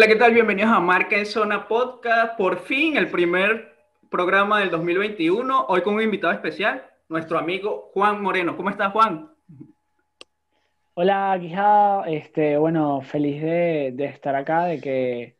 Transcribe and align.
Hola, 0.00 0.08
¿qué 0.08 0.16
tal? 0.16 0.32
Bienvenidos 0.32 0.72
a 0.72 0.80
Marca 0.80 1.14
en 1.14 1.26
Zona 1.26 1.68
Podcast. 1.68 2.34
Por 2.38 2.60
fin, 2.60 2.96
el 2.96 3.10
primer 3.10 3.74
programa 4.08 4.60
del 4.60 4.70
2021. 4.70 5.66
Hoy 5.68 5.82
con 5.82 5.96
un 5.96 6.00
invitado 6.00 6.32
especial, 6.32 6.86
nuestro 7.10 7.38
amigo 7.38 7.90
Juan 7.92 8.22
Moreno. 8.22 8.56
¿Cómo 8.56 8.70
estás, 8.70 8.92
Juan? 8.92 9.30
Hola, 10.94 11.36
Quijada. 11.38 12.08
Este, 12.08 12.56
bueno, 12.56 13.02
feliz 13.02 13.42
de, 13.42 13.94
estar 14.06 14.34
acá, 14.36 14.64
de 14.64 14.80
que, 14.80 15.36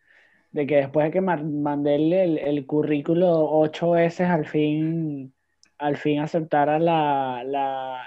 de 0.51 0.67
que 0.67 0.77
después 0.77 1.07
de 1.07 1.13
que 1.13 1.21
mandé 1.23 1.95
el, 1.95 2.37
el, 2.37 2.67
currículo 2.67 3.31
ocho 3.33 3.93
veces, 3.93 4.29
al 4.29 4.45
fin, 4.45 5.33
al 5.79 5.97
fin 5.97 6.21
aceptara 6.21 6.79
la, 6.79 7.43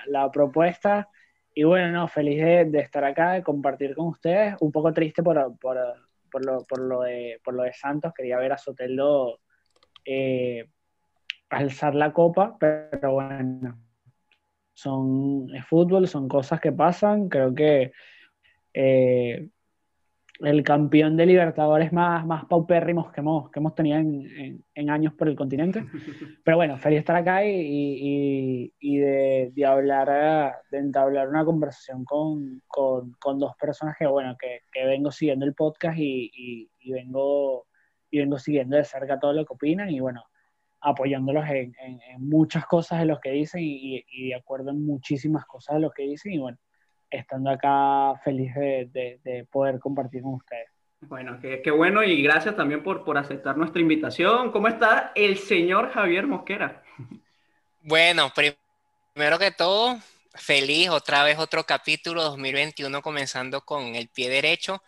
la, 0.05 0.31
propuesta. 0.31 1.09
Y 1.55 1.63
bueno, 1.63 1.89
no, 1.89 2.07
feliz 2.07 2.43
de, 2.43 2.79
estar 2.79 3.03
acá, 3.03 3.31
de 3.31 3.41
compartir 3.41 3.95
con 3.95 4.09
ustedes. 4.09 4.55
Un 4.59 4.71
poco 4.71 4.93
triste 4.93 5.23
por, 5.23 5.57
por, 5.57 5.79
por 6.33 6.43
lo, 6.43 6.65
por 6.65 6.79
lo, 6.79 7.01
de, 7.01 7.39
por 7.43 7.53
lo 7.53 7.61
de 7.61 7.73
Santos, 7.73 8.11
quería 8.11 8.39
ver 8.39 8.53
a 8.53 8.57
Soteldo 8.57 9.39
eh, 10.03 10.67
alzar 11.49 11.93
la 11.93 12.11
copa, 12.11 12.57
pero 12.59 13.13
bueno, 13.13 13.79
son 14.73 15.47
fútbol, 15.69 16.07
son 16.07 16.27
cosas 16.27 16.59
que 16.59 16.71
pasan, 16.71 17.29
creo 17.29 17.53
que 17.53 17.91
eh, 18.73 19.47
el 20.39 20.63
campeón 20.63 21.15
de 21.15 21.25
Libertadores 21.25 21.93
más, 21.93 22.25
más 22.25 22.45
paupérrimos 22.45 23.11
que 23.11 23.21
hemos, 23.21 23.49
que 23.51 23.59
hemos 23.59 23.75
tenido 23.75 23.99
en, 23.99 24.89
años 24.89 25.13
por 25.13 25.27
el 25.27 25.35
continente. 25.35 25.83
Pero 26.43 26.57
bueno, 26.57 26.77
feliz 26.77 26.99
estar 26.99 27.15
acá 27.15 27.45
y, 27.45 28.71
de, 28.81 29.65
hablar, 29.65 30.55
de 30.71 30.77
entablar 30.77 31.29
una 31.29 31.45
conversación 31.45 32.03
con, 32.03 32.61
dos 33.39 33.55
personas 33.59 33.95
que, 33.97 34.07
bueno, 34.07 34.35
que, 34.37 34.85
vengo 34.85 35.11
siguiendo 35.11 35.45
el 35.45 35.53
podcast 35.53 35.97
y, 35.97 36.69
vengo, 36.85 37.67
y 38.09 38.19
vengo 38.19 38.39
siguiendo 38.39 38.77
de 38.77 38.83
cerca 38.83 39.19
todo 39.19 39.33
lo 39.33 39.45
que 39.45 39.53
opinan 39.53 39.89
y 39.89 39.99
bueno, 39.99 40.23
apoyándolos 40.81 41.45
en, 41.47 41.73
muchas 42.17 42.65
cosas 42.65 42.99
de 42.99 43.05
lo 43.05 43.19
que 43.19 43.31
dicen 43.31 43.61
y, 43.63 44.03
de 44.29 44.35
acuerdo 44.35 44.71
en 44.71 44.85
muchísimas 44.85 45.45
cosas 45.45 45.75
de 45.75 45.81
lo 45.81 45.91
que 45.91 46.03
dicen 46.03 46.33
y 46.33 46.39
bueno, 46.39 46.57
estando 47.13 47.49
acá 47.49 48.19
feliz 48.23 48.53
de, 48.55 49.47
poder 49.51 49.79
compartir 49.79 50.21
con 50.21 50.35
ustedes. 50.35 50.69
Bueno, 51.01 51.37
qué, 51.41 51.71
bueno 51.71 52.03
y 52.03 52.21
gracias 52.23 52.55
también 52.55 52.81
por, 52.81 53.03
por 53.03 53.17
aceptar 53.17 53.57
nuestra 53.57 53.81
invitación. 53.81 54.51
¿Cómo 54.51 54.67
está 54.67 55.11
el 55.15 55.37
señor 55.37 55.91
Javier 55.91 56.27
Mosquera? 56.27 56.81
Bueno, 57.81 58.31
primero 58.33 59.37
que 59.37 59.51
todo, 59.51 59.99
feliz, 60.33 60.89
otra 60.89 61.23
vez 61.23 61.37
otro 61.37 61.65
capítulo 61.65 62.23
2021 62.23 63.01
comenzando 63.01 63.61
con 63.61 63.95
el 63.95 64.07
pie 64.07 64.29
derecho. 64.29 64.81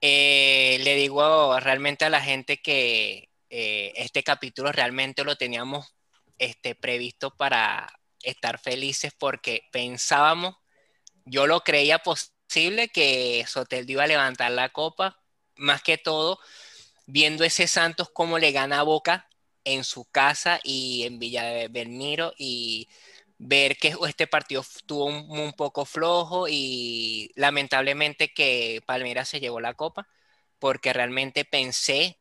Eh, 0.00 0.80
le 0.82 0.96
digo 0.96 1.58
realmente 1.60 2.04
a 2.04 2.10
la 2.10 2.20
gente 2.20 2.60
que 2.60 3.28
eh, 3.48 3.92
este 3.94 4.24
capítulo 4.24 4.72
realmente 4.72 5.22
lo 5.22 5.36
teníamos 5.36 5.94
este, 6.38 6.74
previsto 6.74 7.30
para 7.36 7.88
estar 8.20 8.58
felices 8.58 9.12
porque 9.16 9.68
pensábamos 9.70 10.56
yo 11.24 11.46
lo 11.46 11.60
creía 11.60 11.98
posible 11.98 12.88
que 12.88 13.44
Soteldo 13.48 13.92
iba 13.92 14.04
a 14.04 14.08
levantar 14.08 14.50
la 14.52 14.70
copa, 14.70 15.20
más 15.56 15.82
que 15.82 15.98
todo 15.98 16.38
viendo 17.06 17.44
ese 17.44 17.66
Santos 17.66 18.10
cómo 18.12 18.38
le 18.38 18.52
gana 18.52 18.80
a 18.80 18.84
Boca 18.84 19.28
en 19.64 19.84
su 19.84 20.04
casa 20.04 20.60
y 20.62 21.04
en 21.04 21.18
Villa 21.18 21.44
de 21.44 21.68
Belmiro 21.68 22.32
y 22.36 22.88
ver 23.38 23.76
que 23.76 23.94
este 24.08 24.26
partido 24.26 24.60
estuvo 24.60 25.06
un, 25.06 25.52
poco 25.52 25.84
flojo 25.84 26.46
y 26.48 27.30
lamentablemente 27.34 28.32
que 28.32 28.82
Palmeiras 28.86 29.28
se 29.28 29.40
llevó 29.40 29.60
la 29.60 29.74
copa 29.74 30.08
porque 30.58 30.92
realmente 30.92 31.44
pensé 31.44 32.18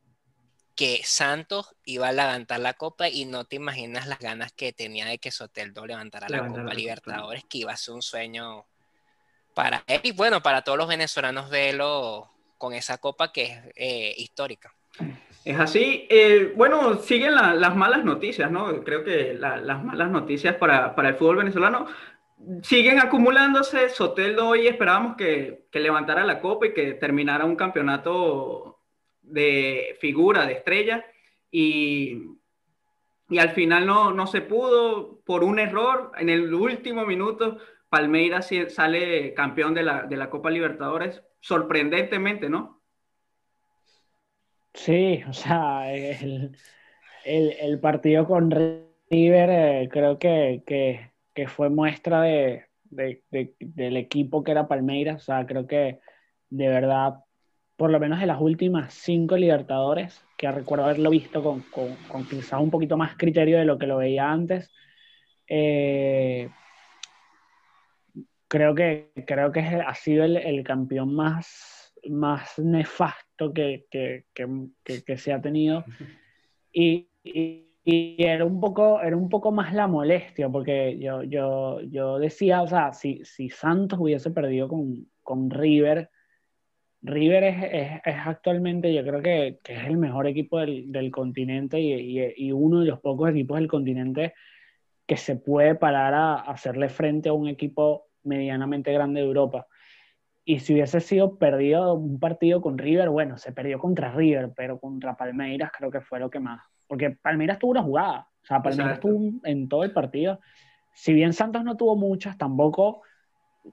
que 0.75 1.01
Santos 1.03 1.75
iba 1.85 2.07
a 2.07 2.11
levantar 2.11 2.59
la 2.59 2.73
copa 2.73 3.07
y 3.07 3.25
no 3.25 3.45
te 3.45 3.57
imaginas 3.57 4.07
las 4.07 4.19
ganas 4.19 4.51
que 4.51 4.73
tenía 4.73 5.05
de 5.05 5.19
que 5.19 5.29
Soteldo 5.29 5.85
levantara 5.85 6.27
la 6.27 6.47
Copa. 6.47 6.73
Libertadores, 6.73 7.43
que 7.43 7.59
iba 7.59 7.73
a 7.73 7.77
ser 7.77 7.93
un 7.93 8.01
sueño 8.01 8.65
para 9.53 9.83
él 9.87 10.01
y 10.03 10.11
bueno, 10.11 10.41
para 10.41 10.61
todos 10.61 10.77
los 10.77 10.87
venezolanos 10.87 11.49
verlo 11.49 12.29
con 12.57 12.73
esa 12.73 12.97
copa 12.97 13.31
que 13.31 13.43
es 13.43 13.59
eh, 13.75 14.13
histórica. 14.17 14.73
Es 15.43 15.59
así. 15.59 16.07
Eh, 16.09 16.53
bueno, 16.55 16.97
siguen 16.97 17.33
las 17.33 17.75
malas 17.75 18.05
noticias, 18.05 18.51
¿no? 18.51 18.83
Creo 18.83 19.03
que 19.03 19.33
las 19.33 19.83
malas 19.83 20.11
noticias 20.11 20.55
para, 20.55 20.93
para, 20.93 21.09
el 21.09 21.15
fútbol 21.15 21.37
venezolano 21.37 21.87
siguen 22.61 22.99
acumulándose. 22.99 23.89
Soteldo 23.89 24.49
hoy 24.49 24.67
esperábamos 24.67 25.15
que, 25.15 25.65
que, 25.71 25.79
levantara 25.79 26.23
la 26.25 26.39
copa 26.39 26.67
y 26.67 26.73
que 26.73 26.93
terminara 26.93 27.45
un 27.45 27.55
campeonato 27.55 28.79
de 29.23 29.97
figura, 29.99 30.45
de 30.45 30.53
estrella. 30.53 31.03
Y, 31.49 32.37
y 33.29 33.39
al 33.39 33.49
final 33.49 33.87
no, 33.87 34.11
no 34.13 34.27
se 34.27 34.41
pudo 34.41 35.21
por 35.25 35.43
un 35.43 35.57
error 35.57 36.11
en 36.17 36.29
el 36.29 36.53
último 36.53 37.05
minuto 37.05 37.57
Palmeiras 37.91 38.49
sale 38.69 39.33
campeón 39.33 39.73
de 39.73 39.83
la, 39.83 40.29
Copa 40.29 40.49
Libertadores, 40.49 41.21
sorprendentemente, 41.41 42.47
¿no? 42.49 42.81
Sí, 44.73 45.21
o 45.27 45.33
sea, 45.33 45.93
el, 45.93 47.79
partido 47.81 48.25
con 48.25 48.49
River 48.49 49.49
eh, 49.49 49.89
creo 49.91 50.17
que, 50.17 50.63
que, 50.65 51.47
fue 51.49 51.69
muestra 51.69 52.21
de, 52.21 52.67
de, 52.85 53.23
del 53.59 53.97
equipo 53.97 54.41
que 54.41 54.51
era 54.51 54.69
Palmeiras, 54.69 55.23
o 55.23 55.25
sea, 55.25 55.45
creo 55.45 55.67
que 55.67 55.99
de 56.49 56.69
verdad, 56.69 57.15
por 57.75 57.91
lo 57.91 57.99
menos 57.99 58.21
de 58.21 58.25
las 58.25 58.39
últimas 58.39 58.93
cinco 58.93 59.35
Libertadores, 59.35 60.23
que 60.37 60.49
recuerdo 60.49 60.85
haberlo 60.85 61.09
visto 61.09 61.43
con, 61.43 61.59
con, 61.63 61.93
con 62.07 62.25
quizás 62.25 62.61
un 62.61 62.71
poquito 62.71 62.95
más 62.95 63.17
criterio 63.17 63.57
de 63.57 63.65
lo 63.65 63.77
que 63.77 63.87
lo 63.87 63.97
veía 63.97 64.31
antes, 64.31 64.71
eh, 65.45 66.49
creo 68.51 68.75
que, 68.75 69.13
creo 69.25 69.49
que 69.53 69.61
ha 69.61 69.95
sido 69.95 70.25
el, 70.25 70.61
campeón 70.65 71.15
más, 71.15 71.93
más 72.09 72.59
nefasto 72.59 73.53
que, 73.53 73.85
que, 73.89 74.25
que, 74.83 75.17
se 75.17 75.31
ha 75.31 75.41
tenido. 75.41 75.85
Y, 76.73 77.07
y, 77.23 78.17
era, 78.17 78.43
un 78.43 78.59
poco, 78.59 79.01
era 79.01 79.15
un 79.15 79.29
poco 79.29 79.53
más 79.53 79.73
la 79.73 79.87
molestia, 79.87 80.49
porque 80.49 80.99
yo, 80.99 81.23
yo, 81.23 81.79
yo 81.81 82.19
decía, 82.19 82.61
o 82.61 82.67
sea, 82.67 82.91
si, 82.91 83.23
si 83.23 83.49
Santos 83.49 83.97
hubiese 84.01 84.31
perdido 84.31 84.67
con, 84.67 85.07
con 85.23 85.49
River, 85.49 86.09
River 87.03 87.43
es, 87.45 87.63
es, 87.63 88.01
es, 88.03 88.15
actualmente, 88.25 88.93
yo 88.93 89.01
creo 89.03 89.21
que, 89.21 89.59
que, 89.63 89.75
es 89.75 89.85
el 89.85 89.95
mejor 89.95 90.27
equipo 90.27 90.59
del, 90.59 90.91
del 90.91 91.09
continente 91.09 91.79
y, 91.79 92.19
y, 92.35 92.51
uno 92.51 92.81
de 92.81 92.87
los 92.87 92.99
pocos 92.99 93.29
equipos 93.29 93.57
del 93.59 93.69
continente 93.69 94.33
que 95.07 95.15
se 95.15 95.37
puede 95.37 95.75
parar 95.75 96.13
a 96.13 96.33
hacerle 96.35 96.89
frente 96.89 97.29
a 97.29 97.33
un 97.33 97.47
equipo 97.47 98.10
medianamente 98.23 98.91
grande 98.93 99.21
de 99.21 99.27
Europa. 99.27 99.67
Y 100.43 100.59
si 100.59 100.73
hubiese 100.73 100.99
sido 101.01 101.37
perdido 101.37 101.93
un 101.93 102.19
partido 102.19 102.61
con 102.61 102.77
River, 102.77 103.09
bueno, 103.09 103.37
se 103.37 103.51
perdió 103.51 103.79
contra 103.79 104.11
River, 104.11 104.51
pero 104.55 104.79
contra 104.79 105.15
Palmeiras 105.15 105.71
creo 105.77 105.91
que 105.91 106.01
fue 106.01 106.19
lo 106.19 106.29
que 106.29 106.39
más. 106.39 106.61
Porque 106.87 107.11
Palmeiras 107.11 107.59
tuvo 107.59 107.71
una 107.71 107.83
jugada, 107.83 108.27
o 108.43 108.45
sea, 108.45 108.61
Palmeiras 108.61 108.99
tuvo 108.99 109.39
en 109.43 109.69
todo 109.69 109.83
el 109.83 109.93
partido. 109.93 110.39
Si 110.93 111.13
bien 111.13 111.33
Santos 111.33 111.63
no 111.63 111.77
tuvo 111.77 111.95
muchas, 111.95 112.37
tampoco 112.37 113.03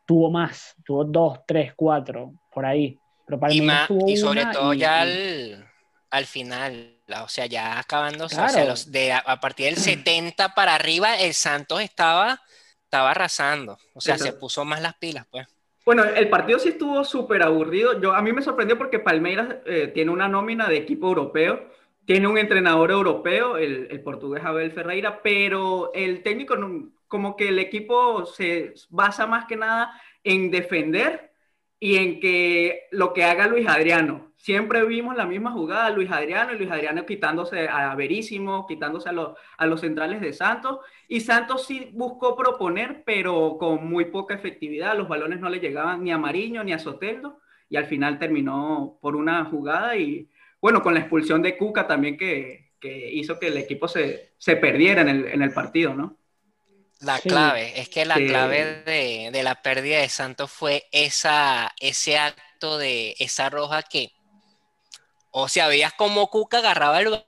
tuvo 0.07 0.31
más, 0.31 0.77
tuvo 0.85 1.05
dos, 1.05 1.41
tres, 1.47 1.73
cuatro, 1.75 2.35
por 2.53 2.67
ahí. 2.67 2.99
Pero 3.27 3.41
Palmeiras 3.41 3.91
y, 4.07 4.13
y 4.13 4.17
sobre 4.17 4.45
todo 4.47 4.75
ya 4.75 5.01
al, 5.01 5.67
al, 6.11 6.27
final, 6.27 6.99
o 7.25 7.29
sea, 7.29 7.47
ya 7.47 7.79
acabando, 7.79 8.27
o 8.27 8.29
sea, 8.29 8.65
los 8.67 8.93
de, 8.93 9.13
a 9.13 9.41
partir 9.41 9.67
del 9.67 9.77
70 9.77 10.55
para 10.55 10.75
arriba, 10.75 11.19
el 11.19 11.33
Santos 11.33 11.81
estaba 11.81 12.41
estaba 12.89 13.11
arrasando. 13.11 13.79
O 13.93 14.01
sea, 14.01 14.17
se 14.17 14.33
puso 14.33 14.65
más 14.65 14.81
las 14.81 14.95
pilas, 14.95 15.27
pues. 15.31 15.47
Bueno, 15.85 16.05
el 16.05 16.29
partido 16.29 16.59
sí 16.59 16.71
estuvo 16.71 17.05
súper 17.05 17.43
aburrido. 17.43 18.01
Yo, 18.01 18.15
a 18.15 18.23
mí 18.23 18.33
me 18.33 18.43
sorprendió 18.43 18.77
porque 18.79 18.99
Palmeiras 18.99 19.57
eh, 19.67 19.91
tiene 19.95 20.11
una 20.11 20.29
nómina 20.29 20.69
de 20.69 20.79
equipo 20.79 21.09
europeo, 21.09 21.71
tiene 22.07 22.27
un 22.29 22.39
entrenador 22.39 22.91
europeo, 22.91 23.59
el, 23.59 23.89
el 23.91 24.03
portugués 24.03 24.43
Abel 24.45 24.73
Ferreira, 24.73 25.21
pero 25.23 25.91
el 25.95 26.23
técnico, 26.23 26.57
como 27.07 27.37
que 27.37 27.49
el 27.49 27.59
equipo 27.59 28.25
se 28.25 28.75
basa 28.89 29.27
más 29.27 29.45
que 29.45 29.57
nada 29.57 30.01
en 30.25 30.51
defender 30.51 31.33
y 31.79 31.97
en 31.97 32.21
que 32.21 32.89
lo 32.91 33.13
que 33.13 33.25
haga 33.25 33.47
Luis 33.47 33.69
Adriano 33.69 34.28
siempre 34.39 34.85
vimos 34.87 35.17
la 35.17 35.27
misma 35.27 35.53
jugada, 35.53 35.91
Luis 35.91 36.11
Adriano 36.11 36.55
y 36.55 36.59
Luis 36.59 36.71
Adriano 36.71 37.05
quitándose 37.05 37.69
a 37.69 37.95
Verísimo, 37.95 38.67
quitándose 38.67 39.09
a, 39.09 39.13
los, 39.13 39.37
a 39.59 39.67
los 39.67 39.81
centrales 39.81 40.21
de 40.21 40.33
Santos. 40.33 40.79
Y 41.09 41.21
Santos 41.21 41.67
sí 41.67 41.91
buscó 41.93 42.37
proponer, 42.37 43.03
pero 43.05 43.59
con 43.59 43.87
muy 43.89 44.07
poca 44.07 44.35
efectividad. 44.35 44.97
Los 44.97 45.09
balones 45.09 45.41
no 45.41 45.51
le 45.51 45.61
llegaban 45.61 46.03
ni 46.03 46.13
a 46.13 46.19
Mariño 46.19 46.65
ni 46.65 46.73
a 46.73 46.79
Soteldo. 46.79 47.41
Y 47.69 47.77
al 47.77 47.87
final 47.87 48.19
terminó 48.19 48.99
por 49.03 49.15
una 49.17 49.45
jugada 49.45 49.97
y, 49.97 50.31
bueno, 50.61 50.83
con 50.83 50.95
la 50.95 51.01
expulsión 51.01 51.43
de 51.43 51.59
Cuca 51.59 51.87
también 51.87 52.17
que, 52.17 52.73
que 52.81 53.11
hizo 53.13 53.39
que 53.39 53.49
el 53.49 53.59
equipo 53.59 53.89
se, 53.89 54.33
se 54.39 54.57
perdiera 54.57 55.03
en 55.03 55.09
el, 55.09 55.27
en 55.27 55.43
el, 55.43 55.53
partido, 55.53 55.95
¿no? 55.95 56.17
La 57.01 57.19
clave, 57.19 57.79
es 57.79 57.89
que 57.91 58.05
la 58.07 58.17
clave 58.17 58.83
de, 58.85 59.31
de, 59.31 59.43
la 59.43 59.63
pérdida 59.63 59.99
de 59.99 60.09
Santos 60.09 60.51
fue 60.51 60.85
esa, 60.91 61.73
ese 61.79 62.19
acto 62.19 62.79
de 62.79 63.15
esa 63.19 63.51
roja 63.51 63.83
que 63.83 64.11
O 65.31 65.49
sea, 65.49 65.69
veías 65.69 65.93
como 65.93 66.29
Cuca 66.29 66.59
agarraba 66.59 67.01
el 67.01 67.25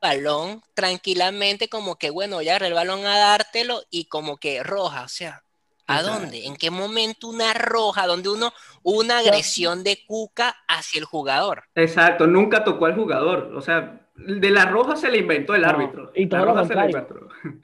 balón 0.00 0.62
tranquilamente, 0.74 1.68
como 1.68 1.96
que 1.96 2.10
bueno, 2.10 2.42
ya 2.42 2.52
agarré 2.52 2.68
el 2.68 2.74
balón 2.74 3.04
a 3.06 3.18
dártelo 3.18 3.82
y 3.90 4.06
como 4.06 4.36
que 4.38 4.62
roja, 4.62 5.04
o 5.04 5.08
sea, 5.08 5.42
¿a 5.86 6.02
dónde? 6.02 6.46
¿En 6.46 6.56
qué 6.56 6.70
momento 6.70 7.28
una 7.28 7.54
roja, 7.54 8.06
donde 8.06 8.28
uno, 8.28 8.52
una 8.82 9.18
agresión 9.18 9.84
de 9.84 9.98
Cuca 10.06 10.56
hacia 10.68 10.98
el 10.98 11.04
jugador? 11.04 11.64
Exacto, 11.74 12.26
nunca 12.26 12.64
tocó 12.64 12.86
al 12.86 12.94
jugador, 12.94 13.52
o 13.54 13.60
sea, 13.60 14.00
de 14.16 14.50
la 14.50 14.64
roja 14.64 14.96
se 14.96 15.10
le 15.10 15.18
inventó 15.18 15.54
el 15.54 15.64
árbitro. 15.64 16.10
Y 16.14 16.26
todo 16.26 16.46
lo 16.46 16.54
contrario. 16.54 17.06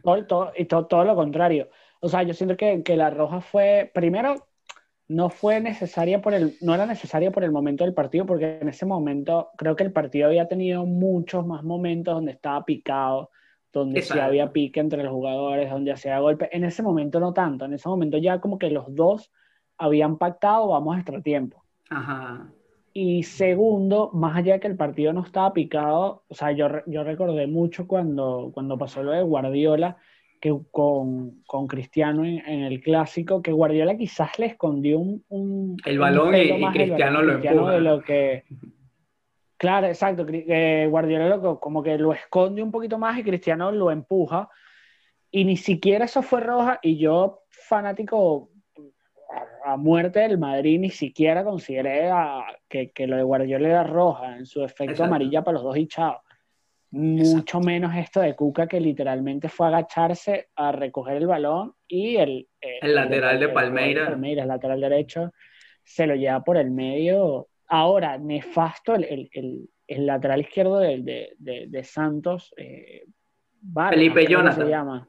Todo, 0.03 0.53
y 0.57 0.65
todo, 0.67 1.05
lo 1.05 1.15
contrario. 1.15 1.69
O 2.01 2.09
sea, 2.09 2.23
yo 2.25 2.35
siento 2.35 2.57
que, 2.57 2.83
que 2.83 2.97
la 2.97 3.11
roja 3.11 3.41
fue, 3.41 3.91
primero, 3.95 4.47
no 5.09 5.31
fue 5.31 5.61
necesaria 5.61 6.23
por 6.23 6.35
el, 6.35 6.57
no 6.61 6.75
era 6.75 6.87
necesaria 6.87 7.31
por 7.31 7.45
el 7.45 7.53
momento 7.53 7.85
del 7.85 7.95
partido, 7.95 8.25
porque 8.25 8.59
en 8.61 8.69
ese 8.69 8.87
momento 8.87 9.51
creo 9.57 9.77
que 9.77 9.85
el 9.85 9.93
partido 9.93 10.29
había 10.29 10.49
tenido 10.49 10.87
muchos 10.87 11.47
más 11.47 11.63
momentos 11.65 12.15
donde 12.15 12.33
estaba 12.33 12.65
picado, 12.65 13.31
donde 13.73 14.03
sí 14.03 14.19
había 14.19 14.53
pique 14.53 14.81
entre 14.81 15.03
los 15.03 15.13
jugadores, 15.13 15.71
donde 15.71 15.93
hacía 15.93 16.19
golpe. 16.19 16.49
En 16.53 16.65
ese 16.65 16.83
momento 16.83 17.21
no 17.21 17.33
tanto, 17.33 17.65
en 17.65 17.75
ese 17.75 17.89
momento 17.89 18.19
ya 18.19 18.41
como 18.41 18.59
que 18.59 18.71
los 18.71 18.95
dos 18.95 19.33
habían 19.79 20.19
pactado, 20.19 20.69
vamos 20.69 20.95
a 20.97 20.99
extratiempo. 20.99 21.65
Ajá. 21.91 22.51
Y 22.95 23.23
segundo, 23.23 24.11
más 24.13 24.37
allá 24.37 24.55
de 24.55 24.61
que 24.61 24.69
el 24.69 24.77
partido 24.77 25.13
no 25.13 25.23
estaba 25.25 25.53
picado, 25.55 26.25
o 26.29 26.35
sea, 26.35 26.53
yo, 26.53 26.69
yo 26.87 27.05
recordé 27.05 27.47
mucho 27.47 27.87
cuando, 27.87 28.51
cuando 28.53 28.77
pasó 28.77 29.03
lo 29.03 29.13
de 29.13 29.23
Guardiola, 29.23 29.97
que 30.43 30.53
con, 30.73 31.44
con 31.47 31.69
Cristiano 31.69 32.25
en, 32.25 32.65
el 32.65 32.83
clásico, 32.83 33.41
que 33.41 33.53
Guardiola 33.53 33.97
quizás 33.97 34.41
le 34.41 34.47
escondió 34.47 34.99
un... 34.99 35.77
el 35.85 36.00
balón 36.00 36.35
y, 36.35 36.67
Cristiano, 36.73 37.23
lo 37.23 37.35
empuja. 37.35 37.79
lo 37.79 38.03
que, 38.03 38.43
claro, 39.56 39.87
exacto. 39.87 40.27
Guardiola 40.27 41.29
lo, 41.29 41.61
como 41.61 41.81
que 41.81 41.97
lo 41.97 42.12
esconde 42.12 42.61
un 42.61 42.73
poquito 42.73 42.99
más 42.99 43.17
y 43.21 43.23
Cristiano 43.23 43.71
lo 43.71 43.93
empuja. 43.93 44.49
Y 45.31 45.44
ni 45.44 45.56
siquiera 45.56 46.06
eso 46.06 46.23
fue 46.23 46.41
roja. 46.41 46.81
Y 46.83 46.99
yo, 46.99 47.44
fanático 47.49 48.50
a 49.65 49.77
muerte 49.77 50.19
del 50.19 50.39
Madrid, 50.39 50.81
ni 50.81 50.91
siquiera 50.91 51.44
consideré 51.44 52.11
que, 52.69 52.91
que, 52.91 53.06
lo 53.06 53.17
de 53.17 53.23
Guardiola 53.23 53.69
era 53.69 53.85
roja, 53.85 54.37
en 54.39 54.44
su 54.44 54.65
efecto 54.65 55.05
amarilla 55.05 55.44
para 55.44 55.55
los 55.55 55.62
dos 55.62 55.77
hinchados. 55.77 56.21
Mucho 56.93 57.61
menos 57.61 57.94
esto 57.97 58.21
de 58.21 58.35
Cuca 58.35 58.67
que 58.67 58.81
literalmente 58.81 59.49
fue 59.49 59.67
a 59.67 59.71
agacharse 59.71 60.49
a 60.56 60.73
recoger 60.73 61.17
el 61.17 61.27
balón 61.27 61.75
y 61.89 62.17
el, 62.17 62.49
eh, 62.61 62.79
el, 62.83 62.94
lateral 62.94 63.41
de 63.41 63.49
Palmeiras. 63.49 64.11
Palmeiras, 64.11 64.47
lateral 64.47 64.81
derecho, 64.81 65.33
se 65.83 66.06
lo 66.06 66.15
lleva 66.15 66.44
por 66.44 66.59
el 66.59 66.71
medio. 66.71 67.49
Ahora, 67.69 68.19
nefasto 68.19 68.94
el, 68.94 69.31
el 69.87 70.06
lateral 70.06 70.41
izquierdo 70.41 70.79
de, 70.79 71.35
de, 71.39 71.67
de 71.69 71.85
Santos. 71.85 72.53
Eh, 72.56 73.05
Felipe 73.91 74.27
Jonathan. 74.27 74.65
se 74.67 74.71
llama? 74.71 75.09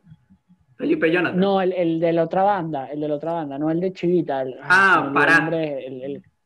Felipe 0.76 1.12
Jonathan. 1.12 1.40
No, 1.40 1.62
el, 1.62 2.00
de 2.00 2.14
la 2.14 2.24
otra 2.24 2.44
banda, 2.44 2.88
el 2.88 3.00
de 3.00 3.08
la 3.08 3.16
otra 3.16 3.34
banda, 3.34 3.58
no 3.58 3.70
el 3.72 3.80
de 3.80 3.94
Chivita. 3.94 4.44
ah, 4.62 5.12
para. 5.14 5.50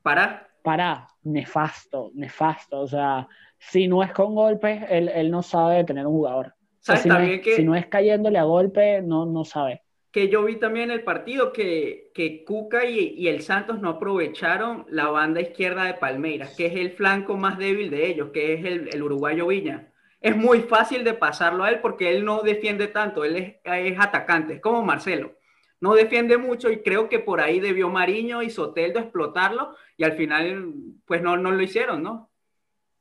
para. 0.02 0.44
Para, 0.62 1.08
nefasto, 1.24 2.12
nefasto. 2.14 2.82
O 2.82 2.88
sea, 2.88 3.26
si 3.60 3.88
no 3.88 4.04
es 4.04 4.12
con 4.12 4.36
golpes, 4.36 4.84
él, 4.90 5.32
no 5.32 5.44
sabe 5.44 5.84
tener 5.84 6.06
un 6.06 6.14
jugador. 6.14 6.54
si, 6.80 7.08
no 7.08 7.20
es, 7.20 7.56
si, 7.56 7.64
no 7.64 7.76
es, 7.76 7.88
cayéndole 7.88 8.40
a 8.40 8.44
golpe, 8.44 9.02
no, 9.02 9.26
no 9.26 9.46
sabe. 9.46 9.82
Que 10.12 10.30
yo 10.30 10.46
vi 10.46 10.56
también 10.56 10.90
el 10.90 11.04
partido 11.04 11.52
que, 11.54 12.12
que 12.14 12.44
Cuca 12.44 12.86
y, 12.86 13.28
el 13.28 13.42
Santos 13.42 13.82
no 13.82 13.90
aprovecharon 13.90 14.86
la 14.90 15.10
banda 15.10 15.42
izquierda 15.42 15.84
de 15.84 15.94
Palmeiras, 15.96 16.56
que 16.56 16.68
es 16.68 16.76
el 16.76 16.92
flanco 16.92 17.38
más 17.38 17.58
débil 17.58 17.90
de 17.90 18.08
ellos, 18.08 18.30
que 18.34 18.54
es 18.54 18.66
el, 18.66 19.04
uruguayo 19.04 19.48
Viña. 19.48 19.92
Es 20.20 20.36
muy 20.36 20.62
fácil 20.62 21.04
de 21.04 21.14
pasarlo 21.14 21.64
a 21.64 21.70
él 21.70 21.80
porque 21.80 22.10
él 22.10 22.26
no 22.26 22.42
defiende 22.42 22.88
tanto, 22.88 23.24
él 23.24 23.36
es, 23.36 23.56
es 23.64 24.00
atacante, 24.00 24.56
es 24.56 24.62
como 24.62 24.82
Marcelo 24.82 25.38
no 25.80 25.94
defiende 25.94 26.38
mucho 26.38 26.72
y 26.72 26.82
creo 26.82 27.08
que 27.10 27.20
por 27.20 27.40
ahí 27.40 27.60
debió 27.60 27.90
Mariño 27.90 28.42
y 28.42 28.50
Soteldo 28.50 29.00
explotarlo 29.00 29.76
y 29.96 30.04
al 30.04 30.14
final 30.14 30.74
pues 31.06 31.22
no, 31.22 31.38
no 31.38 31.52
lo 31.52 31.62
hicieron, 31.62 32.02
¿no? 32.04 32.32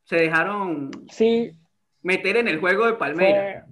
Se 0.07 0.17
dejaron 0.17 0.91
sí, 1.11 1.51
meter 2.03 2.37
en 2.37 2.49
el 2.49 2.59
juego 2.61 2.87
de 2.87 2.95
Palmeiras. 2.95 3.65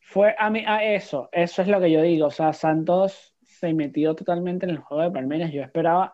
Fue, 0.00 0.34
a 0.38 0.50
mí, 0.50 0.64
a 0.66 0.84
eso, 0.94 1.28
eso 1.32 1.62
es 1.62 1.68
lo 1.68 1.80
que 1.80 1.90
yo 1.90 2.02
digo. 2.02 2.26
O 2.26 2.30
sea, 2.30 2.52
Santos 2.52 3.36
se 3.42 3.72
metió 3.72 4.14
totalmente 4.14 4.66
en 4.66 4.70
el 4.70 4.78
juego 4.78 5.04
de 5.04 5.10
Palmeiras. 5.10 5.52
Yo 5.52 5.62
esperaba 5.62 6.12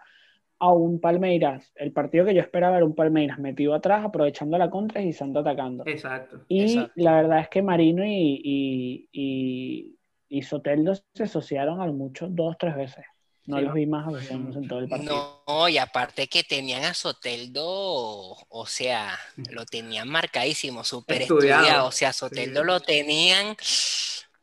a 0.58 0.72
un 0.72 1.00
Palmeiras, 1.00 1.72
el 1.74 1.92
partido 1.92 2.24
que 2.24 2.34
yo 2.34 2.40
esperaba 2.40 2.76
era 2.76 2.86
un 2.86 2.94
Palmeiras 2.94 3.38
metido 3.38 3.74
atrás, 3.74 4.04
aprovechando 4.04 4.56
la 4.56 4.70
contra 4.70 5.02
y 5.02 5.12
Santos 5.12 5.40
atacando. 5.42 5.84
Exacto. 5.86 6.44
Y 6.48 6.86
la 6.94 7.16
verdad 7.16 7.40
es 7.40 7.48
que 7.48 7.62
Marino 7.62 8.04
y, 8.04 8.40
y, 8.42 9.08
y, 9.12 9.98
y 10.28 10.42
Soteldo 10.42 10.94
se 10.94 11.24
asociaron 11.24 11.80
al 11.80 11.92
mucho 11.92 12.28
dos, 12.28 12.56
tres 12.58 12.76
veces. 12.76 13.04
No 13.46 13.60
los 13.60 13.74
vi 13.74 13.84
más 13.84 14.30
en 14.30 14.68
todo 14.68 14.78
el 14.78 14.88
partido. 14.88 15.42
No, 15.46 15.68
y 15.68 15.76
aparte 15.76 16.28
que 16.28 16.44
tenían 16.44 16.84
a 16.84 16.94
Soteldo, 16.94 17.62
o 17.62 18.66
sea, 18.66 19.18
lo 19.50 19.66
tenían 19.66 20.08
marcadísimo, 20.08 20.82
súper 20.82 21.22
estudiado. 21.22 21.88
O 21.88 21.92
sea, 21.92 22.14
Soteldo 22.14 22.64
lo 22.64 22.80
tenían, 22.80 23.54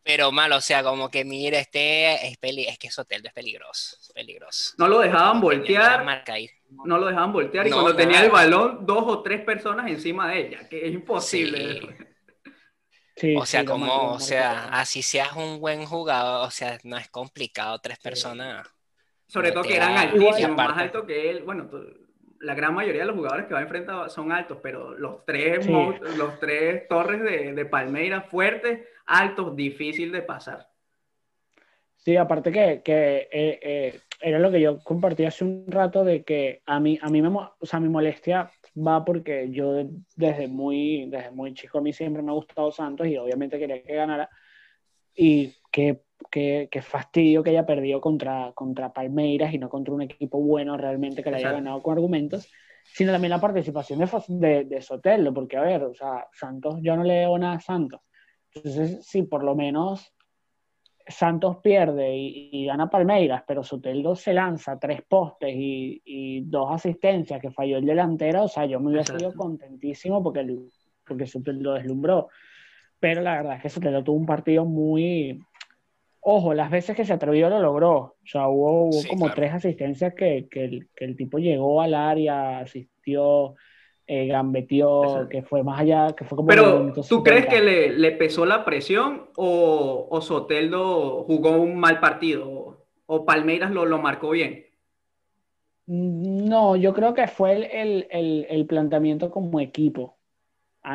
pero 0.04 0.32
mal, 0.32 0.52
o 0.52 0.62
sea, 0.62 0.84
como 0.84 1.10
que 1.10 1.26
mira, 1.26 1.58
este 1.58 2.28
es, 2.28 2.38
peli 2.38 2.66
es 2.66 2.78
que 2.78 2.92
Soteldo 2.92 3.28
es 3.28 3.34
peligroso, 3.34 3.98
peligroso. 4.14 4.76
No 4.78 4.88
lo 4.88 5.00
dejaban 5.00 5.42
voltear. 5.42 6.06
No 6.70 7.00
lo 7.00 7.08
dejaban 7.08 7.34
voltear 7.34 7.66
y 7.66 7.72
cuando 7.72 7.96
tenía 7.96 8.24
el 8.24 8.30
balón, 8.30 8.86
dos 8.86 9.04
o 9.08 9.24
tres 9.24 9.42
personas 9.42 9.90
encima 9.90 10.30
de 10.30 10.48
ella, 10.48 10.70
que 10.70 10.88
es 10.88 10.94
imposible. 10.94 11.98
o 13.36 13.46
sea, 13.48 13.66
como, 13.66 14.12
o 14.12 14.20
sea, 14.20 14.68
así 14.68 15.02
seas 15.02 15.36
un 15.36 15.60
buen 15.60 15.88
jugador, 15.88 16.48
o 16.48 16.52
sea, 16.52 16.78
no 16.84 16.98
es 16.98 17.10
complicado 17.10 17.80
tres 17.80 17.98
personas. 17.98 18.68
Sobre 19.32 19.54
todo 19.54 19.64
que 19.64 19.78
eran 19.78 19.98
altísimos, 19.98 20.58
más 20.58 20.78
altos 20.78 21.06
que 21.06 21.30
él. 21.30 21.44
Bueno, 21.44 21.70
la 22.42 22.54
gran 22.54 22.76
mayoría 22.76 23.04
de 23.04 23.08
los 23.08 23.16
jugadores 23.16 23.46
que 23.46 23.54
va 23.54 23.62
a 23.62 23.64
enfrentar 23.64 24.10
son 24.10 24.30
altos, 24.30 24.58
pero 24.62 24.94
los 24.94 25.26
tres, 25.26 25.66
los 26.18 26.38
tres 26.42 26.86
torres 26.90 27.24
de, 27.24 27.54
de 27.54 27.66
Palmeiras 27.66 28.26
fuertes, 28.30 28.82
altos, 29.06 29.56
difícil 29.56 30.12
de 30.12 30.22
pasar. 30.22 30.68
Sí, 31.96 32.18
aparte 32.18 32.52
que, 32.52 32.82
que 32.84 33.30
eh, 33.32 33.60
eh, 33.62 34.00
era 34.20 34.38
lo 34.38 34.52
que 34.52 34.60
yo 34.60 34.84
compartí 34.84 35.24
hace 35.24 35.46
un 35.46 35.64
rato 35.66 36.04
de 36.04 36.26
que 36.26 36.62
a 36.66 36.82
mí, 36.82 37.00
a 37.02 37.10
mí 37.10 37.22
me, 37.22 37.30
o 37.30 37.56
sea, 37.62 37.80
mi 37.80 37.88
molestia 37.88 38.52
va 38.76 39.06
porque 39.06 39.50
yo 39.50 39.86
desde 40.18 40.50
muy, 40.50 41.06
desde 41.10 41.32
muy 41.32 41.54
chico 41.54 41.78
a 41.78 41.82
mí 41.82 41.94
siempre 41.94 42.22
me 42.22 42.32
ha 42.32 42.34
gustado 42.34 42.70
Santos 42.70 43.08
y 43.08 43.16
obviamente 43.16 43.58
quería 43.58 43.82
que 43.82 43.96
ganara 43.96 44.30
y 45.16 45.56
que 45.72 46.02
qué, 46.30 46.70
fastidio 46.82 47.44
que 47.44 47.52
haya 47.52 47.66
perdido 47.66 48.02
contra, 48.02 48.52
contra 48.54 48.94
Palmeiras 48.94 49.54
y 49.54 49.58
no 49.58 49.70
contra 49.70 49.94
un 49.94 50.02
equipo 50.02 50.40
bueno 50.40 50.78
realmente 50.78 51.24
que 51.24 51.32
le 51.32 51.38
haya 51.38 51.54
ganado 51.54 51.82
con 51.82 51.94
argumentos, 51.94 52.50
sino 52.84 53.12
también 53.12 53.32
la 53.32 53.42
participación 53.42 54.00
de, 54.28 54.66
de, 54.66 54.82
Sotelo, 54.82 55.34
porque 55.34 55.58
a 55.58 55.62
ver, 55.62 55.84
o 55.84 55.94
sea, 55.94 56.28
Santos, 56.34 56.80
yo 56.82 56.96
no 56.96 57.04
le 57.04 57.14
debo 57.16 57.38
nada 57.38 57.56
a 57.56 57.60
Santos. 57.60 58.02
Entonces, 58.54 59.06
si 59.06 59.24
por 59.24 59.44
lo 59.44 59.56
menos 59.56 60.14
Santos 61.08 61.58
pierde 61.58 62.16
y, 62.16 62.66
gana 62.66 62.90
Palmeiras, 62.90 63.44
pero 63.48 63.64
Soteldo 63.64 64.16
se 64.16 64.34
lanza 64.34 64.80
tres 64.80 65.02
postes 65.04 65.54
y, 65.56 66.02
y, 66.06 66.42
dos 66.42 66.72
asistencias 66.72 67.42
que 67.42 67.52
falló 67.52 67.78
el 67.78 67.86
delantero, 67.86 68.44
o 68.44 68.48
sea, 68.48 68.66
yo 68.66 68.80
me 68.80 68.88
hubiera 68.90 69.06
sido 69.06 69.34
contentísimo 69.34 70.22
porque, 70.22 70.46
porque 71.06 71.28
Soteldo 71.28 71.74
deslumbró. 71.74 72.30
Pero 73.00 73.22
la 73.22 73.38
verdad 73.38 73.56
es 73.56 73.64
que 73.64 73.70
Soteldo 73.70 74.04
tuvo 74.04 74.18
un 74.18 74.26
partido 74.26 74.66
muy, 74.66 75.40
Ojo, 76.24 76.54
las 76.54 76.70
veces 76.70 76.96
que 76.96 77.04
se 77.04 77.14
atrevió 77.14 77.50
lo 77.50 77.60
logró. 77.60 77.96
O 77.98 78.16
sea, 78.26 78.48
hubo, 78.48 78.92
como 79.10 79.32
tres 79.32 79.54
asistencias 79.54 80.14
que, 80.14 80.48
el, 80.52 81.16
tipo 81.18 81.40
llegó 81.40 81.82
al 81.82 81.96
área, 81.96 82.60
asistió, 82.60 83.56
eh, 84.06 84.28
gambetió, 84.28 85.28
que 85.30 85.42
fue 85.42 85.64
más 85.64 85.80
allá, 85.80 86.14
que 86.16 86.24
fue 86.24 86.36
como... 86.36 86.48
Pero, 86.48 86.94
¿tú 87.10 87.24
crees 87.24 87.48
que 87.48 87.62
le, 87.62 88.12
pesó 88.12 88.46
la 88.46 88.64
presión 88.64 89.30
o, 89.36 90.20
Soteldo 90.22 91.24
jugó 91.24 91.52
un 91.58 91.80
mal 91.80 92.00
partido? 92.00 92.86
¿O, 93.08 93.26
Palmeiras 93.26 93.72
lo, 93.72 93.86
lo 93.86 93.98
marcó 93.98 94.30
bien? 94.30 94.66
No, 95.88 96.76
yo 96.76 96.94
creo 96.94 97.16
que 97.16 97.28
fue 97.28 97.68
el, 97.82 98.66
planteamiento 98.68 99.32
como 99.32 99.60
equipo. 99.60 100.18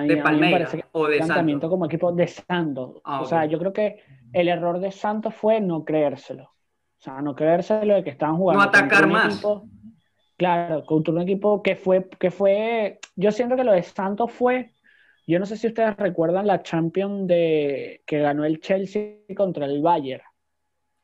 de 0.06 0.16
Palmeiras 0.18 0.76
o 0.92 1.09
de 1.09 1.18
planteamiento 1.18 1.68
como 1.68 1.87
equipo 1.87 2.12
de 2.12 2.28
Santos. 2.28 3.00
Ah, 3.02 3.23
o 3.23 3.26
sea, 3.26 3.45
yo 3.47 3.59
creo 3.59 3.73
que 3.73 4.00
el 4.37 4.49
error 4.49 4.81
de 4.81 4.93
Santos 4.93 5.35
fue 5.35 5.62
no 5.62 5.83
creérselo. 5.83 6.45
O 6.45 6.99
sea, 6.99 7.23
no 7.23 7.35
creérselo 7.35 7.95
de 7.95 8.05
que 8.05 8.11
estaban 8.11 8.37
jugando. 8.37 8.62
No 8.62 8.69
atacar 8.69 9.07
más. 9.07 9.43
claro, 10.37 10.85
contra 10.85 11.14
un 11.14 11.23
equipo 11.23 11.62
que 11.62 11.75
fue, 11.75 12.07
que 12.21 12.31
fue. 12.31 12.99
Yo 13.14 13.33
siento 13.33 13.57
que 13.57 13.64
lo 13.64 13.73
de 13.73 13.83
Santos 13.83 14.31
fue. 14.31 14.75
Yo 15.26 15.38
no 15.38 15.47
sé 15.47 15.57
si 15.57 15.66
ustedes 15.66 15.97
recuerdan 15.97 16.47
la 16.47 16.62
Champions 16.62 17.26
de 17.26 18.02
que 18.07 18.21
ganó 18.21 18.45
el 18.45 18.61
Chelsea 18.61 19.21
contra 19.35 19.64
el 19.64 19.81
Bayern. 19.81 20.23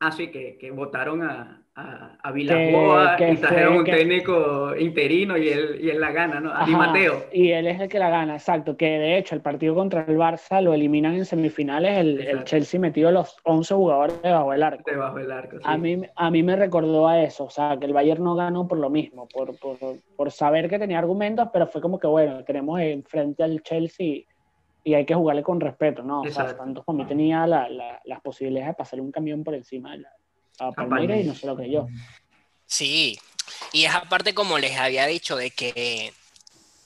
Ah, 0.04 0.10
sí, 0.10 0.32
que, 0.32 0.58
que 0.58 0.72
votaron 0.72 1.22
a, 1.22 1.62
a, 1.76 2.18
a 2.20 2.32
Vilaboa 2.32 3.16
y 3.20 3.36
trajeron 3.36 3.76
un 3.76 3.84
técnico 3.84 4.74
interino 4.76 5.38
y 5.38 5.48
él, 5.48 5.78
y 5.80 5.90
él 5.90 6.00
la 6.00 6.10
gana, 6.10 6.40
¿no? 6.40 6.52
A 6.52 6.66
Di 6.66 6.72
Mateo. 6.74 7.26
Y 7.32 7.52
él 7.52 7.68
es 7.68 7.80
el 7.80 7.88
que 7.88 8.00
la 8.00 8.10
gana, 8.10 8.34
exacto. 8.34 8.76
Que 8.76 8.98
de 8.98 9.16
hecho 9.16 9.36
el 9.36 9.42
partido 9.42 9.76
contra 9.76 10.04
el 10.08 10.18
Barça 10.18 10.60
lo 10.60 10.74
eliminan 10.74 11.14
en 11.14 11.24
semifinales, 11.24 11.98
el, 11.98 12.20
el 12.20 12.42
Chelsea 12.42 12.80
metió 12.80 13.12
los 13.12 13.36
11 13.44 13.74
jugadores 13.74 14.22
debajo 14.22 14.50
del 14.50 14.64
arco. 14.64 14.82
Debajo 14.90 15.18
del 15.18 15.30
arco, 15.30 15.58
sí. 15.58 15.62
a, 15.64 15.78
mí, 15.78 16.02
a 16.16 16.30
mí 16.32 16.42
me 16.42 16.56
recordó 16.56 17.06
a 17.06 17.22
eso, 17.22 17.44
o 17.44 17.50
sea, 17.50 17.76
que 17.78 17.86
el 17.86 17.92
Bayern 17.92 18.24
no 18.24 18.34
ganó 18.34 18.66
por 18.66 18.78
lo 18.78 18.90
mismo, 18.90 19.28
por, 19.32 19.56
por, 19.60 19.76
por 20.16 20.30
saber 20.32 20.68
que 20.68 20.80
tenía 20.80 20.98
argumentos, 20.98 21.48
pero 21.52 21.68
fue 21.68 21.80
como 21.80 22.00
que, 22.00 22.08
bueno, 22.08 22.42
tenemos 22.42 22.80
enfrente 22.80 23.44
al 23.44 23.62
Chelsea 23.62 24.22
y 24.84 24.94
hay 24.94 25.06
que 25.06 25.14
jugarle 25.14 25.42
con 25.42 25.60
respeto, 25.60 26.02
¿no? 26.02 26.22
O 26.22 26.30
sea, 26.30 26.56
tanto 26.56 26.84
como 26.84 27.06
tenía 27.06 27.46
la, 27.46 27.68
la, 27.68 28.00
las 28.04 28.20
posibilidades 28.20 28.68
de 28.68 28.74
pasar 28.74 29.00
un 29.00 29.12
camión 29.12 29.44
por 29.44 29.54
encima 29.54 29.92
de 29.92 29.98
la, 29.98 30.12
a 30.58 30.72
Palmeiras 30.72 31.20
y 31.20 31.24
no 31.24 31.34
se 31.34 31.46
lo 31.46 31.56
creyó. 31.56 31.86
Sí, 32.66 33.18
y 33.72 33.84
es 33.84 33.94
aparte 33.94 34.34
como 34.34 34.58
les 34.58 34.78
había 34.78 35.06
dicho 35.06 35.36
de 35.36 35.50
que 35.50 36.12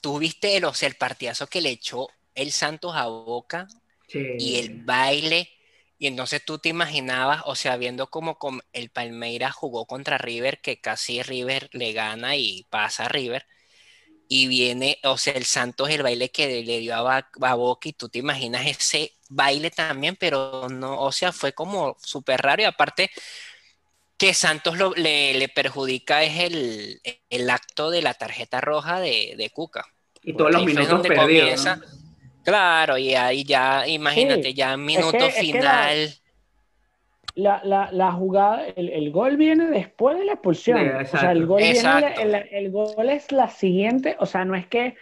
tuviste 0.01 0.57
el, 0.57 0.65
o 0.65 0.73
sea, 0.73 0.89
el 0.89 0.95
partidazo 0.95 1.47
que 1.47 1.61
le 1.61 1.69
echó 1.69 2.07
el 2.35 2.51
Santos 2.51 2.95
a 2.95 3.07
Boca 3.07 3.67
y 4.13 4.57
el 4.57 4.83
baile 4.83 5.49
y 5.99 6.07
entonces 6.07 6.45
tú 6.45 6.59
te 6.59 6.69
imaginabas, 6.69 7.41
o 7.45 7.55
sea, 7.55 7.75
viendo 7.77 8.07
como 8.07 8.37
el 8.73 8.89
Palmeiras 8.89 9.55
jugó 9.55 9.85
contra 9.85 10.17
River, 10.17 10.59
que 10.61 10.79
casi 10.79 11.23
River 11.23 11.69
le 11.71 11.91
gana 11.93 12.35
y 12.35 12.65
pasa 12.69 13.05
a 13.05 13.09
River, 13.09 13.45
y 14.27 14.47
viene, 14.47 14.99
o 15.03 15.17
sea, 15.17 15.33
el 15.33 15.45
Santos, 15.45 15.89
el 15.89 16.03
baile 16.03 16.29
que 16.29 16.63
le 16.63 16.79
dio 16.79 16.95
a, 16.95 17.55
Boca, 17.55 17.89
y 17.89 17.93
tú 17.93 18.09
te 18.09 18.19
imaginas 18.19 18.65
ese 18.65 19.13
baile 19.29 19.71
también, 19.71 20.15
pero 20.15 20.67
no, 20.69 20.99
o 21.01 21.11
sea, 21.11 21.31
fue 21.31 21.53
como 21.53 21.95
súper 21.99 22.41
raro, 22.41 22.61
y 22.61 22.65
aparte 22.65 23.09
que 24.17 24.33
Santos 24.33 24.77
lo, 24.77 24.93
le, 24.95 25.47
perjudica 25.53 26.23
es 26.23 26.39
el, 26.39 27.01
el, 27.29 27.49
acto 27.49 27.91
de 27.91 28.01
la 28.01 28.15
tarjeta 28.15 28.61
roja 28.61 28.99
de, 28.99 29.35
de 29.37 29.49
Cuca. 29.51 29.85
Y 30.23 30.33
todos 30.33 30.51
los 30.51 30.65
minutos 30.65 31.05
perdidos. 31.07 31.65
Claro, 32.43 32.97
y 32.97 33.13
ahí 33.13 33.43
ya, 33.43 33.87
imagínate, 33.87 34.53
ya 34.53 34.75
minuto 34.77 35.29
final 35.31 36.05
la, 36.05 36.26
la, 37.37 37.89
la 37.91 38.11
jugada, 38.11 38.65
el, 38.75 38.89
el, 38.89 39.11
gol 39.11 39.37
viene 39.37 39.67
después 39.67 40.17
de 40.17 40.25
la 40.25 40.33
expulsión. 40.33 40.79
o 40.79 41.05
sea, 41.05 41.31
el 41.31 41.45
gol, 41.45 41.61
viene, 41.61 42.15
el, 42.19 42.35
el, 42.35 42.71
gol 42.71 43.09
es 43.09 43.31
la 43.31 43.47
siguiente, 43.47 44.15
o 44.19 44.25
sea, 44.25 44.43
no 44.43 44.55
es 44.55 44.65
que 44.67 44.95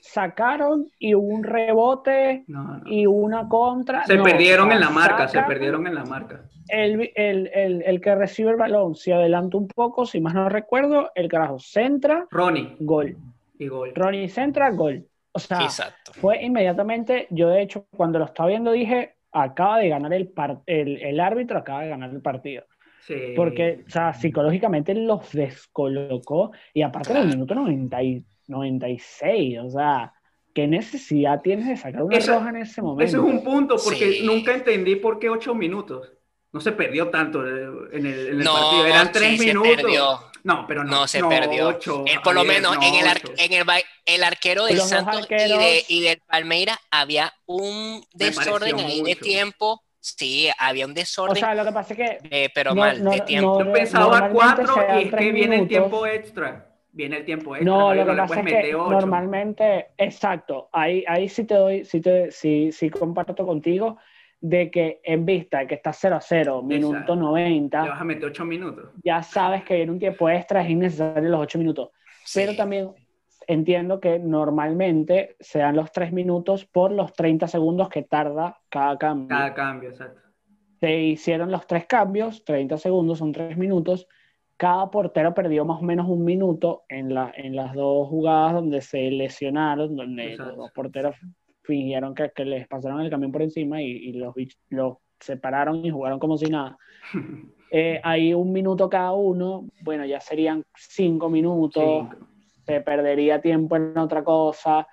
sacaron 0.00 0.90
y 0.98 1.14
hubo 1.14 1.26
un 1.26 1.44
rebote 1.44 2.44
y 2.86 3.06
una 3.06 3.48
contra. 3.48 4.04
Se 4.04 4.18
perdieron 4.18 4.70
en 4.72 4.80
la 4.80 4.90
marca, 4.90 5.28
se 5.28 5.42
perdieron 5.42 5.86
en 5.86 5.94
la 5.94 6.04
marca. 6.04 6.42
El, 6.68 7.10
el, 7.14 7.50
el, 7.54 7.82
el, 7.82 8.00
que 8.00 8.14
recibe 8.14 8.50
el 8.50 8.56
balón 8.56 8.94
se 8.94 9.14
adelanta 9.14 9.56
un 9.56 9.68
poco, 9.68 10.04
si 10.04 10.20
más 10.20 10.34
no 10.34 10.48
recuerdo, 10.50 11.10
el 11.14 11.28
carajo 11.28 11.58
centra. 11.58 12.26
Ronnie. 12.30 12.76
Gol. 12.80 13.16
Y 13.58 13.68
gol. 13.68 13.92
Ronnie 13.94 14.28
centra, 14.28 14.70
gol. 14.70 15.06
O 15.32 15.38
sea, 15.38 15.60
fue 16.12 16.42
inmediatamente, 16.42 17.26
yo 17.30 17.48
de 17.48 17.62
hecho 17.62 17.86
cuando 17.96 18.18
lo 18.18 18.26
estaba 18.26 18.48
viendo 18.50 18.72
dije, 18.72 19.14
acaba 19.42 19.78
de 19.78 19.88
ganar 19.88 20.12
el, 20.12 20.32
el, 20.66 21.02
el 21.02 21.20
árbitro, 21.20 21.58
acaba 21.58 21.82
de 21.82 21.88
ganar 21.88 22.10
el 22.10 22.20
partido. 22.20 22.64
Sí. 23.06 23.14
Porque, 23.34 23.84
o 23.86 23.90
sea, 23.90 24.12
psicológicamente 24.12 24.94
los 24.94 25.32
descolocó 25.32 26.52
y 26.74 26.82
aparte 26.82 27.12
en 27.12 27.16
el 27.18 27.28
minuto 27.28 27.54
90 27.54 28.02
y 28.02 28.24
96, 28.48 29.58
o 29.60 29.70
sea, 29.70 30.12
¿qué 30.54 30.66
necesidad 30.66 31.40
tienes 31.40 31.68
de 31.68 31.76
sacar 31.76 32.02
una 32.02 32.18
roja 32.18 32.50
en 32.50 32.56
ese 32.56 32.82
momento? 32.82 33.04
Ese 33.04 33.16
es 33.16 33.22
un 33.22 33.42
punto, 33.42 33.76
porque 33.82 34.20
nunca 34.24 34.54
entendí 34.54 34.96
por 34.96 35.18
qué 35.18 35.30
8 35.30 35.54
minutos. 35.54 36.12
No 36.52 36.60
se 36.60 36.72
perdió 36.72 37.08
tanto 37.08 37.46
en 37.46 38.06
el, 38.06 38.28
en 38.28 38.40
el 38.40 38.44
partido, 38.44 38.86
eran 38.86 39.12
3 39.12 39.38
minutos. 39.38 40.27
No, 40.44 40.66
pero 40.66 40.84
no. 40.84 40.90
No 40.90 41.06
se 41.06 41.22
perdió. 41.24 41.70
Eh, 41.70 42.16
por 42.22 42.34
lo 42.34 42.44
menos 42.44 42.76
en, 42.76 42.94
el 42.94 43.06
en 43.38 43.52
el, 43.52 43.66
el 44.06 44.24
arquero 44.24 44.66
del 44.66 44.80
Santos 44.80 45.26
y, 45.30 45.34
de, 45.34 45.84
y, 45.88 46.02
del 46.02 46.20
Palmeiras 46.26 46.78
había 46.90 47.32
un 47.46 48.04
desorden 48.14 48.78
ahí 48.78 49.02
de 49.02 49.16
tiempo. 49.16 49.82
Sí, 50.00 50.48
había 50.58 50.86
un 50.86 50.94
desorden. 50.94 51.36
O 51.36 51.40
sea, 51.40 51.54
lo 51.54 51.64
que 51.64 51.72
pasa 51.72 51.94
es 51.94 51.98
que. 51.98 52.18
Eh, 52.30 52.50
pero 52.54 52.74
mal, 52.74 53.02
de 53.02 53.20
tiempo. 53.22 53.64
Yo 53.64 53.72
pensaba 53.72 54.30
cuatro 54.30 54.76
y 54.96 55.04
es 55.04 55.14
que 55.14 55.32
viene 55.32 55.56
el 55.56 55.68
tiempo 55.68 56.06
extra. 56.06 56.64
Viene 56.90 57.18
el 57.18 57.24
tiempo 57.24 57.54
extra. 57.54 57.70
No, 57.70 57.94
lo 57.94 58.06
que 58.06 58.12
pasa 58.12 58.40
es 58.40 58.46
que 58.46 58.72
normalmente, 58.72 59.88
exacto, 59.98 60.68
ahí, 60.72 61.04
ahí 61.06 61.28
sí 61.28 61.44
te 61.44 61.54
doy, 61.54 61.84
sí, 61.84 62.00
te, 62.00 62.30
sí, 62.32 62.72
sí 62.72 62.90
comparto 62.90 63.46
contigo 63.46 63.98
de 64.40 64.70
que 64.70 65.00
en 65.02 65.24
vista 65.26 65.58
de 65.58 65.66
que 65.66 65.74
está 65.74 65.92
0 65.92 66.16
a 66.16 66.20
0, 66.20 66.62
minuto 66.62 67.16
90, 67.16 67.84
vas 67.84 68.00
a 68.00 68.04
meter 68.04 68.24
8 68.26 68.44
minutos. 68.44 68.90
Ya 69.02 69.22
sabes 69.22 69.64
que 69.64 69.82
en 69.82 69.90
un 69.90 69.98
tiempo 69.98 70.28
extra 70.28 70.62
es 70.62 70.70
innecesario 70.70 71.28
los 71.28 71.40
8 71.40 71.58
minutos. 71.58 71.90
Pero 72.34 72.54
también 72.54 72.90
entiendo 73.46 73.98
que 73.98 74.18
normalmente 74.18 75.36
se 75.40 75.58
dan 75.58 75.74
los 75.74 75.90
3 75.90 76.12
minutos 76.12 76.66
por 76.66 76.92
los 76.92 77.12
30 77.14 77.48
segundos 77.48 77.88
que 77.88 78.02
tarda 78.02 78.60
cada 78.68 78.96
cambio. 78.98 79.28
Cada 79.28 79.54
cambio, 79.54 79.90
exacto. 79.90 80.20
Se 80.80 80.96
hicieron 80.96 81.50
los 81.50 81.66
tres 81.66 81.86
cambios, 81.86 82.44
30 82.44 82.78
segundos, 82.78 83.18
son 83.18 83.32
3 83.32 83.56
minutos. 83.56 84.06
Cada 84.56 84.90
portero 84.90 85.34
perdió 85.34 85.64
más 85.64 85.80
o 85.80 85.84
menos 85.84 86.08
un 86.08 86.24
minuto 86.24 86.84
en, 86.88 87.12
la, 87.12 87.32
en 87.34 87.56
las 87.56 87.74
dos 87.74 88.08
jugadas 88.08 88.54
donde 88.54 88.80
se 88.80 89.10
lesionaron, 89.10 89.96
donde 89.96 90.36
los 90.36 90.56
dos 90.56 90.70
porteros 90.72 91.16
fingieron 91.68 92.14
que, 92.14 92.32
que, 92.34 92.46
les 92.46 92.66
pasaron 92.66 93.02
el 93.02 93.10
camión 93.10 93.30
por 93.30 93.42
encima 93.42 93.82
y, 93.82 93.90
y 93.90 94.12
los, 94.14 94.34
los 94.70 94.96
separaron 95.20 95.84
y 95.84 95.90
jugaron 95.90 96.18
como 96.18 96.36
si 96.36 96.46
nada. 96.46 96.76
Eh, 97.70 98.00
hay 98.02 98.32
un 98.32 98.50
minuto 98.50 98.88
cada 98.88 99.12
uno, 99.12 99.68
bueno, 99.82 100.06
ya 100.06 100.22
serían 100.22 100.64
cinco 100.74 101.28
minutos, 101.28 102.06
se 102.64 102.80
perdería 102.80 103.42
tiempo 103.42 103.76
en 103.76 103.98
otra 103.98 104.24
cosa, 104.24 104.88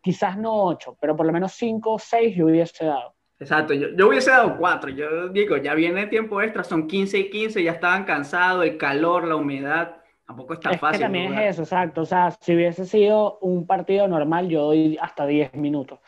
quizás 0.00 0.38
no 0.38 0.66
ocho, 0.66 0.96
pero 1.00 1.16
por 1.16 1.26
lo 1.26 1.32
menos 1.32 1.50
cinco 1.54 1.94
o 1.94 1.98
seis 1.98 2.36
yo 2.36 2.46
hubiese 2.46 2.84
dado. 2.84 3.16
Exacto, 3.40 3.74
yo, 3.74 3.88
yo, 3.96 4.06
hubiese 4.06 4.30
dado 4.30 4.56
cuatro, 4.58 4.90
yo 4.90 5.28
digo, 5.30 5.56
ya 5.56 5.74
viene 5.74 6.06
tiempo 6.06 6.40
extra, 6.40 6.62
son 6.62 6.86
15 6.86 7.18
y 7.18 7.30
15, 7.30 7.64
ya 7.64 7.72
estaban 7.72 8.04
cansados, 8.04 8.64
el 8.64 8.76
calor, 8.76 9.26
la 9.26 9.34
humedad, 9.34 9.96
Tampoco 10.30 10.54
es 10.54 10.60
tan 10.60 10.78
fácil. 10.78 10.98
Que 10.98 11.04
también 11.06 11.34
es 11.34 11.54
eso, 11.54 11.62
exacto. 11.62 12.02
O 12.02 12.06
sea, 12.06 12.30
si 12.40 12.54
hubiese 12.54 12.86
sido 12.86 13.40
un 13.40 13.66
partido 13.66 14.06
normal, 14.06 14.48
yo 14.48 14.66
doy 14.66 14.96
hasta 15.00 15.26
10 15.26 15.54
minutos. 15.54 15.98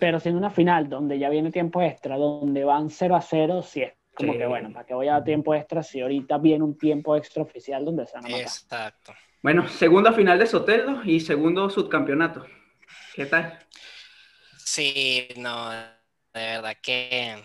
Pero 0.00 0.18
siendo 0.18 0.40
una 0.40 0.50
final 0.50 0.88
donde 0.88 1.20
ya 1.20 1.28
viene 1.28 1.52
tiempo 1.52 1.80
extra, 1.80 2.16
donde 2.16 2.64
van 2.64 2.90
0 2.90 3.14
a 3.14 3.20
0, 3.20 3.62
sí 3.62 3.82
es 3.82 3.92
como 4.12 4.32
que 4.32 4.44
bueno, 4.44 4.72
¿para 4.72 4.84
qué 4.84 4.92
voy 4.92 5.06
a 5.06 5.12
dar 5.12 5.24
tiempo 5.24 5.54
extra 5.54 5.84
si 5.84 6.00
ahorita 6.00 6.38
viene 6.38 6.64
un 6.64 6.76
tiempo 6.76 7.14
extra 7.14 7.44
oficial 7.44 7.84
donde 7.84 8.06
se 8.06 8.14
van 8.14 8.24
a 8.24 8.28
matar? 8.28 8.42
Exacto. 8.42 9.14
Bueno, 9.40 9.68
segunda 9.68 10.12
final 10.12 10.40
de 10.40 10.46
Soteldo 10.46 11.04
y 11.04 11.20
segundo 11.20 11.70
subcampeonato. 11.70 12.44
¿Qué 13.14 13.26
tal? 13.26 13.56
Sí, 14.56 15.28
no, 15.36 15.70
de 15.70 15.84
verdad 16.34 16.76
que. 16.82 17.36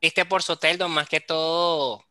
Este 0.00 0.24
por 0.24 0.42
Soteldo, 0.42 0.88
más 0.88 1.10
que 1.10 1.20
todo 1.20 2.03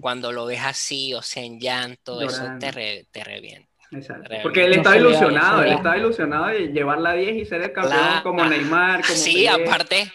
cuando 0.00 0.32
lo 0.32 0.46
ves 0.46 0.60
así, 0.62 1.14
o 1.14 1.22
sea, 1.22 1.42
en 1.42 1.60
llanto, 1.60 2.20
eso 2.22 2.44
te, 2.58 3.06
te 3.10 3.24
revienta. 3.24 3.68
Exacto. 3.90 4.34
Porque 4.42 4.64
él 4.64 4.74
estaba 4.74 4.96
ilusionado, 4.96 5.62
él 5.62 5.72
estaba 5.72 5.96
ilusionado 5.96 6.46
de 6.46 6.68
llevar 6.68 6.98
la 7.00 7.12
10 7.12 7.36
y 7.36 7.44
ser 7.44 7.62
el 7.62 7.72
campeón 7.72 8.22
como 8.22 8.44
Neymar. 8.44 9.02
Como 9.06 9.18
sí, 9.18 9.46
aparte, 9.46 10.12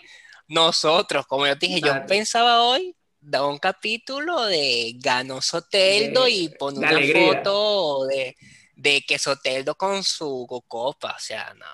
nosotros, 0.47 1.25
como 1.27 1.47
yo 1.47 1.57
te 1.57 1.67
dije, 1.67 1.81
yo 1.81 2.05
pensaba 2.05 2.63
hoy 2.63 2.95
da 3.21 3.45
un 3.45 3.57
capítulo 3.57 4.45
de 4.45 4.93
ganó 4.97 5.41
Soteldo 5.41 6.27
y 6.27 6.49
pone 6.49 6.79
una 6.79 6.91
foto 6.91 8.05
de, 8.07 8.35
de, 8.75 9.01
que 9.01 9.19
Soteldo 9.19 9.75
con 9.75 10.03
su 10.03 10.45
copa, 10.67 11.15
o 11.15 11.19
sea, 11.19 11.53
no. 11.53 11.65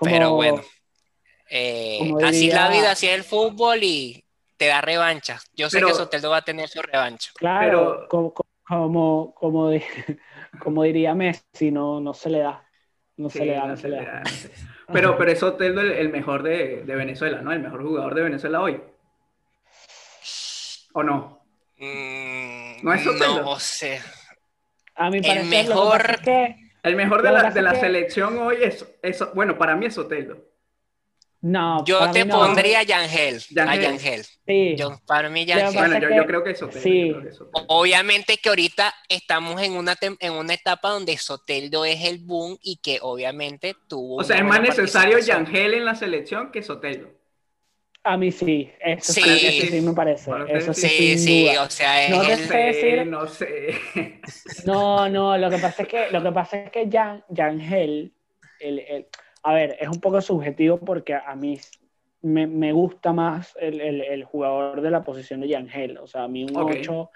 Pero 0.00 0.34
bueno, 0.34 0.62
eh, 1.48 2.12
así 2.24 2.48
es 2.48 2.54
la 2.54 2.68
vida, 2.68 2.90
así 2.92 3.06
es 3.06 3.14
el 3.14 3.24
fútbol 3.24 3.82
y 3.82 4.23
te 4.64 4.68
da 4.68 4.80
revancha. 4.80 5.38
Yo 5.54 5.68
sé 5.68 5.82
que 5.82 5.92
Soteldo 5.92 6.30
va 6.30 6.38
a 6.38 6.42
tener 6.42 6.68
su 6.68 6.80
revancha. 6.80 7.30
Claro, 7.36 8.06
como, 8.08 8.32
como, 8.32 9.34
como, 9.34 9.70
como, 10.58 10.82
diría 10.84 11.14
Messi, 11.14 11.70
no, 11.70 12.00
no 12.00 12.14
se 12.14 12.30
le 12.30 12.38
da. 12.38 12.66
No 13.16 13.28
se 13.28 13.44
le 13.44 13.52
da, 13.52 13.66
no, 13.66 13.76
se, 13.76 13.88
le 13.88 13.96
da. 13.96 14.22
Pero, 14.92 15.16
pero 15.16 15.30
es 15.30 15.38
Soteldo 15.38 15.80
el, 15.80 16.10
mejor 16.10 16.42
de, 16.42 16.82
de, 16.84 16.94
Venezuela, 16.94 17.40
¿no? 17.40 17.52
El 17.52 17.60
mejor 17.60 17.82
jugador 17.82 18.14
de 18.14 18.22
Venezuela 18.22 18.60
hoy. 18.60 18.82
¿O 20.92 21.02
no? 21.02 21.42
Mm, 21.78 22.84
no 22.84 22.92
es 22.92 23.02
Soteldo. 23.02 23.42
No 23.42 23.58
sé. 23.58 24.00
A 24.94 25.10
mi 25.10 25.22
parecer, 25.22 25.42
el 25.42 25.68
mejor, 25.68 26.02
el 26.82 26.96
mejor 26.96 27.22
de 27.22 27.32
la, 27.32 27.50
de 27.50 27.62
la 27.62 27.74
selección 27.76 28.38
hoy 28.38 28.56
es, 28.60 28.86
es, 29.02 29.24
bueno, 29.34 29.56
para 29.56 29.74
mí 29.74 29.86
es 29.86 29.94
Soteldo. 29.94 30.53
No, 31.46 31.84
yo 31.84 32.10
te 32.10 32.24
pondría 32.24 32.78
a 32.78 32.82
Yangel. 32.84 33.38
A 33.68 33.76
Yangel. 33.76 34.24
Sí. 34.46 34.76
Yo, 34.78 34.98
para 35.06 35.28
mí, 35.28 35.44
Yangel. 35.44 35.74
Bueno, 35.74 35.98
yo, 35.98 36.08
yo, 36.08 36.24
creo 36.24 36.42
que 36.42 36.54
Soteldo. 36.54 36.80
Sí. 36.80 37.14
Obviamente 37.68 38.38
que 38.38 38.48
ahorita 38.48 38.94
estamos 39.10 39.60
en 39.60 39.72
una, 39.72 39.94
en 40.00 40.32
una 40.32 40.54
etapa 40.54 40.88
donde 40.88 41.18
Soteldo 41.18 41.84
es 41.84 42.02
el 42.02 42.20
boom 42.20 42.56
y 42.62 42.78
que 42.78 42.98
obviamente 43.02 43.76
tuvo. 43.86 44.16
O 44.16 44.24
sea, 44.24 44.38
es 44.38 44.44
más 44.44 44.62
necesario 44.62 45.18
Yangel 45.18 45.74
en 45.74 45.84
la 45.84 45.94
selección 45.94 46.50
que 46.50 46.62
Soteldo. 46.62 47.10
A 48.04 48.16
mí 48.16 48.32
sí, 48.32 48.70
eso 48.80 49.12
sí, 49.12 49.68
sí, 49.70 49.80
me 49.82 49.92
parece. 49.92 50.30
Eso 50.48 50.72
sí, 50.72 51.18
sí, 51.18 51.48
o 51.58 51.68
sea, 51.68 52.08
no 52.08 52.24
sé 52.24 52.56
decir... 52.56 53.06
no 53.06 53.26
sé. 53.26 53.74
No, 54.64 55.10
no, 55.10 55.36
lo 55.36 55.50
que 55.50 55.58
pasa 55.58 55.82
es 55.82 55.88
que 55.88 56.10
lo 56.10 56.22
que 56.22 56.32
pasa 56.32 56.56
es 56.62 56.70
que 56.70 56.88
Yangel, 56.88 58.14
el, 58.60 58.78
el, 58.78 59.06
a 59.44 59.52
ver, 59.52 59.76
es 59.78 59.88
un 59.88 60.00
poco 60.00 60.20
subjetivo 60.22 60.78
porque 60.78 61.14
a 61.14 61.36
mí 61.36 61.58
me, 62.22 62.46
me 62.46 62.72
gusta 62.72 63.12
más 63.12 63.54
el, 63.60 63.80
el, 63.80 64.24
jugador 64.24 64.80
de 64.80 64.90
la 64.90 65.04
posición 65.04 65.42
de 65.42 65.48
Yangel. 65.48 65.98
O 65.98 66.06
sea, 66.06 66.24
a 66.24 66.28
mí 66.28 66.44
un 66.44 66.56
8, 66.56 67.10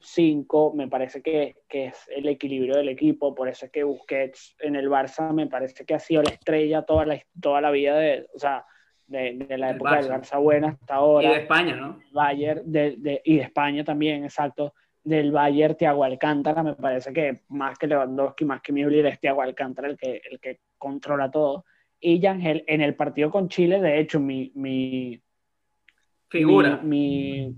5 0.00 0.72
me 0.74 0.88
parece 0.88 1.20
que, 1.22 1.56
que, 1.68 1.86
es 1.86 2.08
el 2.08 2.26
equilibrio 2.28 2.76
del 2.76 2.88
equipo. 2.88 3.34
Por 3.34 3.48
eso 3.48 3.66
es 3.66 3.72
que 3.72 3.84
Busquets 3.84 4.56
en 4.60 4.76
el 4.76 4.88
Barça 4.88 5.30
me 5.34 5.46
parece 5.46 5.84
que 5.84 5.92
ha 5.92 5.98
sido 5.98 6.22
la 6.22 6.30
estrella 6.30 6.82
toda 6.82 7.04
la, 7.04 7.20
toda 7.38 7.60
la 7.60 7.70
vida 7.70 7.96
de. 7.98 8.26
O 8.34 8.38
sea, 8.38 8.64
de, 9.06 9.46
la 9.58 9.72
época 9.72 9.96
del 10.00 10.10
Barça 10.10 10.40
buena 10.40 10.68
hasta 10.68 10.94
ahora. 10.94 11.28
Y 11.28 11.30
de 11.32 11.40
España, 11.40 11.76
¿no? 11.76 12.00
Bayern, 12.12 12.62
de, 12.64 13.20
y 13.22 13.36
de 13.36 13.42
España 13.42 13.84
también, 13.84 14.24
exacto. 14.24 14.72
Del 15.02 15.32
Bayern, 15.32 15.76
Thiago 15.76 16.02
Alcántara, 16.02 16.62
me 16.62 16.74
parece 16.76 17.12
que 17.12 17.42
más 17.48 17.76
que 17.78 17.86
Lewandowski, 17.86 18.46
más 18.46 18.62
que 18.62 18.72
Müller, 18.72 19.04
es 19.04 19.20
Thiago 19.20 19.42
Alcántara 19.42 19.88
el 19.88 19.98
que, 19.98 20.22
el 20.30 20.40
que 20.40 20.60
controla 20.78 21.30
todo. 21.30 21.66
Y 22.06 22.20
Yangel, 22.20 22.64
en 22.66 22.82
el 22.82 22.94
partido 22.94 23.30
con 23.30 23.48
Chile, 23.48 23.80
de 23.80 23.98
hecho, 23.98 24.20
mi... 24.20 24.52
mi 24.54 25.22
Figura. 26.28 26.80
Mi, 26.82 27.54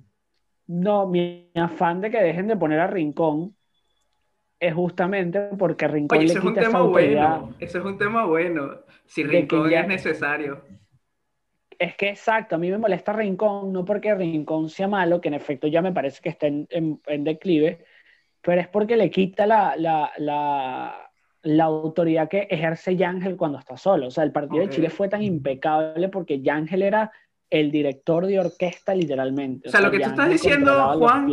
no, 0.68 1.08
mi 1.08 1.50
afán 1.54 2.00
de 2.00 2.10
que 2.10 2.22
dejen 2.22 2.46
de 2.46 2.56
poner 2.56 2.78
a 2.78 2.86
Rincón 2.86 3.56
es 4.60 4.74
justamente 4.74 5.40
porque 5.58 5.88
Rincón 5.88 6.26
le 6.26 6.34
quita 6.40 6.60
esa 6.60 6.80
Bueno. 6.82 7.54
Eso 7.58 7.78
es 7.78 7.84
un 7.84 7.98
tema 7.98 8.26
bueno. 8.26 8.82
Si 9.06 9.24
Rincón 9.24 9.70
ya... 9.70 9.80
es 9.80 9.88
necesario 9.88 10.62
es 11.78 11.96
que 11.96 12.08
exacto, 12.08 12.54
a 12.54 12.58
mí 12.58 12.70
me 12.70 12.78
molesta 12.78 13.12
Rincón, 13.12 13.72
no 13.72 13.84
porque 13.84 14.14
Rincón 14.14 14.68
sea 14.68 14.88
malo, 14.88 15.20
que 15.20 15.28
en 15.28 15.34
efecto 15.34 15.66
ya 15.66 15.82
me 15.82 15.92
parece 15.92 16.20
que 16.22 16.28
está 16.30 16.46
en, 16.46 17.00
declive, 17.24 17.84
pero 18.40 18.60
es 18.60 18.68
porque 18.68 18.96
le 18.96 19.10
quita 19.10 19.46
la, 19.46 19.74
la, 19.76 20.12
la, 20.18 21.05
autoridad 21.64 22.28
que 22.28 22.48
ejerce 22.50 22.96
Yángel 22.96 23.36
cuando 23.36 23.58
está 23.58 23.76
solo. 23.76 24.08
O 24.08 24.10
sea, 24.10 24.24
el 24.24 24.32
partido 24.32 24.62
de 24.62 24.70
Chile 24.70 24.90
fue 24.90 25.08
tan 25.08 25.22
impecable 25.22 26.08
porque 26.08 26.40
Yángel 26.40 26.82
era 26.82 27.12
el 27.50 27.70
director 27.70 28.26
de 28.26 28.40
orquesta 28.40 28.94
literalmente. 28.94 29.68
O 29.68 29.70
sea, 29.70 29.80
lo 29.80 29.90
que 29.90 30.00
tú 30.00 30.08
estás 30.08 30.28
diciendo, 30.28 30.98
Juan, 30.98 31.28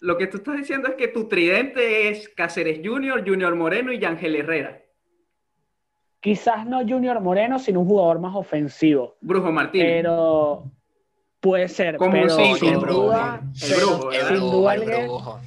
lo 0.00 0.16
que 0.16 0.26
tú 0.26 0.38
estás 0.38 0.56
diciendo 0.56 0.88
es 0.88 0.94
que 0.94 1.08
tu 1.08 1.28
tridente 1.28 2.08
es 2.08 2.28
Cáceres 2.30 2.80
Junior, 2.82 3.22
Junior 3.26 3.54
Moreno 3.54 3.92
y 3.92 3.98
Yángel 3.98 4.36
Herrera. 4.36 4.80
Quizás 6.20 6.66
no 6.66 6.80
Junior 6.80 7.20
Moreno, 7.20 7.58
sino 7.58 7.80
un 7.80 7.86
jugador 7.86 8.18
más 8.18 8.34
ofensivo. 8.34 9.16
Brujo 9.20 9.52
Martín. 9.52 9.82
Pero 9.82 10.70
puede 11.40 11.68
ser. 11.68 11.96
Como 11.96 12.12
pero 12.12 12.28
sin 12.30 12.74
duda, 12.74 13.42
el 13.62 13.74
brujo, 13.74 14.12
sin 14.12 14.38
duda, 14.38 15.40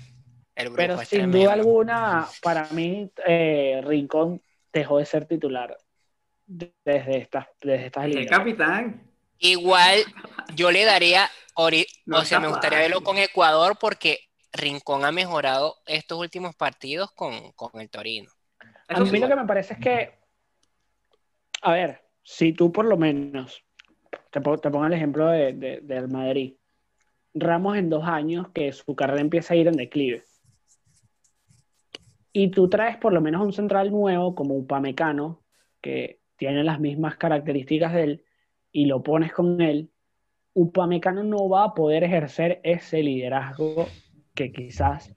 pero 0.75 0.97
sin 0.99 1.31
duda 1.31 1.53
alguna, 1.53 2.27
para 2.41 2.69
mí, 2.69 3.09
eh, 3.25 3.81
Rincón 3.83 4.41
dejó 4.71 4.99
de 4.99 5.05
ser 5.05 5.25
titular 5.25 5.77
desde 6.45 7.17
estas, 7.17 7.47
desde 7.61 7.87
estas 7.87 8.05
El 8.05 8.27
capitán. 8.27 9.09
Igual 9.39 9.99
yo 10.55 10.71
le 10.71 10.85
daría, 10.85 11.29
o 11.55 12.23
sea, 12.23 12.39
me 12.39 12.47
gustaría 12.47 12.79
verlo 12.79 13.01
con 13.01 13.17
Ecuador 13.17 13.77
porque 13.79 14.19
Rincón 14.51 15.05
ha 15.05 15.11
mejorado 15.11 15.77
estos 15.85 16.19
últimos 16.19 16.55
partidos 16.55 17.11
con, 17.11 17.33
el 17.79 17.89
Torino. 17.89 18.31
A 18.87 18.99
mí 18.99 19.19
lo 19.19 19.27
que 19.27 19.35
me 19.35 19.45
parece 19.45 19.73
es 19.73 19.79
que 19.79 20.23
a 21.63 21.71
ver, 21.71 22.01
si 22.21 22.53
tú 22.53 22.71
por 22.71 22.85
lo 22.85 22.97
menos, 22.97 23.63
te, 24.29 24.41
pongo 24.41 24.85
el 24.85 24.93
ejemplo 24.93 25.27
de, 25.29 25.79
del 25.81 26.07
Madrid, 26.09 26.55
Ramos 27.35 27.77
en 27.77 27.89
dos 27.89 28.03
años 28.05 28.49
que 28.53 28.71
su 28.73 28.95
carrera 28.95 29.19
empieza 29.19 29.55
a 29.55 29.57
ir 29.57 29.67
en 29.67 29.75
declive, 29.75 30.23
y 32.33 32.49
tú 32.49 32.67
traes 32.67 32.97
por 32.97 33.13
lo 33.13 33.21
menos 33.21 33.45
un 33.45 33.53
central 33.53 33.91
nuevo 33.91 34.33
como 34.33 34.55
un 34.55 34.67
Pamecano, 34.67 35.43
que 35.81 36.19
tiene 36.35 36.63
las 36.63 36.79
mismas 36.79 37.15
características 37.17 37.93
de 37.93 38.03
él, 38.03 38.23
y 38.71 38.87
lo 38.87 39.03
pones 39.03 39.31
con 39.31 39.61
él, 39.61 39.91
Upamecano 40.55 41.23
no 41.23 41.49
va 41.49 41.63
a 41.63 41.73
poder 41.73 42.03
ejercer 42.03 42.59
ese 42.63 43.01
liderazgo 43.01 43.87
que 44.35 44.51
quizás 44.51 45.15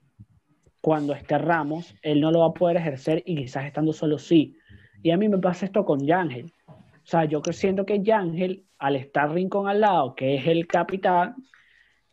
cuando 0.81 1.13
esté 1.13 1.37
Ramos, 1.37 1.95
él 2.01 2.21
no 2.21 2.31
lo 2.31 2.39
va 2.39 2.47
a 2.47 2.53
poder 2.53 2.77
ejercer 2.77 3.23
y 3.25 3.35
quizás 3.35 3.65
estando 3.65 3.93
solo 3.93 4.17
sí. 4.17 4.57
Y 5.03 5.11
a 5.11 5.17
mí 5.17 5.27
me 5.27 5.37
pasa 5.37 5.65
esto 5.65 5.85
con 5.85 6.05
Yangel. 6.05 6.53
O 6.67 7.09
sea, 7.09 7.25
yo 7.25 7.41
siento 7.51 7.85
que 7.85 8.01
Yangel, 8.01 8.65
al 8.79 8.95
estar 8.95 9.31
Rincón 9.31 9.67
al 9.67 9.81
lado, 9.81 10.15
que 10.15 10.35
es 10.35 10.47
el 10.47 10.65
capitán, 10.65 11.35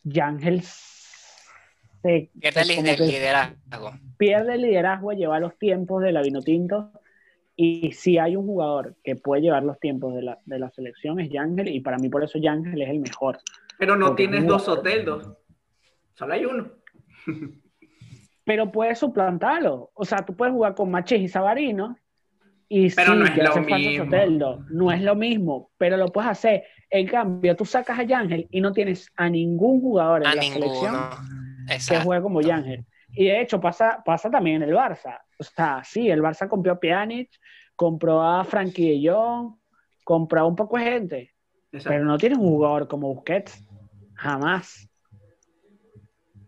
Yangel 0.02 0.62
se, 2.04 2.30
pierde 2.38 2.60
el 2.60 3.06
liderazgo. 3.08 3.92
Pierde 4.18 4.54
el 4.54 4.62
liderazgo, 4.62 5.12
lleva 5.12 5.40
los 5.40 5.56
tiempos 5.58 6.02
de 6.02 6.12
la 6.12 6.20
Vinotinto. 6.20 6.92
Y 7.56 7.92
si 7.92 8.18
hay 8.18 8.36
un 8.36 8.46
jugador 8.46 8.96
que 9.02 9.16
puede 9.16 9.40
llevar 9.40 9.62
los 9.62 9.80
tiempos 9.80 10.14
de 10.14 10.22
la, 10.22 10.38
de 10.44 10.58
la 10.58 10.70
selección 10.70 11.18
es 11.18 11.30
Yangel, 11.30 11.68
y 11.68 11.80
para 11.80 11.96
mí 11.96 12.10
por 12.10 12.22
eso 12.22 12.38
Yangel 12.38 12.82
es 12.82 12.90
el 12.90 12.98
mejor. 12.98 13.38
Pero 13.78 13.96
no 13.96 14.14
tienes 14.14 14.46
dos 14.46 14.64
Soteldos, 14.64 15.32
solo 16.14 16.34
hay 16.34 16.44
uno. 16.44 16.70
Pero 18.44 18.70
puedes 18.70 18.98
suplantarlo. 18.98 19.90
O 19.94 20.04
sea, 20.04 20.18
tú 20.18 20.36
puedes 20.36 20.52
jugar 20.52 20.74
con 20.74 20.90
Machis 20.90 21.22
y 21.22 21.28
Sabarino 21.28 21.96
y 22.68 22.90
pero 22.90 23.12
sí, 23.12 23.18
no 23.18 23.24
es 23.24 23.36
lo 23.36 23.56
mismo. 23.62 24.66
no 24.70 24.92
es 24.92 25.00
lo 25.00 25.14
mismo, 25.14 25.70
pero 25.78 25.96
lo 25.96 26.08
puedes 26.08 26.30
hacer. 26.30 26.64
En 26.90 27.06
cambio, 27.06 27.56
tú 27.56 27.64
sacas 27.64 27.98
a 27.98 28.02
Yangel 28.02 28.46
y 28.50 28.60
no 28.60 28.72
tienes 28.72 29.10
a 29.16 29.30
ningún 29.30 29.80
jugador 29.80 30.26
en 30.26 30.36
la 30.36 30.42
selección 30.42 30.94
que 31.66 32.00
juegue 32.00 32.22
como 32.22 32.40
Yangel. 32.40 32.84
Y 33.12 33.26
de 33.26 33.40
hecho 33.40 33.60
pasa, 33.60 34.02
pasa 34.04 34.30
también 34.30 34.62
en 34.62 34.68
el 34.68 34.74
Barça. 34.74 35.20
O 35.38 35.44
sea, 35.44 35.82
sí, 35.84 36.10
el 36.10 36.20
Barça 36.20 36.48
compró 36.48 36.72
a 36.72 36.80
Pjanic, 36.80 37.30
compró 37.76 38.22
a 38.22 38.44
Frankie 38.44 39.00
de 39.00 39.10
Jong, 39.10 39.56
compró 40.02 40.40
a 40.40 40.46
un 40.46 40.56
poco 40.56 40.78
de 40.78 40.84
gente, 40.84 41.34
pero 41.84 42.04
no 42.04 42.18
tienes 42.18 42.38
un 42.38 42.48
jugador 42.48 42.88
como 42.88 43.14
Busquets. 43.14 43.64
Jamás. 44.14 44.88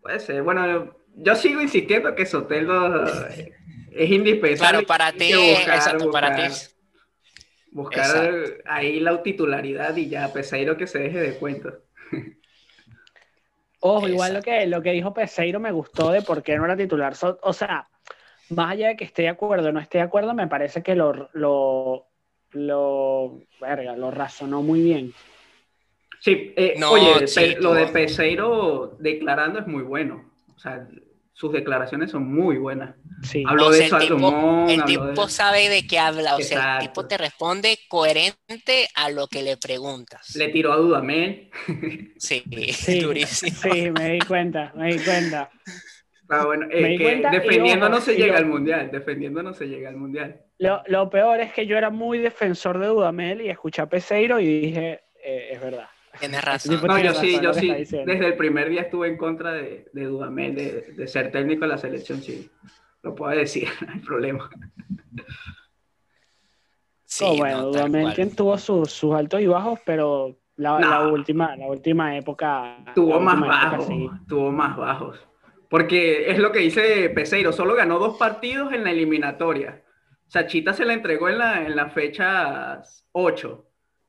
Puede 0.00 0.20
ser. 0.20 0.42
Bueno, 0.42 0.96
yo 1.16 1.34
sigo 1.34 1.60
insistiendo 1.60 2.14
que 2.14 2.26
Soteldo 2.26 3.04
es 3.90 4.10
indispensable. 4.10 4.84
Claro, 4.84 4.86
para 4.86 5.12
ti, 5.12 5.32
exacto, 5.32 6.10
para 6.10 6.36
ti. 6.36 6.54
Buscar 7.72 8.32
ahí 8.66 9.00
la 9.00 9.22
titularidad 9.22 9.96
y 9.96 10.08
ya, 10.08 10.32
Peseiro 10.32 10.76
que 10.76 10.86
se 10.86 11.00
deje 11.00 11.18
de 11.18 11.38
cuento. 11.38 11.82
Ojo, 13.86 14.08
igual 14.08 14.34
lo 14.34 14.42
que, 14.42 14.66
lo 14.66 14.82
que 14.82 14.92
dijo 14.92 15.14
Peseiro 15.14 15.60
me 15.60 15.72
gustó 15.72 16.10
de 16.10 16.22
por 16.22 16.42
qué 16.42 16.56
no 16.56 16.64
era 16.64 16.76
titular. 16.76 17.14
o 17.42 17.52
sea, 17.52 17.88
más 18.50 18.72
allá 18.72 18.88
de 18.88 18.96
que 18.96 19.04
esté 19.04 19.22
de 19.22 19.28
acuerdo 19.28 19.68
o 19.68 19.72
no 19.72 19.80
esté 19.80 19.98
de 19.98 20.04
acuerdo, 20.04 20.34
me 20.34 20.48
parece 20.48 20.82
que 20.82 20.94
lo, 20.94 21.28
lo, 21.32 22.06
lo, 22.52 23.40
verga, 23.60 23.96
lo 23.96 24.10
razonó 24.10 24.62
muy 24.62 24.82
bien. 24.82 25.12
Sí, 26.20 26.52
eh, 26.56 26.74
oye, 26.88 27.56
lo 27.60 27.74
de 27.74 27.86
Peseiro 27.88 28.96
declarando 28.98 29.60
es 29.60 29.66
muy 29.66 29.82
bueno. 29.82 30.30
O 30.54 30.58
sea, 30.58 30.88
sus 31.36 31.52
declaraciones 31.52 32.10
son 32.10 32.32
muy 32.32 32.56
buenas. 32.56 32.94
Sí. 33.22 33.44
Hablo 33.46 33.68
de 33.68 33.84
eso 33.84 33.98
el 33.98 34.08
tipo, 34.08 34.66
el 34.70 34.84
tipo 34.84 35.28
sabe 35.28 35.68
de 35.68 35.86
qué 35.86 35.98
habla, 35.98 36.34
o 36.34 36.40
sea, 36.40 36.78
el 36.78 36.88
tipo 36.88 37.06
te 37.06 37.18
responde 37.18 37.78
coherente 37.88 38.88
a 38.94 39.10
lo 39.10 39.28
que 39.28 39.42
le 39.42 39.58
preguntas. 39.58 40.34
Le 40.34 40.48
tiró 40.48 40.72
a 40.72 40.76
Dudamel. 40.76 41.50
Sí, 42.16 42.42
sí, 42.72 43.00
durísimo. 43.02 43.54
Sí, 43.54 43.90
me 43.90 44.12
di 44.12 44.18
cuenta, 44.20 44.72
me 44.76 44.94
di 44.94 45.04
cuenta. 45.04 45.50
Ah, 46.30 46.46
bueno, 46.46 46.68
es 46.70 46.98
que 46.98 47.22
defendiendo 47.30 47.90
no 47.90 48.00
se 48.00 48.16
llega 48.16 48.38
al 48.38 48.46
mundial, 48.46 48.90
defendiendo 48.90 49.42
no 49.42 49.52
se 49.52 49.66
llega 49.66 49.90
al 49.90 49.96
mundial. 49.96 50.40
Lo, 50.58 50.82
lo, 50.86 51.10
peor 51.10 51.40
es 51.40 51.52
que 51.52 51.66
yo 51.66 51.76
era 51.76 51.90
muy 51.90 52.18
defensor 52.18 52.78
de 52.78 52.86
Dudamel 52.86 53.42
y 53.42 53.50
escuché 53.50 53.82
a 53.82 53.86
Peseiro 53.86 54.40
y 54.40 54.60
dije, 54.60 55.02
eh, 55.22 55.50
es 55.52 55.60
verdad. 55.60 55.88
Tienes 56.18 56.44
razón. 56.44 56.80
No, 56.86 56.98
yo 56.98 57.14
sí, 57.14 57.38
yo 57.42 57.52
sí. 57.52 57.68
Desde 57.68 58.26
el 58.26 58.36
primer 58.36 58.68
día 58.68 58.82
estuve 58.82 59.08
en 59.08 59.16
contra 59.16 59.52
de, 59.52 59.88
de 59.92 60.04
Dudamel, 60.04 60.54
de, 60.54 60.94
de, 60.96 61.06
ser 61.06 61.30
técnico 61.30 61.62
de 61.62 61.68
la 61.68 61.78
selección, 61.78 62.20
sí. 62.22 62.50
Lo 63.02 63.14
puedo 63.14 63.36
decir, 63.36 63.68
no 63.86 63.92
hay 63.92 64.00
problema. 64.00 64.50
Sí, 67.04 67.24
oh, 67.26 67.36
bueno, 67.36 67.62
Dudamel 67.66 68.14
tuvo 68.34 68.58
sus, 68.58 68.90
sus 68.90 69.14
altos 69.14 69.40
y 69.40 69.46
bajos, 69.46 69.80
pero 69.84 70.38
la, 70.56 70.80
la, 70.80 71.08
última, 71.08 71.56
la 71.56 71.66
última 71.66 72.16
época. 72.16 72.78
Tuvo 72.94 73.20
más 73.20 73.40
bajos. 73.40 73.88
Tuvo 74.26 74.50
más 74.50 74.76
bajos. 74.76 75.18
Porque 75.68 76.30
es 76.30 76.38
lo 76.38 76.52
que 76.52 76.60
dice 76.60 77.10
Peseiro, 77.10 77.52
solo 77.52 77.74
ganó 77.74 77.98
dos 77.98 78.16
partidos 78.16 78.72
en 78.72 78.84
la 78.84 78.90
eliminatoria. 78.90 79.82
Sachita 80.26 80.72
se 80.72 80.84
la 80.84 80.92
entregó 80.92 81.28
en 81.28 81.38
la, 81.38 81.62
en 81.64 81.76
la 81.76 81.88
fecha 81.90 82.82
8 83.12 83.65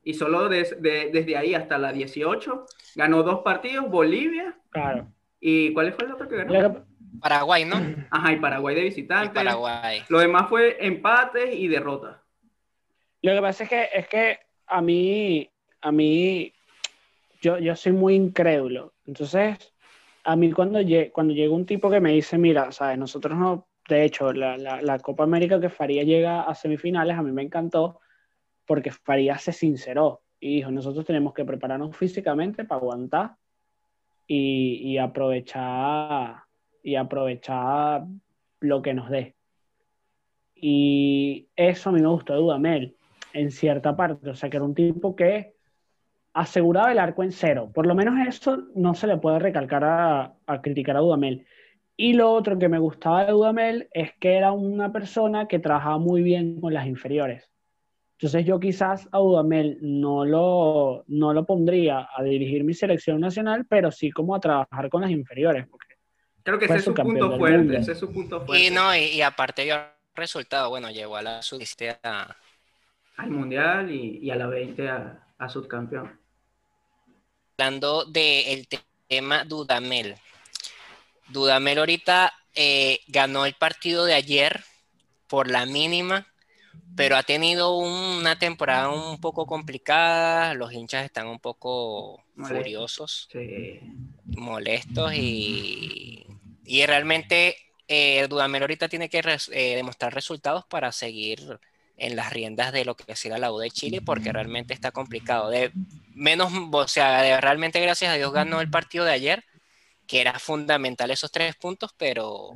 y 0.08 0.13
solo 0.13 0.48
desde 0.48 1.36
ahí 1.36 1.54
hasta 1.54 1.78
la 1.78 1.91
18 1.91 2.65
ganó 2.96 3.24
dos 3.24 3.39
partidos, 3.39 3.89
Bolivia. 3.89 4.58
Claro. 4.70 5.12
¿Y 5.41 5.74
cuál 5.74 5.91
fue 5.91 6.06
el 6.06 6.13
otro 6.13 6.30
que 6.30 6.38
ganó? 6.38 6.86
Paraguay, 7.20 7.65
¿no? 7.65 7.76
Ajá, 8.12 8.32
y 8.32 8.38
Paraguay 8.38 8.74
de 8.74 8.84
visitante. 8.84 9.34
Paraguay. 9.34 10.04
Lo 10.08 10.20
demás 10.20 10.48
fue 10.48 10.78
empates 10.80 11.54
y 11.54 11.67
derrotas. 11.67 12.15
Lo 13.22 13.36
que 13.36 13.41
pasa 13.41 13.63
es 13.65 13.70
que, 13.70 13.89
es 13.93 14.08
que 14.08 14.39
a 14.67 14.82
mí, 14.82 15.52
a 15.82 15.91
mí, 15.91 16.54
yo, 17.41 17.58
yo 17.58 17.76
soy 17.76 17.91
muy 17.91 18.15
incrédulo. 18.15 18.93
Entonces, 19.06 19.74
a 20.24 20.38
mí 20.38 20.54
cuando, 20.54 20.80
cuando 21.12 21.34
llega 21.34 21.54
un 21.54 21.65
tipo 21.65 21.89
que 21.89 22.00
me 22.00 22.13
dice, 22.13 22.38
mira, 22.38 22.72
¿sabes? 22.72 22.98
Nosotros 22.98 23.38
no, 23.38 23.67
de 23.89 24.06
hecho, 24.06 24.32
la, 24.32 24.58
la, 24.58 24.82
la 24.82 25.00
Copa 25.00 25.26
América 25.26 25.60
que 25.60 25.67
Faría 25.67 26.04
llega 26.04 26.43
a 26.43 26.56
semifinales, 26.56 27.17
a 27.17 27.24
mí 27.24 27.34
me 27.34 27.41
encantó 27.41 28.00
porque 28.67 28.91
Faría 28.91 29.38
se 29.39 29.53
sinceró 29.53 30.21
y 30.39 30.58
dijo, 30.58 30.69
nosotros 30.69 31.06
tenemos 31.06 31.34
que 31.34 31.45
prepararnos 31.45 31.97
físicamente 31.97 32.65
para 32.65 32.82
aguantar 32.82 33.36
y, 34.27 34.82
y 34.84 34.97
aprovechar 34.99 36.43
y 36.84 36.95
aprovechar 36.95 38.06
lo 38.60 38.82
que 38.82 38.93
nos 38.93 39.10
dé. 39.10 39.36
Y 40.56 41.47
eso 41.56 41.89
a 41.89 41.93
mí 41.93 42.01
me 42.01 42.08
gustó 42.08 42.34
de 42.34 42.39
Dudamel, 42.39 42.95
en 43.34 43.51
cierta 43.51 43.95
parte. 43.95 44.30
O 44.30 44.36
sea, 44.36 44.49
que 44.49 44.58
era 44.58 44.65
un 44.65 44.75
tipo 44.75 45.15
que 45.15 45.53
aseguraba 46.34 46.91
el 46.91 46.99
arco 46.99 47.23
en 47.23 47.32
cero. 47.32 47.71
Por 47.73 47.86
lo 47.86 47.95
menos 47.95 48.15
eso 48.27 48.67
no 48.75 48.93
se 48.93 49.08
le 49.08 49.17
puede 49.17 49.39
recalcar 49.39 49.84
a, 49.84 50.34
a 50.45 50.62
criticar 50.62 50.97
a 50.97 50.99
Dudamel. 50.99 51.45
Y 51.95 52.13
lo 52.13 52.32
otro 52.32 52.60
que 52.60 52.69
me 52.69 52.80
gustaba 52.80 53.25
de 53.25 53.32
Dudamel 53.32 53.89
es 53.91 54.13
que 54.19 54.36
era 54.36 54.51
una 54.51 54.91
persona 54.91 55.47
que 55.47 55.60
trabajaba 55.60 55.97
muy 55.97 56.21
bien 56.21 56.62
con 56.62 56.73
las 56.73 56.88
inferiores. 56.88 57.49
Entonces 58.19 58.45
yo 58.45 58.60
quizás 58.60 59.08
a 59.12 59.19
Dudamel 59.19 59.77
no 59.80 60.25
lo, 60.25 61.03
no 61.08 61.34
lo 61.34 61.45
pondría 61.45 62.10
a 62.15 62.23
dirigir 62.23 62.63
mi 62.63 62.73
selección 62.73 63.21
nacional, 63.21 63.67
pero 63.69 63.91
sí 63.91 64.10
como 64.10 64.34
a 64.34 64.39
trabajar 64.39 64.89
con 64.89 65.01
las 65.01 65.12
inferiores. 65.12 65.67
Porque 65.67 65.97
Creo 66.41 66.58
que 66.58 66.65
ese 66.65 66.77
es 66.77 66.84
su 66.86 66.95
punto 66.95 67.38
fuerte, 67.38 67.77
ese 67.77 67.91
es 67.91 67.99
su 67.99 68.12
punto 68.12 68.43
fuerte. 68.43 68.65
Y 68.65 68.69
no, 68.71 68.95
y, 68.95 68.99
y 68.99 69.21
aparte 69.21 69.65
dio 69.65 69.75
resultado, 70.15 70.69
bueno, 70.69 70.89
llegó 70.89 71.15
a 71.15 71.21
la 71.21 71.41
sub 71.43 71.62
a... 72.03 72.36
al 73.17 73.30
mundial 73.30 73.91
y, 73.91 74.17
y, 74.23 74.32
a 74.32 74.36
la 74.36 74.47
20 74.47 74.89
a, 74.89 75.27
a 75.38 75.49
subcampeón. 75.49 76.19
Hablando 77.60 78.06
del 78.06 78.63
de 78.63 78.80
tema 79.08 79.43
Dudamel. 79.43 80.15
Dudamel 81.27 81.77
ahorita 81.77 82.34
eh, 82.56 83.01
ganó 83.08 83.45
el 83.45 83.53
partido 83.53 84.06
de 84.06 84.15
ayer 84.15 84.63
por 85.27 85.51
la 85.51 85.67
mínima 85.67 86.25
pero 86.96 87.16
ha 87.16 87.24
tenido 87.24 87.78
una 87.78 88.40
temporada 88.40 88.90
un 88.90 89.20
poco 89.20 89.46
complicada, 89.46 90.54
los 90.56 90.74
hinchas 90.74 91.06
están 91.06 91.28
un 91.28 91.40
poco 91.40 92.24
Molesto. 92.36 92.58
furiosos, 92.58 93.30
sí. 93.32 93.80
molestos 94.26 95.13
y, 95.13 96.26
y 96.66 96.86
realmente 96.86 97.56
eh, 97.88 98.28
Dudamel 98.28 98.63
ahorita 98.63 98.90
tiene 98.90 99.10
que 99.10 99.22
res, 99.22 99.50
eh, 99.54 99.76
demostrar 99.76 100.13
resultados 100.13 100.66
para 100.66 100.92
seguir 100.92 101.60
en 101.98 102.16
las 102.16 102.32
riendas 102.32 102.72
de 102.74 102.86
lo 102.86 102.96
que 102.96 103.16
será 103.16 103.38
la 103.38 103.52
U 103.52 103.58
de 103.60 103.72
Chile 103.72 104.02
porque 104.02 104.32
realmente 104.32 104.74
está 104.74 104.92
complicado. 104.92 105.50
De 105.50 105.72
menos, 106.13 106.52
o 106.72 106.88
sea, 106.88 107.22
de, 107.22 107.40
realmente 107.42 107.80
gracias 107.80 108.12
a 108.12 108.16
Dios 108.16 108.34
ganó 108.34 108.62
el 108.62 108.70
partido 108.70 109.06
de 109.06 109.12
ayer, 109.12 109.44
que 110.06 110.22
era 110.22 110.38
fundamental 110.40 111.12
esos 111.12 111.32
tres 111.32 111.56
puntos, 111.56 111.94
pero 111.98 112.56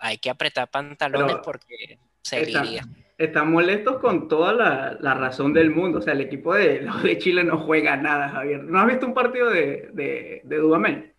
hay 0.00 0.18
que 0.18 0.30
apretar 0.30 0.70
pantalones 0.70 1.26
pero 1.28 1.42
porque 1.42 1.98
seguiría. 2.22 2.86
Están 3.18 3.50
molestos 3.50 3.98
con 3.98 4.28
toda 4.28 4.52
la, 4.52 4.96
la, 5.00 5.14
razón 5.14 5.52
del 5.52 5.70
mundo. 5.70 5.98
O 5.98 6.02
sea, 6.02 6.12
el 6.12 6.20
equipo 6.20 6.54
de, 6.54 6.88
de 7.02 7.18
Chile 7.18 7.44
no 7.44 7.58
juega 7.58 7.96
nada, 7.96 8.28
Javier. 8.28 8.62
¿No 8.62 8.80
has 8.80 8.86
visto 8.86 9.06
un 9.06 9.14
partido 9.14 9.50
de, 9.50 9.90
de, 9.92 10.40
de 10.44 10.56
Dudamel? 10.56 11.14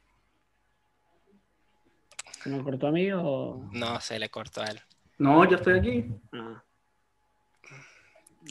¿Se 2.41 2.49
me 2.49 2.63
cortó 2.63 2.87
a 2.87 2.91
mí 2.91 3.11
o...? 3.11 3.69
No, 3.73 3.99
se 3.99 4.17
le 4.17 4.29
cortó 4.29 4.61
a 4.61 4.67
él. 4.67 4.79
No, 5.17 5.43
yo 5.43 5.57
estoy 5.57 5.77
aquí. 5.77 6.05
Ah. 6.31 6.63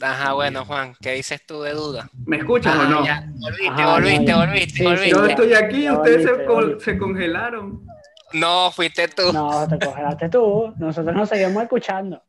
Ajá, 0.01 0.33
bueno, 0.33 0.63
Juan, 0.63 0.95
¿qué 1.01 1.13
dices 1.13 1.43
tú 1.45 1.63
de 1.63 1.73
duda? 1.73 2.07
¿Me 2.25 2.37
escuchas 2.37 2.75
ah, 2.77 2.83
o 2.83 2.87
no? 2.87 3.05
Ya, 3.05 3.27
volviste, 3.39 3.67
Ajá, 3.67 3.93
volviste, 3.93 4.31
no, 4.31 4.37
volviste, 4.37 4.77
sí, 4.77 4.83
volviste. 4.83 5.09
Yo 5.09 5.25
estoy 5.25 5.53
aquí 5.55 5.85
y 5.85 5.89
ustedes 5.89 6.17
volviste, 6.17 6.37
se, 6.37 6.45
con, 6.45 6.55
volviste. 6.55 6.83
se 6.83 6.97
congelaron. 6.99 7.87
No, 8.33 8.71
fuiste 8.71 9.07
tú. 9.07 9.33
No, 9.33 9.67
te 9.67 9.79
congelaste 9.79 10.29
tú. 10.29 10.73
Nosotros 10.77 11.15
nos 11.15 11.27
seguimos 11.27 11.63
escuchando. 11.63 12.21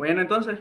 Bueno, 0.00 0.22
entonces. 0.22 0.58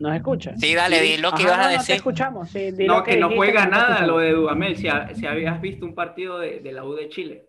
¿Nos 0.00 0.16
escuchas? 0.16 0.60
Sí, 0.60 0.74
dale, 0.74 1.00
di 1.00 1.16
lo 1.18 1.32
que 1.32 1.42
Ajá, 1.44 1.44
ibas 1.44 1.58
a 1.60 1.68
no, 1.68 1.78
decir. 1.78 1.86
te 1.86 1.94
escuchamos. 1.94 2.50
Sí, 2.50 2.72
di 2.72 2.86
No, 2.86 2.96
lo 2.96 3.04
que, 3.04 3.12
que 3.12 3.16
no 3.16 3.28
dijiste, 3.28 3.36
juega 3.36 3.62
que 3.62 3.70
nada 3.70 4.06
lo 4.06 4.18
de 4.18 4.32
Dudamel. 4.32 4.76
Si, 4.76 4.88
ha- 4.88 5.14
si 5.14 5.26
habías 5.26 5.60
visto 5.60 5.86
un 5.86 5.94
partido 5.94 6.38
de, 6.40 6.58
de 6.60 6.72
la 6.72 6.84
U 6.84 6.94
de 6.94 7.08
Chile. 7.08 7.48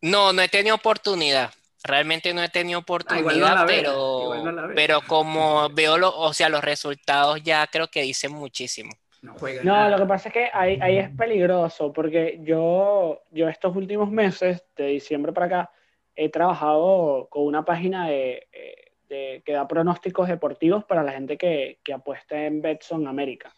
No, 0.00 0.32
no 0.32 0.42
he 0.42 0.48
tenido 0.48 0.74
oportunidad. 0.76 1.52
Realmente 1.84 2.34
no 2.34 2.42
he 2.42 2.48
tenido 2.48 2.80
Ah, 3.06 3.20
oportunidad, 3.20 3.56
no 3.56 3.66
pero, 3.66 4.52
no 4.52 4.52
pero 4.74 5.00
como 5.02 5.68
veo 5.70 5.96
lo, 5.98 6.16
o 6.16 6.32
sea, 6.34 6.48
los 6.48 6.62
resultados 6.62 7.42
ya 7.42 7.66
creo 7.68 7.88
que 7.88 8.02
dicen 8.02 8.32
muchísimo. 8.32 8.92
No 9.22 9.34
juega 9.34 9.62
No, 9.64 9.72
nada. 9.72 9.90
lo 9.90 9.98
que 9.98 10.06
pasa 10.06 10.28
es 10.28 10.34
que 10.34 10.50
ahí, 10.52 10.78
ahí 10.80 10.98
es 10.98 11.10
peligroso 11.10 11.92
porque 11.92 12.38
yo, 12.42 13.22
yo 13.30 13.48
estos 13.48 13.74
últimos 13.76 14.10
meses, 14.10 14.64
de 14.76 14.86
diciembre 14.86 15.32
para 15.32 15.46
acá, 15.46 15.70
he 16.14 16.28
trabajado 16.30 17.28
con 17.30 17.44
una 17.44 17.64
página 17.64 18.08
de, 18.08 18.48
eh, 18.52 18.87
de- 19.08 19.42
que 19.44 19.52
da 19.52 19.66
pronósticos 19.66 20.28
deportivos 20.28 20.84
para 20.84 21.02
la 21.02 21.12
gente 21.12 21.36
que, 21.36 21.78
que 21.84 21.92
apuesta 21.92 22.44
en 22.46 22.60
Betson 22.62 23.06
América, 23.06 23.52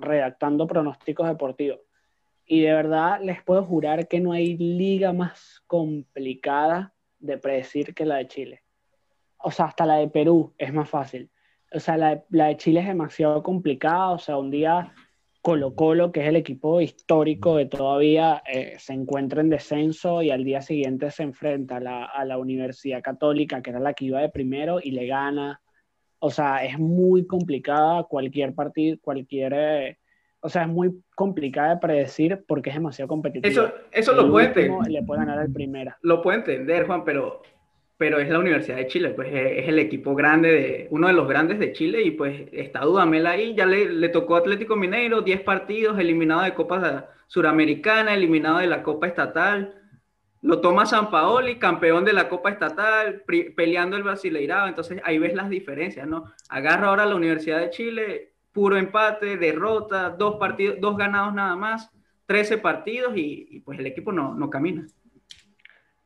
redactando 0.00 0.66
pronósticos 0.66 1.28
deportivos. 1.28 1.80
Y 2.44 2.62
de 2.62 2.72
verdad 2.72 3.20
les 3.22 3.42
puedo 3.42 3.64
jurar 3.64 4.08
que 4.08 4.20
no 4.20 4.32
hay 4.32 4.56
liga 4.56 5.12
más 5.12 5.62
complicada 5.66 6.92
de 7.18 7.38
predecir 7.38 7.94
que 7.94 8.04
la 8.04 8.16
de 8.16 8.26
Chile. 8.28 8.62
O 9.38 9.50
sea, 9.50 9.66
hasta 9.66 9.86
la 9.86 9.96
de 9.96 10.08
Perú 10.08 10.54
es 10.58 10.72
más 10.72 10.88
fácil. 10.90 11.30
O 11.72 11.78
sea, 11.80 11.96
la 11.96 12.22
la 12.30 12.46
de 12.46 12.56
Chile 12.56 12.80
es 12.80 12.86
demasiado 12.86 13.42
complicada. 13.42 14.10
O 14.10 14.18
sea, 14.18 14.36
un 14.36 14.50
día 14.50 14.92
Colo 15.42 15.74
Colo, 15.74 16.12
que 16.12 16.20
es 16.22 16.28
el 16.28 16.36
equipo 16.36 16.80
histórico 16.80 17.56
de 17.56 17.66
todavía, 17.66 18.42
eh, 18.46 18.76
se 18.78 18.92
encuentra 18.92 19.40
en 19.40 19.50
descenso 19.50 20.22
y 20.22 20.30
al 20.30 20.44
día 20.44 20.62
siguiente 20.62 21.10
se 21.10 21.24
enfrenta 21.24 21.76
a 21.76 21.80
la, 21.80 22.04
a 22.04 22.24
la 22.24 22.38
Universidad 22.38 23.02
Católica, 23.02 23.60
que 23.60 23.70
era 23.70 23.80
la 23.80 23.92
que 23.92 24.04
iba 24.04 24.20
de 24.20 24.28
primero, 24.28 24.78
y 24.80 24.92
le 24.92 25.06
gana. 25.06 25.60
O 26.20 26.30
sea, 26.30 26.64
es 26.64 26.78
muy 26.78 27.26
complicada 27.26 28.04
cualquier 28.04 28.54
partido, 28.54 28.96
cualquier... 29.02 29.52
eh, 29.54 29.98
o 30.40 30.48
sea, 30.48 30.62
es 30.62 30.68
muy 30.68 31.02
complicada 31.14 31.74
de 31.74 31.80
predecir 31.80 32.44
porque 32.46 32.70
es 32.70 32.76
demasiado 32.76 33.08
competitiva. 33.08 33.50
Eso, 33.50 33.72
eso 33.90 34.10
El 34.12 34.16
lo 34.18 34.30
puede 34.30 34.46
entender. 34.46 34.90
Le 34.90 35.02
puede 35.02 35.20
ganar 35.20 35.38
al 35.40 35.52
primera. 35.52 35.98
Lo 36.02 36.22
puedo 36.22 36.38
entender, 36.38 36.86
Juan, 36.86 37.04
pero, 37.04 37.42
pero 38.02 38.18
es 38.18 38.28
la 38.28 38.40
Universidad 38.40 38.78
de 38.78 38.88
Chile, 38.88 39.10
pues 39.10 39.28
es, 39.32 39.68
el 39.68 39.78
equipo 39.78 40.16
grande, 40.16 40.50
de, 40.50 40.88
uno 40.90 41.06
de 41.06 41.12
los 41.12 41.28
grandes 41.28 41.60
de 41.60 41.72
Chile, 41.72 42.02
y 42.02 42.10
pues 42.10 42.48
está 42.50 42.80
Dudamel 42.80 43.28
ahí, 43.28 43.54
ya 43.54 43.64
le, 43.64 44.08
tocó 44.08 44.34
Atlético 44.34 44.74
Mineiro, 44.74 45.22
10 45.22 45.42
partidos, 45.42 45.96
eliminado 46.00 46.42
de 46.42 46.52
Copa 46.52 47.10
Suramericana, 47.28 48.12
eliminado 48.12 48.58
de 48.58 48.66
la 48.66 48.82
Copa 48.82 49.06
Estatal, 49.06 49.80
lo 50.40 50.60
toma 50.60 50.84
San 50.84 51.12
Paoli, 51.12 51.60
campeón 51.60 52.04
de 52.04 52.12
la 52.12 52.28
Copa 52.28 52.50
Estatal, 52.50 53.22
peleando 53.54 53.96
el 53.96 54.02
Brasileirado, 54.02 54.66
entonces 54.66 55.00
ahí 55.04 55.20
ves 55.20 55.34
las 55.34 55.48
diferencias, 55.48 56.04
¿no? 56.08 56.24
Agarra 56.48 56.88
ahora 56.88 57.06
la 57.06 57.14
Universidad 57.14 57.60
de 57.60 57.70
Chile, 57.70 58.32
puro 58.50 58.78
empate, 58.78 59.36
derrota, 59.36 60.10
dos 60.10 60.40
partidos, 60.40 60.78
dos 60.80 60.96
ganados 60.96 61.34
nada 61.34 61.54
más, 61.54 61.88
13 62.26 62.58
partidos, 62.58 63.16
y, 63.16 63.46
y 63.48 63.60
pues 63.60 63.78
el 63.78 63.86
equipo 63.86 64.10
no, 64.10 64.34
no 64.34 64.50
camina. 64.50 64.88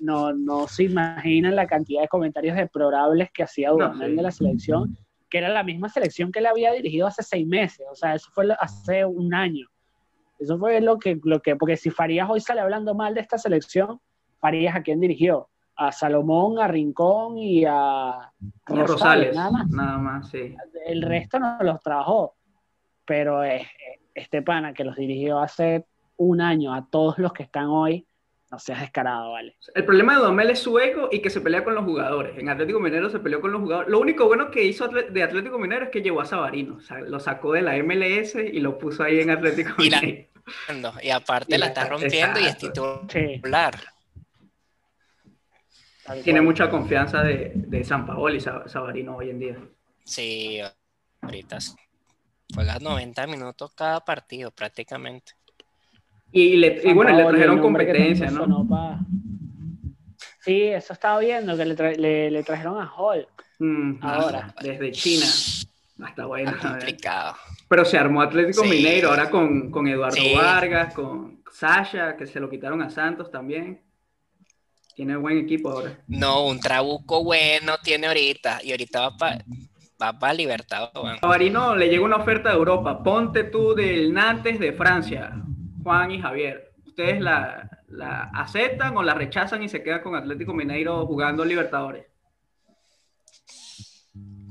no, 0.01 0.33
no 0.33 0.68
se 0.68 0.85
imaginan 0.85 1.57
la 1.57 1.66
cantidad 1.66 2.03
de 2.03 2.09
comentarios 2.09 2.57
deplorables 2.57 3.31
que 3.33 3.42
hacía 3.42 3.70
Dudamel 3.70 4.16
de 4.16 4.22
la 4.22 4.31
selección, 4.31 4.96
que 5.29 5.38
era 5.38 5.48
la 5.48 5.64
misma 5.64 5.88
selección 5.88 6.31
que 6.31 6.40
le 6.40 6.48
había 6.48 6.72
dirigido 6.72 7.07
hace 7.07 7.22
seis 7.22 7.46
meses, 7.46 7.87
o 7.90 7.94
sea, 7.94 8.14
eso 8.14 8.31
fue 8.33 8.46
hace 8.61 9.05
un 9.05 9.35
año. 9.35 9.66
Eso 10.38 10.59
fue 10.59 10.81
lo 10.81 10.98
que, 10.98 11.20
lo 11.22 11.40
que, 11.40 11.57
porque 11.57 11.77
si 11.77 11.90
Farías 11.90 12.29
hoy 12.29 12.40
sale 12.40 12.61
hablando 12.61 12.94
mal 12.94 13.14
de 13.14 13.20
esta 13.20 13.38
selección, 13.38 14.01
Farías 14.40 14.75
a 14.75 14.83
quién 14.83 15.01
dirigió? 15.01 15.48
A 15.77 15.92
Salomón, 15.92 16.59
a 16.59 16.68
Rincón 16.68 17.38
y 17.38 17.64
a 17.64 18.33
Rosales, 18.66 19.35
nada 19.35 19.51
más. 19.51 19.70
Nada 19.70 19.98
más, 19.98 20.29
sí. 20.31 20.55
El 20.87 21.03
resto 21.03 21.38
no 21.38 21.59
los 21.61 21.81
trabajó, 21.81 22.35
pero 23.05 23.42
este 24.14 24.42
pana 24.42 24.75
que 24.75 24.85
los 24.85 24.96
dirigió 24.96 25.38
hace 25.38 25.87
un 26.16 26.40
año 26.40 26.75
a 26.75 26.87
todos 26.90 27.18
los 27.18 27.33
que 27.33 27.42
están 27.42 27.66
hoy, 27.66 28.07
no 28.51 28.59
seas 28.59 28.81
descarado, 28.81 29.33
¿vale? 29.33 29.57
El 29.75 29.85
problema 29.85 30.14
de 30.14 30.20
Domel 30.20 30.51
es 30.51 30.59
su 30.59 30.79
ego 30.79 31.09
y 31.11 31.20
que 31.20 31.31
se 31.31 31.40
pelea 31.40 31.64
con 31.64 31.75
los 31.75 31.85
jugadores. 31.85 32.37
En 32.38 32.51
Atlético 32.51 32.81
Minero 32.81 33.09
se 33.09 33.18
peleó 33.18 33.40
con 33.40 33.51
los 33.51 33.62
jugadores. 33.62 33.90
Lo 33.90 33.98
único 33.98 34.27
bueno 34.27 34.51
que 34.51 34.62
hizo 34.62 34.88
de 34.88 35.22
Atlético 35.22 35.59
Minero 35.59 35.87
es 35.87 35.90
que 35.90 36.03
llevó 36.03 36.20
a 36.20 36.27
Sabarino. 36.27 36.77
O 36.77 36.81
sea, 36.81 37.01
lo 37.01 37.18
sacó 37.18 37.55
de 37.55 37.62
la 37.62 37.83
MLS 37.83 38.35
y 38.35 38.61
lo 38.61 38.79
puso 38.79 39.05
ahí 39.05 39.20
en 39.20 39.31
Atlético 39.31 39.70
Minero. 39.79 40.29
Y, 41.03 41.11
aparte 41.11 41.57
la, 41.57 41.66
está 41.66 41.87
rompiendo 41.87 42.40
y 42.40 42.44
es 42.44 42.59
titular. 42.59 43.75
Tiene 46.22 46.40
mucha 46.42 46.68
confianza 46.68 47.22
de, 47.22 47.53
de 47.55 47.85
San 47.85 48.05
Paolo 48.05 48.35
y 48.35 48.40
Sabarino 48.40 49.16
hoy 49.16 49.31
en 49.31 49.38
día. 49.38 49.57
Sí, 50.05 50.61
ahorita 51.22 51.59
juega 52.54 52.78
90 52.78 53.26
minutos 53.26 53.72
cada 53.74 54.00
partido 54.00 54.50
prácticamente. 54.50 55.32
Y, 56.30 56.56
le, 56.56 56.94
bueno, 56.94 57.14
le 57.14 57.24
trajeron 57.24 57.60
competencia, 57.60 58.30
¿no? 58.30 58.66
Sí, 60.40 60.62
eso 60.62 60.92
estaba 60.92 61.20
viendo, 61.20 61.56
que 61.56 61.64
le, 61.64 62.30
le, 62.30 62.42
trajeron 62.42 62.80
a 62.80 62.90
Hall. 62.90 63.28
Mm, 63.58 63.98
ahora. 64.00 64.54
Desde 64.60 64.90
China. 64.90 65.26
Hasta 66.02 66.26
bueno. 66.26 66.52
Complicado. 66.60 67.36
Pero 67.68 67.84
se 67.84 67.96
armó 67.96 68.22
Atlético 68.22 68.64
Mineiro 68.64 69.10
ahora 69.10 69.30
con, 69.30 69.70
con 69.70 69.86
Eduardo 69.86 70.18
Vargas, 70.34 70.94
con 70.94 71.42
Sasha, 71.52 72.16
que 72.16 72.26
se 72.26 72.40
lo 72.40 72.50
quitaron 72.50 72.82
a 72.82 72.90
Santos 72.90 73.30
también. 73.30 73.80
Tiene 74.96 75.16
buen 75.16 75.38
equipo 75.38 75.70
ahora. 75.70 75.98
No, 76.08 76.46
un 76.46 76.58
trabuco 76.58 77.22
bueno 77.22 77.74
tiene 77.82 78.08
ahorita. 78.08 78.60
Y 78.64 78.72
ahorita 78.72 79.00
va 79.00 79.16
para 79.16 79.44
va 80.02 80.18
para 80.18 80.34
Libertad. 80.34 80.90
A 80.94 81.26
Varino 81.26 81.76
le 81.76 81.88
llega 81.88 82.04
una 82.04 82.16
oferta 82.16 82.50
de 82.50 82.56
Europa. 82.56 83.02
Ponte 83.02 83.44
tú 83.44 83.74
del 83.74 84.12
Nantes 84.12 84.58
de 84.58 84.72
Francia, 84.72 85.32
Juan 85.82 86.10
y 86.10 86.20
Javier. 86.20 86.72
¿Ustedes 86.86 87.20
la, 87.20 87.70
la 87.88 88.30
aceptan 88.34 88.96
o 88.96 89.02
la 89.02 89.14
rechazan 89.14 89.62
y 89.62 89.68
se 89.68 89.82
quedan 89.82 90.02
con 90.02 90.14
Atlético 90.14 90.52
Mineiro 90.52 91.06
jugando 91.06 91.44
Libertadores? 91.44 92.06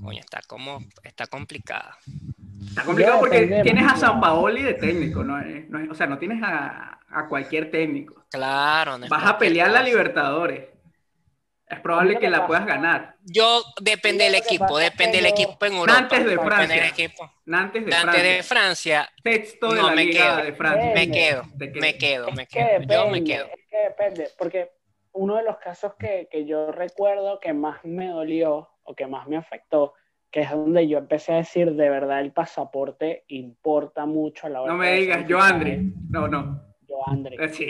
Coño, 0.01 0.19
está 0.19 0.39
como, 0.47 0.79
está 1.03 1.27
complicada. 1.27 1.97
Está 2.67 2.83
complicado 2.83 3.19
porque 3.19 3.61
tienes 3.63 3.91
a 3.91 3.95
San 3.95 4.19
Paoli 4.19 4.63
de 4.63 4.73
técnico, 4.75 5.23
¿no? 5.23 5.39
o 5.91 5.93
sea, 5.93 6.07
no 6.07 6.17
tienes 6.17 6.41
a, 6.41 6.99
a 7.09 7.27
cualquier 7.27 7.69
técnico. 7.69 8.25
Claro. 8.31 8.97
No 8.97 9.07
Vas 9.07 9.25
a 9.25 9.37
pelear 9.37 9.69
la 9.71 9.83
Libertadores. 9.83 10.69
Es 11.71 11.79
probable 11.79 12.19
que 12.19 12.29
la 12.29 12.45
puedas 12.45 12.65
ganar. 12.65 13.15
Yo, 13.23 13.63
depende 13.81 14.25
del 14.25 14.35
equipo, 14.35 14.77
depende 14.77 15.17
del 15.17 15.27
equipo 15.27 15.65
en 15.65 15.73
Europa. 15.73 16.01
Nantes 16.01 16.25
de 16.25 16.37
Francia. 16.37 16.87
Equipo. 16.87 17.31
Nantes 17.45 17.85
de 17.85 17.91
Francia. 17.91 18.23
de 18.23 18.43
Francia. 18.43 19.09
Texto 19.23 19.73
de 19.73 19.81
la 19.81 19.91
me 19.91 20.05
Liga 20.05 20.35
quedo, 20.35 20.45
de 20.45 20.53
Francia. 20.53 20.91
Me 20.93 21.11
quedo, 21.11 21.43
me 21.55 21.97
quedo, 21.97 22.31
me 22.31 22.47
quedo. 22.47 22.81
yo 22.81 23.07
me 23.09 23.23
quedo. 23.23 23.45
Es 23.45 23.65
que 23.69 23.77
depende, 23.77 24.29
porque 24.37 24.71
uno 25.13 25.37
de 25.37 25.43
los 25.43 25.57
casos 25.57 25.93
que, 25.97 26.27
que 26.29 26.45
yo 26.45 26.71
recuerdo 26.71 27.39
que 27.39 27.53
más 27.53 27.83
me 27.85 28.09
dolió 28.09 28.69
o 28.83 28.93
que 28.93 29.07
más 29.07 29.27
me 29.27 29.37
afectó 29.37 29.93
que 30.31 30.41
es 30.41 30.49
donde 30.49 30.87
yo 30.87 30.97
empecé 30.97 31.33
a 31.33 31.37
decir, 31.37 31.73
de 31.73 31.89
verdad, 31.89 32.21
el 32.21 32.31
pasaporte 32.31 33.25
importa 33.27 34.05
mucho 34.05 34.47
a 34.47 34.49
la 34.49 34.61
hora 34.61 34.71
No 34.71 34.79
me 34.79 34.93
digas, 34.93 35.27
yo, 35.27 35.41
André. 35.41 35.81
No, 36.09 36.27
no. 36.27 36.70
Yo, 37.05 37.11
André. 37.11 37.35
Eh, 37.39 37.49
sí, 37.49 37.65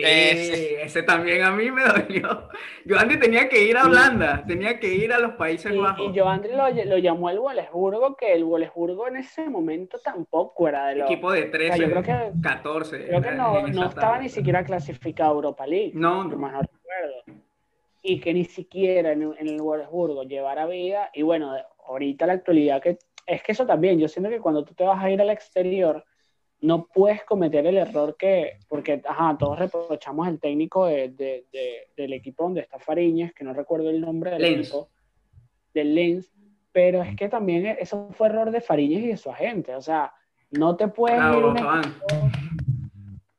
ese. 0.82 1.04
también 1.04 1.44
a 1.44 1.52
mí 1.52 1.72
me 1.72 1.84
dolió. 1.86 2.50
Yo, 2.86 2.98
André 2.98 3.18
tenía 3.18 3.48
que 3.50 3.64
ir 3.64 3.78
a 3.78 3.86
Holanda, 3.86 4.44
tenía 4.46 4.80
que 4.80 4.94
ir 4.94 5.14
a 5.14 5.20
los 5.20 5.34
Países 5.34 5.76
Bajos. 5.78 6.10
Y 6.10 6.14
yo, 6.14 6.28
André 6.28 6.56
lo, 6.56 6.70
lo, 6.70 6.98
llamó 6.98 7.30
el 7.30 7.40
Wolfsburgo, 7.40 8.16
que 8.16 8.34
el 8.34 8.44
Wolfsburgo 8.44 9.08
en 9.08 9.18
ese 9.18 9.50
momento 9.50 10.00
tampoco 10.00 10.68
era 10.68 10.88
de 10.88 10.96
los... 10.96 11.10
Equipo 11.10 11.32
de 11.32 11.44
13, 11.44 11.80
yo 11.80 11.90
creo 11.90 12.04
que, 12.04 12.32
14. 12.42 13.06
Creo 13.08 13.22
que 13.22 13.32
no, 13.32 13.68
no 13.68 13.88
estaba 13.88 14.20
ni 14.20 14.30
siquiera 14.30 14.64
clasificado 14.64 15.32
a 15.32 15.36
Europa 15.36 15.68
League. 15.68 15.92
No, 15.94 16.24
no. 16.24 16.38
Más 16.38 16.54
no 16.54 16.62
recuerdo. 16.62 17.42
Y 18.04 18.20
que 18.20 18.34
ni 18.34 18.46
siquiera 18.46 19.12
en, 19.12 19.22
en 19.38 19.48
el 19.48 19.62
Wolfsburgo 19.62 20.24
llevara 20.24 20.66
vida. 20.66 21.10
Y 21.14 21.22
bueno, 21.22 21.56
ahorita 21.88 22.26
la 22.26 22.34
actualidad 22.34 22.82
que 22.82 22.98
es 23.26 23.44
que 23.44 23.52
eso 23.52 23.66
también, 23.66 24.00
yo 24.00 24.08
siento 24.08 24.30
que 24.30 24.40
cuando 24.40 24.66
tú 24.66 24.74
te 24.74 24.84
vas 24.84 25.02
a 25.02 25.10
ir 25.10 25.22
al 25.22 25.30
exterior, 25.30 26.04
no 26.62 26.88
puedes 26.88 27.24
cometer 27.24 27.66
el 27.66 27.78
error 27.78 28.16
que, 28.18 28.60
porque, 28.68 29.02
ajá, 29.04 29.36
todos 29.38 29.58
reprochamos 29.58 30.28
el 30.28 30.40
técnico 30.40 30.86
de, 30.86 31.46
del 31.98 32.14
equipo 32.14 32.44
donde 32.44 32.62
está 32.62 32.80
Fariñez, 32.80 33.34
que 33.34 33.44
no 33.44 33.54
recuerdo 33.54 33.90
el 33.90 34.00
nombre 34.00 34.32
del 34.32 34.46
equipo, 34.46 34.90
del 35.74 35.96
Lens, 35.96 36.32
pero 36.72 37.02
es 37.02 37.16
que 37.16 37.30
también 37.30 37.66
eso 37.66 38.10
fue 38.12 38.28
error 38.28 38.52
de 38.52 38.62
Fariñez 38.62 39.04
y 39.04 39.08
de 39.08 39.18
su 39.18 39.32
agente, 39.32 39.76
o 39.76 39.82
sea, 39.82 40.14
no 40.52 40.76
te 40.76 40.88
puedes 40.88 41.18
ir 41.18 41.52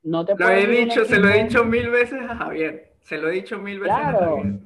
no 0.05 0.25
te 0.25 0.35
lo 0.35 0.51
he 0.51 0.67
dicho, 0.67 1.05
se 1.05 1.21
lo 1.21 1.29
he 1.29 1.45
dicho 1.45 1.65
mil 1.65 1.89
veces 1.89 2.21
a 2.29 2.35
Javier, 2.35 2.97
se 3.03 3.19
lo 3.19 3.29
he 3.29 3.35
dicho 3.35 3.59
mil 3.59 3.79
veces 3.79 3.97
a 3.97 4.13
Javier 4.13 4.61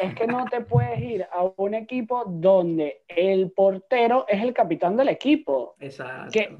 es 0.00 0.14
que 0.14 0.26
no 0.26 0.44
te 0.46 0.60
puedes 0.60 1.00
ir 1.00 1.26
a 1.32 1.44
un 1.56 1.74
equipo 1.74 2.24
donde 2.26 3.02
el 3.08 3.52
portero 3.52 4.26
es 4.28 4.42
el 4.42 4.52
capitán 4.52 4.96
del 4.96 5.08
equipo. 5.08 5.76
Exacto. 5.78 6.30
¿Qué, 6.32 6.56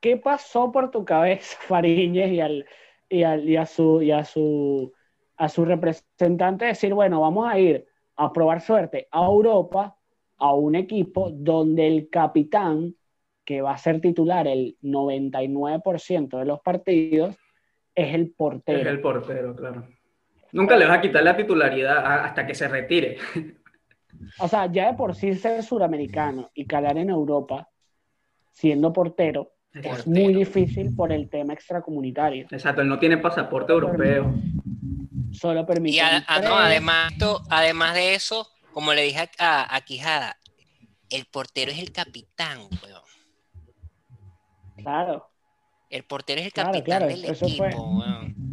qué 0.00 0.16
pasó 0.16 0.70
por 0.72 0.90
tu 0.90 1.04
cabeza, 1.04 1.56
Fariñez, 1.68 2.32
y, 2.32 2.40
al, 2.40 2.66
y, 3.08 3.22
al, 3.22 3.48
y, 3.48 3.56
a, 3.56 3.66
su, 3.66 4.02
y 4.02 4.10
a, 4.10 4.24
su, 4.24 4.92
a 5.36 5.48
su 5.48 5.64
representante 5.64 6.66
decir, 6.66 6.94
bueno, 6.94 7.20
vamos 7.20 7.48
a 7.48 7.58
ir 7.58 7.86
a 8.16 8.32
probar 8.32 8.60
suerte 8.60 9.08
a 9.10 9.24
Europa, 9.24 9.96
a 10.38 10.54
un 10.54 10.74
equipo 10.74 11.30
donde 11.30 11.86
el 11.86 12.08
capitán, 12.10 12.94
que 13.44 13.62
va 13.62 13.72
a 13.72 13.78
ser 13.78 14.00
titular 14.00 14.46
el 14.46 14.76
99% 14.82 16.38
de 16.38 16.44
los 16.44 16.60
partidos, 16.60 17.36
es 17.94 18.14
el 18.14 18.30
portero. 18.32 18.78
Es 18.78 18.86
el 18.86 19.00
portero, 19.00 19.56
claro. 19.56 19.88
Nunca 20.52 20.76
le 20.76 20.86
vas 20.86 20.98
a 20.98 21.00
quitar 21.00 21.22
la 21.22 21.36
titularidad 21.36 22.24
hasta 22.24 22.46
que 22.46 22.54
se 22.54 22.68
retire. 22.68 23.18
O 24.40 24.48
sea, 24.48 24.66
ya 24.66 24.90
de 24.90 24.96
por 24.96 25.14
sí 25.14 25.34
ser 25.34 25.62
suramericano 25.62 26.50
y 26.52 26.66
calar 26.66 26.98
en 26.98 27.10
Europa 27.10 27.68
siendo 28.50 28.92
portero, 28.92 29.52
es 29.74 30.06
muy 30.06 30.34
difícil 30.34 30.94
por 30.94 31.12
el 31.12 31.28
tema 31.28 31.52
extracomunitario. 31.52 32.46
Exacto, 32.50 32.82
él 32.82 32.88
no 32.88 32.98
tiene 32.98 33.18
pasaporte 33.18 33.72
europeo. 33.72 34.34
Solo 35.30 35.66
permite. 35.66 35.96
Y 35.96 36.00
además, 36.00 37.12
además 37.48 37.94
de 37.94 38.14
eso, 38.14 38.48
como 38.72 38.94
le 38.94 39.02
dije 39.02 39.28
a, 39.38 39.80
Quijada, 39.84 40.36
el 41.10 41.26
portero 41.26 41.70
es 41.70 41.78
el 41.78 41.92
capitán, 41.92 42.58
weón. 42.82 43.02
Claro. 44.76 45.28
El 45.90 46.04
portero 46.04 46.40
es 46.40 46.46
el 46.46 46.52
capitán 46.52 47.08
del 47.08 47.24
equipo, 47.24 47.64
weón. 47.64 48.47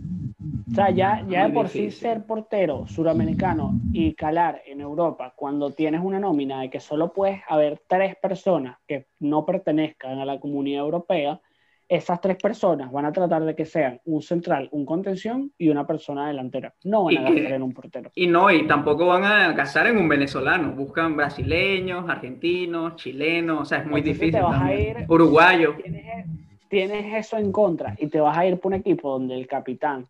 O 0.72 0.76
sea, 0.76 0.90
ya, 0.90 1.24
ya 1.28 1.48
de 1.48 1.54
por 1.54 1.70
sí 1.70 1.92
ser 1.92 2.26
portero 2.26 2.88
suramericano 2.88 3.74
y 3.94 4.14
calar 4.16 4.62
en 4.66 4.82
Europa, 4.82 5.34
cuando 5.36 5.72
tienes 5.72 6.02
una 6.02 6.20
nómina 6.20 6.62
de 6.62 6.70
que 6.70 6.80
solo 6.80 7.14
puedes 7.14 7.42
haber 7.48 7.82
tres 7.88 8.16
personas 8.16 8.78
que 8.88 9.08
no 9.20 9.46
pertenezcan 9.46 10.20
a 10.20 10.26
la 10.26 10.40
comunidad 10.40 10.84
europea, 10.84 11.40
esas 11.88 12.20
tres 12.20 12.38
personas 12.38 12.92
van 12.92 13.06
a 13.06 13.12
tratar 13.12 13.46
de 13.46 13.56
que 13.56 13.66
sean 13.66 14.02
un 14.06 14.24
central, 14.24 14.68
un 14.72 14.88
contención 14.88 15.52
y 15.56 15.70
una 15.70 15.86
persona 15.86 16.28
delantera. 16.28 16.74
No 16.84 17.04
van 17.04 17.18
a 17.18 17.22
gastar 17.30 17.54
en 17.54 17.62
un 17.62 17.74
portero. 17.74 18.12
Y 18.16 18.26
no, 18.26 18.50
y 18.50 18.66
tampoco 18.66 19.06
van 19.06 19.24
a 19.24 19.54
gastar 19.54 19.86
en 19.88 19.98
un 19.98 20.10
venezolano. 20.10 20.74
Buscan 20.74 21.16
brasileños, 21.16 22.10
argentinos, 22.10 22.96
chilenos, 22.96 23.62
o 23.62 23.66
sea, 23.66 23.80
es 23.80 23.86
muy 23.86 24.02
difícil. 24.02 24.32
Te 24.32 24.42
vas 24.42 24.62
a 24.62 24.74
ir, 24.74 25.06
Uruguayo. 25.08 25.76
Tienes, 25.76 26.26
tienes 26.68 27.14
eso 27.14 27.38
en 27.38 27.52
contra 27.52 27.96
y 28.00 28.08
te 28.08 28.20
vas 28.20 28.36
a 28.36 28.48
ir 28.48 28.60
por 28.60 28.74
un 28.74 28.80
equipo 28.80 29.12
donde 29.12 29.36
el 29.36 29.46
capitán 29.46 30.08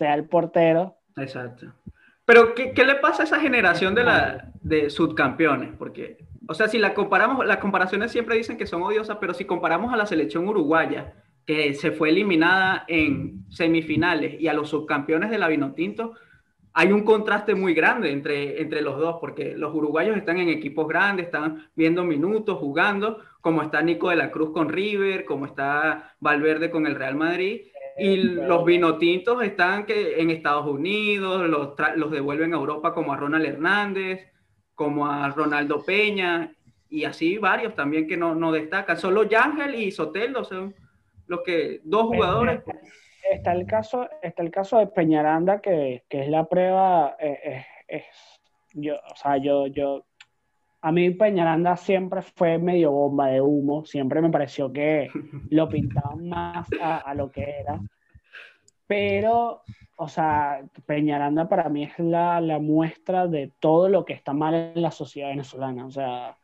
sea 0.00 0.14
el 0.14 0.24
portero. 0.24 0.96
Exacto. 1.16 1.66
Pero, 2.24 2.54
¿qué, 2.54 2.72
¿qué, 2.72 2.84
le 2.84 2.94
pasa 2.94 3.22
a 3.22 3.26
esa 3.26 3.38
generación 3.38 3.94
de, 3.94 4.04
la, 4.04 4.50
de 4.62 4.88
subcampeones? 4.88 5.74
Porque, 5.76 6.16
o 6.48 6.54
sea, 6.54 6.68
si 6.68 6.78
la 6.78 6.94
comparamos, 6.94 7.44
las 7.44 7.58
comparaciones 7.58 8.10
siempre 8.10 8.36
dicen 8.36 8.56
que 8.56 8.66
son 8.66 8.82
odiosas, 8.82 9.18
pero 9.20 9.34
si 9.34 9.44
comparamos 9.44 9.92
a 9.92 9.96
la 9.98 10.06
selección 10.06 10.48
uruguaya, 10.48 11.12
que 11.44 11.74
se 11.74 11.90
fue 11.90 12.08
eliminada 12.08 12.84
en 12.88 13.44
semifinales 13.50 14.40
y 14.40 14.48
a 14.48 14.54
los 14.54 14.70
subcampeones 14.70 15.30
de 15.30 15.38
la 15.38 15.48
Vinotinto, 15.48 16.14
hay 16.72 16.92
un 16.92 17.02
contraste 17.02 17.54
muy 17.54 17.74
grande 17.74 18.10
entre, 18.10 18.62
entre 18.62 18.80
los 18.80 18.98
dos, 18.98 19.16
porque 19.20 19.54
los 19.56 19.74
uruguayos 19.74 20.16
están 20.16 20.38
en 20.38 20.48
equipos 20.48 20.88
grandes, 20.88 21.26
están 21.26 21.68
viendo 21.74 22.04
minutos, 22.04 22.58
jugando, 22.58 23.18
como 23.42 23.62
está 23.62 23.82
Nico 23.82 24.08
de 24.08 24.16
la 24.16 24.30
Cruz 24.30 24.52
con 24.52 24.70
River, 24.70 25.26
como 25.26 25.44
está 25.44 26.14
Valverde 26.20 26.70
con 26.70 26.86
el 26.86 26.94
Real 26.94 27.16
Madrid, 27.16 27.62
y 28.00 28.16
los 28.16 28.64
vinotintos 28.64 29.42
están 29.42 29.84
que 29.84 30.20
en 30.20 30.30
Estados 30.30 30.66
Unidos, 30.66 31.48
los, 31.48 31.74
los 31.96 32.10
devuelven 32.10 32.54
a 32.54 32.56
Europa 32.56 32.94
como 32.94 33.12
a 33.12 33.16
Ronald 33.16 33.44
Hernández, 33.44 34.26
como 34.74 35.06
a 35.06 35.28
Ronaldo 35.28 35.84
Peña, 35.84 36.54
y 36.88 37.04
así 37.04 37.36
varios 37.36 37.74
también 37.74 38.08
que 38.08 38.16
no, 38.16 38.34
no 38.34 38.52
destacan. 38.52 38.96
Solo 38.96 39.24
Yangel 39.24 39.74
y 39.74 39.90
Soteldo 39.90 40.44
son 40.44 40.74
los 41.26 41.42
que, 41.42 41.80
dos 41.84 42.06
jugadores. 42.06 42.62
Está 43.30 43.52
el 43.52 43.66
caso, 43.66 44.08
está 44.22 44.42
el 44.42 44.50
caso 44.50 44.78
de 44.78 44.86
Peñaranda, 44.86 45.60
que, 45.60 46.04
que 46.08 46.22
es 46.22 46.28
la 46.28 46.48
prueba, 46.48 47.16
eh, 47.20 47.38
eh, 47.44 47.66
es, 47.86 48.04
yo, 48.72 48.94
o 48.94 49.16
sea, 49.16 49.36
yo, 49.36 49.66
yo, 49.66 50.06
a 50.82 50.92
mí 50.92 51.10
Peñaranda 51.10 51.76
siempre 51.76 52.22
fue 52.22 52.58
medio 52.58 52.90
bomba 52.90 53.28
de 53.28 53.40
humo, 53.40 53.84
siempre 53.84 54.20
me 54.20 54.30
pareció 54.30 54.72
que 54.72 55.08
lo 55.50 55.68
pintaban 55.68 56.28
más 56.28 56.68
a, 56.80 56.98
a 56.98 57.14
lo 57.14 57.30
que 57.30 57.42
era, 57.42 57.80
pero, 58.86 59.62
o 59.96 60.08
sea, 60.08 60.62
Peñaranda 60.86 61.48
para 61.48 61.68
mí 61.68 61.84
es 61.84 61.98
la, 61.98 62.40
la 62.40 62.58
muestra 62.58 63.26
de 63.26 63.52
todo 63.60 63.88
lo 63.88 64.04
que 64.04 64.14
está 64.14 64.32
mal 64.32 64.54
en 64.54 64.82
la 64.82 64.90
sociedad 64.90 65.28
venezolana, 65.28 65.86
o 65.86 65.90
sea, 65.90 66.36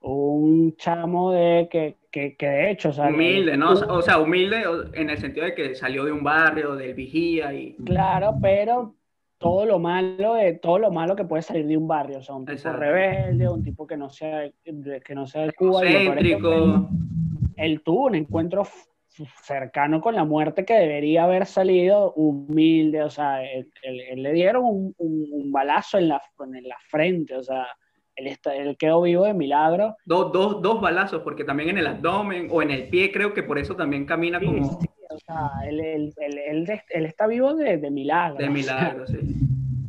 un 0.00 0.76
chamo 0.76 1.32
de 1.32 1.68
que, 1.70 1.96
que, 2.10 2.36
que 2.36 2.46
de 2.46 2.70
hecho, 2.70 2.90
o 2.90 2.92
sea, 2.92 3.08
humilde, 3.08 3.56
¿no? 3.56 3.70
O 3.70 4.02
sea, 4.02 4.18
humilde 4.18 4.64
en 4.92 5.08
el 5.08 5.16
sentido 5.16 5.46
de 5.46 5.54
que 5.54 5.74
salió 5.74 6.04
de 6.04 6.12
un 6.12 6.22
barrio, 6.22 6.74
del 6.74 6.92
vigía 6.92 7.54
y... 7.54 7.74
Claro, 7.76 8.34
pero 8.42 8.96
todo 9.38 9.66
lo 9.66 9.78
malo 9.78 10.34
de 10.34 10.54
todo 10.54 10.78
lo 10.78 10.90
malo 10.90 11.16
que 11.16 11.24
puede 11.24 11.42
salir 11.42 11.66
de 11.66 11.76
un 11.76 11.88
barrio, 11.88 12.18
o 12.18 12.22
sea, 12.22 12.34
un 12.34 12.46
tipo 12.46 12.72
rebelde, 12.72 13.48
un 13.48 13.62
tipo 13.62 13.86
que 13.86 13.96
no 13.96 14.08
sea 14.10 14.50
que 14.64 15.14
no 15.14 15.26
sea 15.26 15.42
de 15.42 15.52
Cuba, 15.52 15.80
Céntrico. 15.80 16.88
él 17.56 17.82
tuvo 17.82 18.06
un 18.06 18.14
encuentro 18.14 18.64
cercano 19.42 20.00
con 20.00 20.14
la 20.14 20.24
muerte 20.24 20.64
que 20.64 20.74
debería 20.74 21.24
haber 21.24 21.46
salido 21.46 22.12
humilde, 22.14 23.02
o 23.02 23.10
sea, 23.10 23.44
él, 23.44 23.70
le 24.16 24.32
dieron 24.32 24.64
un, 24.64 24.94
un, 24.98 25.28
un, 25.30 25.52
balazo 25.52 25.98
en 25.98 26.08
la, 26.08 26.20
en 26.40 26.68
la 26.68 26.76
frente, 26.88 27.36
o 27.36 27.42
sea, 27.42 27.66
él, 28.16 28.26
está, 28.26 28.54
él 28.56 28.76
quedó 28.76 29.02
vivo 29.02 29.24
de 29.24 29.34
milagro. 29.34 29.96
Dos, 30.04 30.32
dos, 30.32 30.62
dos 30.62 30.80
balazos, 30.80 31.22
porque 31.22 31.44
también 31.44 31.70
en 31.70 31.78
el 31.78 31.86
abdomen 31.86 32.48
o 32.50 32.62
en 32.62 32.70
el 32.70 32.88
pie 32.88 33.12
creo 33.12 33.32
que 33.34 33.42
por 33.42 33.58
eso 33.58 33.76
también 33.76 34.04
camina 34.04 34.40
sí, 34.40 34.46
como... 34.46 34.80
Sí, 34.80 34.88
o 35.10 35.18
sea, 35.18 35.50
él, 35.68 35.80
él, 35.80 36.14
él, 36.16 36.68
él, 36.90 37.06
está 37.06 37.26
vivo 37.26 37.54
de, 37.54 37.78
de 37.78 37.90
milagro. 37.90 38.38
De 38.38 38.50
milagro, 38.50 39.06
sí. 39.06 39.18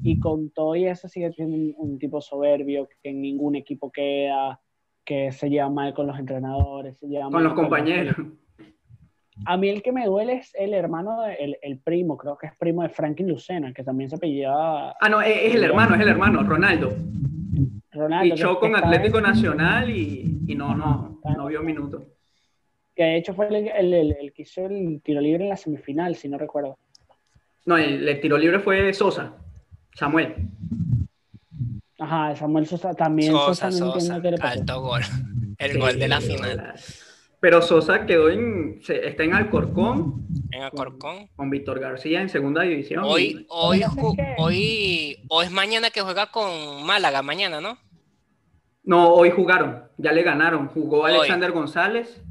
Y 0.03 0.19
con 0.19 0.51
todo 0.51 0.75
y 0.75 0.85
eso 0.85 1.07
sigue 1.07 1.31
siendo 1.33 1.55
un, 1.55 1.73
un, 1.77 1.99
tipo 1.99 2.21
soberbio, 2.21 2.87
que 3.01 3.09
en 3.09 3.21
ningún 3.21 3.55
equipo 3.55 3.91
queda, 3.91 4.59
que 5.03 5.31
se 5.31 5.49
lleva 5.49 5.69
mal 5.69 5.93
con 5.93 6.07
los 6.07 6.19
entrenadores, 6.19 6.97
se 6.99 7.07
lleva 7.07 7.29
con 7.29 7.43
los 7.43 7.53
compañeros. 7.53 8.17
Los... 8.17 8.27
A 9.45 9.57
mí 9.57 9.69
el 9.69 9.81
que 9.81 9.91
me 9.91 10.05
duele 10.05 10.33
es 10.33 10.53
el 10.55 10.73
hermano, 10.73 11.23
de, 11.23 11.33
el, 11.35 11.57
el, 11.61 11.79
primo, 11.79 12.17
creo 12.17 12.37
que 12.37 12.47
es 12.47 12.53
primo 12.57 12.83
de 12.83 12.89
Franklin 12.89 13.29
Lucena, 13.29 13.73
que 13.73 13.83
también 13.83 14.09
se 14.09 14.15
apellidaba... 14.15 14.95
Ah, 15.01 15.09
no, 15.09 15.21
es, 15.21 15.35
es 15.43 15.55
el 15.55 15.63
hermano, 15.63 15.95
es 15.95 16.01
el 16.01 16.07
hermano, 16.07 16.43
Ronaldo. 16.43 16.95
Ronaldo. 17.91 18.35
Fichó 18.35 18.59
con 18.59 18.75
Atlético 18.75 19.19
Nacional 19.19 19.89
y, 19.89 20.41
y, 20.47 20.55
no, 20.55 20.75
no, 20.75 21.19
no 21.35 21.45
vio 21.47 21.61
minutos. 21.61 22.03
Que 22.95 23.03
de 23.03 23.17
hecho 23.17 23.33
fue 23.33 23.47
el, 23.47 23.55
el, 23.55 23.93
el, 23.93 24.15
el, 24.19 24.33
que 24.33 24.43
hizo 24.43 24.65
el 24.65 25.01
tiro 25.03 25.19
libre 25.19 25.43
en 25.43 25.49
la 25.49 25.57
semifinal, 25.57 26.15
si 26.15 26.29
no 26.29 26.37
recuerdo. 26.37 26.77
No, 27.65 27.77
el, 27.77 28.07
el 28.07 28.21
tiro 28.21 28.37
libre 28.37 28.59
fue 28.59 28.93
Sosa, 28.93 29.35
Samuel. 29.93 30.35
Ajá, 31.99 32.35
Samuel 32.35 32.67
Sosa 32.67 32.93
también. 32.93 33.31
Sosa, 33.31 33.71
Sosa, 33.71 33.99
Sosa 33.99 34.19
no 34.19 34.37
alto 34.41 34.81
gol. 34.81 35.01
El 35.57 35.71
sí, 35.71 35.79
gol 35.79 35.99
de 35.99 36.07
la 36.07 36.21
final. 36.21 36.73
Pero 37.39 37.61
Sosa 37.61 38.05
quedó 38.05 38.29
en, 38.29 38.79
está 38.87 39.23
en 39.23 39.33
Alcorcón. 39.33 40.25
En 40.51 40.63
Alcorcón. 40.63 41.27
Con 41.35 41.49
Víctor 41.49 41.79
García 41.79 42.21
en 42.21 42.29
segunda 42.29 42.63
división. 42.63 43.03
Hoy, 43.05 43.45
hoy, 43.49 43.83
hoy, 44.37 45.17
hoy 45.29 45.45
es 45.45 45.51
mañana 45.51 45.89
que 45.89 46.01
juega 46.01 46.31
con 46.31 46.85
Málaga, 46.85 47.21
mañana, 47.21 47.61
¿no? 47.61 47.77
No, 48.83 49.13
hoy 49.13 49.31
jugaron, 49.31 49.83
ya 49.97 50.11
le 50.11 50.23
ganaron. 50.23 50.67
Jugó 50.67 51.05
Alexander 51.05 51.49
hoy. 51.49 51.55
González. 51.55 52.21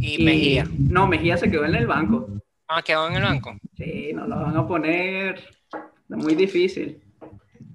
Y, 0.00 0.22
y, 0.22 0.24
Mejía. 0.24 0.66
No, 0.78 1.06
Mejía 1.06 1.36
se 1.36 1.50
quedó 1.50 1.64
en 1.64 1.74
el 1.74 1.86
banco. 1.86 2.28
Ah, 2.68 2.82
quedó 2.82 3.08
en 3.08 3.16
el 3.16 3.22
banco. 3.22 3.56
Sí, 3.76 4.12
no 4.14 4.26
lo 4.26 4.36
van 4.36 4.56
a 4.56 4.66
poner 4.66 5.42
muy 6.08 6.34
difícil. 6.34 7.00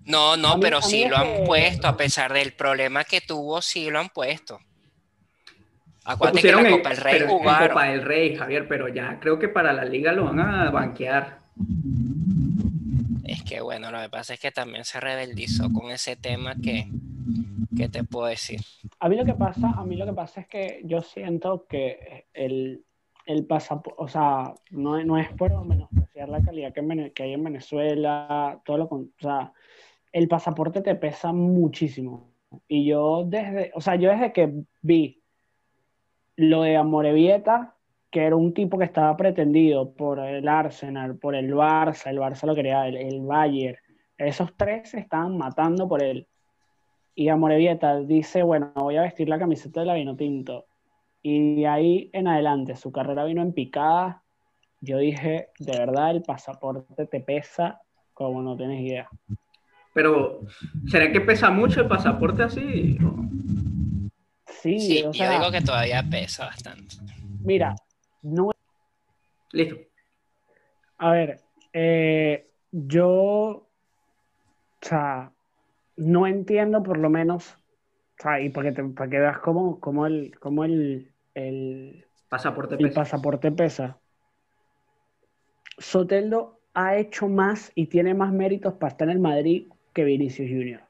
No, 0.06 0.36
no, 0.38 0.56
mí, 0.56 0.62
pero 0.62 0.82
sí 0.82 1.08
lo 1.08 1.18
han 1.18 1.38
que... 1.38 1.44
puesto, 1.46 1.88
a 1.88 1.96
pesar 1.96 2.34
del 2.34 2.54
problema 2.54 3.04
que 3.04 3.22
tuvo, 3.22 3.62
sí 3.62 3.90
lo 3.90 4.00
han 4.00 4.10
puesto. 4.10 4.60
Acuérdate 6.04 6.42
que 6.42 6.52
la 6.52 6.70
Copa 6.72 6.90
del 6.90 6.98
Rey 6.98 7.22
jugaron. 7.28 7.68
Copa 7.70 7.84
del 7.86 8.02
Rey, 8.02 8.36
Javier, 8.36 8.68
pero 8.68 8.88
ya 8.88 9.20
creo 9.20 9.38
que 9.38 9.48
para 9.48 9.74
la 9.74 9.86
liga 9.86 10.12
lo 10.12 10.26
van 10.26 10.40
a 10.40 10.72
banquear. 10.72 11.42
Es 13.24 13.44
que 13.44 13.62
bueno, 13.62 13.92
lo 13.92 14.02
que 14.02 14.10
pasa 14.10 14.34
es 14.34 14.40
que 14.40 14.52
también 14.52 14.86
se 14.86 15.00
rebeldizó 15.00 15.72
con 15.72 15.92
ese 15.92 16.16
tema 16.16 16.56
que, 16.56 16.88
¿qué 17.76 17.90
te 17.90 18.04
puedo 18.04 18.28
decir? 18.28 18.60
A 19.00 19.10
mí 19.10 19.16
lo 19.16 19.26
que 19.26 19.34
pasa, 19.34 19.72
a 19.72 19.86
mí 19.86 19.96
lo 19.96 20.06
que 20.06 20.14
pasa 20.14 20.42
es 20.42 20.48
que 20.48 20.82
yo 20.86 21.02
siento 21.02 21.66
que 21.68 22.28
el, 22.34 22.84
el 23.26 23.46
pasaporte, 23.46 24.02
o 24.02 24.08
sea, 24.08 24.54
no, 24.72 25.04
no, 25.04 25.18
es 25.18 25.30
por 25.34 25.52
menospreciar 25.66 26.30
la 26.30 26.42
calidad 26.42 26.74
que, 26.74 27.24
hay 27.24 27.34
en 27.34 27.44
Venezuela, 27.44 28.62
todo 28.66 28.78
lo 28.78 28.86
o 28.86 29.08
sea, 29.20 29.54
el 30.12 30.28
pasaporte 30.28 30.82
te 30.82 30.96
pesa 30.96 31.32
muchísimo. 31.32 32.32
Y 32.68 32.86
yo 32.86 33.26
desde, 33.26 33.72
o 33.76 33.82
sea, 33.82 33.96
yo 33.96 34.10
desde 34.10 34.34
que 34.34 34.52
vi 34.82 35.22
lo 36.36 36.64
de 36.64 36.78
Amorevieta, 36.78 37.76
que 38.10 38.24
era 38.24 38.36
un 38.36 38.54
tipo 38.54 38.78
que 38.80 38.86
estaba 38.86 39.16
pretendido 39.16 39.94
por 39.94 40.20
el 40.20 40.48
Arsenal, 40.48 41.18
por 41.18 41.36
el 41.36 41.54
Barça, 41.54 42.10
el 42.10 42.18
Barça 42.18 42.48
lo 42.48 42.56
quería, 42.56 42.88
el, 42.88 42.98
el 42.98 43.22
Bayern, 43.22 43.78
esos 44.18 44.56
tres 44.58 44.94
estaban 44.94 45.38
matando 45.38 45.88
por 45.88 46.02
él. 46.02 46.28
Y 47.20 47.28
Amorevieta 47.28 48.00
dice, 48.00 48.44
bueno, 48.44 48.72
voy 48.76 48.96
a 48.96 49.02
vestir 49.02 49.28
la 49.28 49.38
camiseta 49.38 49.82
de 49.82 49.88
la 49.88 49.96
Vinotinto. 49.96 50.68
Y 51.22 51.56
de 51.56 51.68
ahí 51.68 52.10
en 52.14 52.30
adelante, 52.30 52.78
su 52.78 52.94
carrera 52.94 53.26
vino 53.26 53.42
en 53.42 53.52
picada. 53.52 54.24
Yo 54.80 55.00
dije, 55.00 55.50
de 55.60 55.78
verdad, 55.78 56.12
el 56.12 56.22
pasaporte 56.22 57.08
te 57.08 57.20
pesa 57.20 57.82
como 58.14 58.42
no 58.42 58.56
tienes 58.56 58.80
idea. 58.80 59.10
Pero, 59.94 60.40
¿será 60.88 61.12
que 61.12 61.20
pesa 61.20 61.50
mucho 61.50 61.82
el 61.82 61.90
pasaporte 61.90 62.44
así? 62.44 62.98
Sí, 64.46 64.80
sí 64.80 65.04
o 65.04 65.12
sea, 65.12 65.34
yo 65.34 65.40
digo 65.40 65.52
que 65.52 65.60
todavía 65.60 66.02
pesa 66.10 66.46
bastante. 66.46 66.96
Mira, 67.44 67.76
no. 68.22 68.52
Listo. 69.52 69.76
A 71.00 71.12
ver, 71.12 71.42
eh, 71.74 72.48
yo. 72.72 73.12
O 73.12 73.68
sea, 74.80 75.34
no 76.00 76.26
entiendo 76.28 76.82
por 76.82 76.98
lo 76.98 77.10
menos. 77.10 77.58
O 78.20 78.22
sea, 78.22 78.40
y 78.42 78.50
para 78.50 78.70
que, 78.70 78.76
te, 78.76 78.84
para 78.84 79.10
que 79.10 79.20
veas 79.20 79.40
cómo, 79.40 79.80
cómo 79.80 80.06
el, 80.06 80.38
cómo 80.40 80.64
el, 80.64 81.12
el 81.36 82.06
pasaporte 82.30 82.76
el 82.76 82.82
pesa. 82.82 82.96
pasaporte 82.96 83.52
pesa. 83.52 83.98
Soteldo 85.78 86.60
ha 86.74 86.98
hecho 86.98 87.28
más 87.28 87.72
y 87.76 87.88
tiene 87.88 88.14
más 88.14 88.32
méritos 88.32 88.74
para 88.74 88.92
estar 88.92 89.08
en 89.08 89.16
el 89.16 89.20
Madrid 89.20 89.68
que 89.94 90.04
Vinicius 90.04 90.50
Junior. 90.50 90.82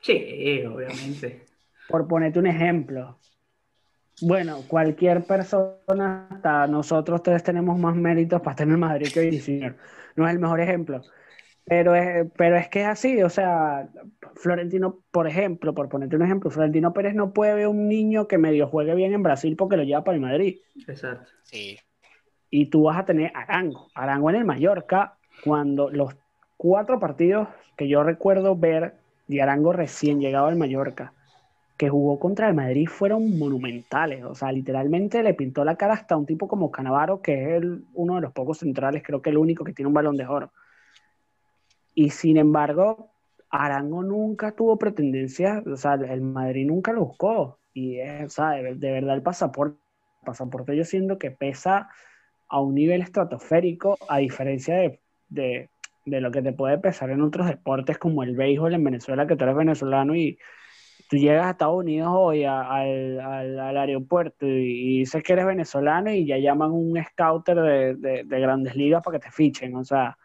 Sí, 0.00 0.62
obviamente. 0.66 1.44
Por 1.88 2.06
ponerte 2.06 2.38
un 2.38 2.46
ejemplo. 2.46 3.18
Bueno, 4.20 4.62
cualquier 4.68 5.24
persona, 5.24 6.28
hasta 6.30 6.66
nosotros 6.68 7.22
tres 7.22 7.42
tenemos 7.42 7.78
más 7.78 7.96
méritos 7.96 8.40
para 8.40 8.52
estar 8.52 8.66
en 8.66 8.72
el 8.72 8.78
Madrid 8.78 9.08
que 9.12 9.20
Vinicius 9.20 9.56
Junior. 9.58 9.76
No 10.16 10.26
es 10.26 10.32
el 10.34 10.38
mejor 10.38 10.60
ejemplo. 10.60 11.02
Pero 11.66 11.94
es, 11.94 12.30
pero 12.36 12.56
es 12.56 12.68
que 12.68 12.82
es 12.82 12.86
así, 12.86 13.22
o 13.22 13.30
sea, 13.30 13.88
Florentino, 14.34 15.00
por 15.10 15.26
ejemplo, 15.26 15.74
por 15.74 15.88
ponerte 15.88 16.16
un 16.16 16.22
ejemplo, 16.22 16.50
Florentino 16.50 16.92
Pérez 16.92 17.14
no 17.14 17.32
puede 17.32 17.54
ver 17.54 17.68
un 17.68 17.88
niño 17.88 18.28
que 18.28 18.36
medio 18.36 18.66
juegue 18.66 18.94
bien 18.94 19.14
en 19.14 19.22
Brasil 19.22 19.56
porque 19.56 19.78
lo 19.78 19.82
lleva 19.82 20.04
para 20.04 20.16
el 20.16 20.20
Madrid. 20.20 20.58
Exacto. 20.86 21.30
Sí. 21.42 21.78
Y 22.50 22.66
tú 22.66 22.82
vas 22.82 22.98
a 22.98 23.06
tener 23.06 23.32
Arango, 23.34 23.88
Arango 23.94 24.28
en 24.30 24.36
el 24.36 24.44
Mallorca, 24.44 25.16
cuando 25.42 25.90
los 25.90 26.14
cuatro 26.58 27.00
partidos 27.00 27.48
que 27.76 27.88
yo 27.88 28.02
recuerdo 28.02 28.56
ver 28.56 28.94
de 29.26 29.40
Arango 29.40 29.72
recién 29.72 30.20
llegado 30.20 30.46
al 30.46 30.56
Mallorca, 30.56 31.14
que 31.76 31.88
jugó 31.88 32.20
contra 32.20 32.48
el 32.48 32.54
Madrid, 32.54 32.86
fueron 32.88 33.38
monumentales. 33.38 34.22
O 34.24 34.34
sea, 34.34 34.52
literalmente 34.52 35.22
le 35.22 35.34
pintó 35.34 35.64
la 35.64 35.76
cara 35.76 35.94
hasta 35.94 36.16
un 36.16 36.26
tipo 36.26 36.46
como 36.46 36.70
Canavaro, 36.70 37.20
que 37.20 37.42
es 37.42 37.62
el, 37.62 37.84
uno 37.94 38.16
de 38.16 38.20
los 38.20 38.32
pocos 38.32 38.58
centrales, 38.58 39.02
creo 39.02 39.22
que 39.22 39.30
el 39.30 39.38
único 39.38 39.64
que 39.64 39.72
tiene 39.72 39.88
un 39.88 39.94
balón 39.94 40.16
de 40.16 40.26
oro. 40.26 40.52
Y 41.94 42.10
sin 42.10 42.36
embargo, 42.36 43.12
Arango 43.50 44.02
nunca 44.02 44.52
tuvo 44.52 44.78
pretendencia, 44.78 45.62
o 45.64 45.76
sea, 45.76 45.94
el 45.94 46.22
Madrid 46.22 46.66
nunca 46.66 46.92
lo 46.92 47.06
buscó. 47.06 47.60
Y 47.72 47.98
es, 48.00 48.26
o 48.26 48.28
sea, 48.30 48.50
de, 48.50 48.74
verdad 48.74 49.14
el 49.14 49.22
pasaporte, 49.22 49.78
pasaporte 50.24 50.76
yo 50.76 50.84
siento 50.84 51.18
que 51.18 51.30
pesa 51.30 51.88
a 52.48 52.60
un 52.60 52.74
nivel 52.74 53.02
estratosférico, 53.02 53.96
a 54.08 54.18
diferencia 54.18 54.76
de, 54.76 55.00
de, 55.28 55.70
lo 56.20 56.30
que 56.30 56.42
te 56.42 56.52
puede 56.52 56.78
pesar 56.78 57.10
en 57.10 57.22
otros 57.22 57.46
deportes 57.46 57.98
como 57.98 58.22
el 58.22 58.36
béisbol 58.36 58.74
en 58.74 58.84
Venezuela, 58.84 59.26
que 59.26 59.36
tú 59.36 59.44
eres 59.44 59.56
venezolano 59.56 60.14
y 60.14 60.38
tú 61.08 61.16
llegas 61.16 61.46
a 61.46 61.50
Estados 61.50 61.76
Unidos 61.76 62.08
hoy 62.12 62.44
al, 62.44 63.20
al, 63.20 63.76
aeropuerto 63.76 64.46
y, 64.46 64.96
y, 64.96 64.98
dices 65.00 65.22
que 65.22 65.32
eres 65.32 65.46
venezolano 65.46 66.10
y 66.12 66.26
ya 66.26 66.38
llaman 66.38 66.72
un 66.72 67.02
scouter 67.02 67.56
de, 67.96 68.24
de, 68.24 68.40
grandes 68.40 68.76
ligas 68.76 69.02
para 69.02 69.18
que 69.18 69.26
te 69.26 69.32
fichen. 69.32 69.76
O 69.76 69.84
sea, 69.84 70.16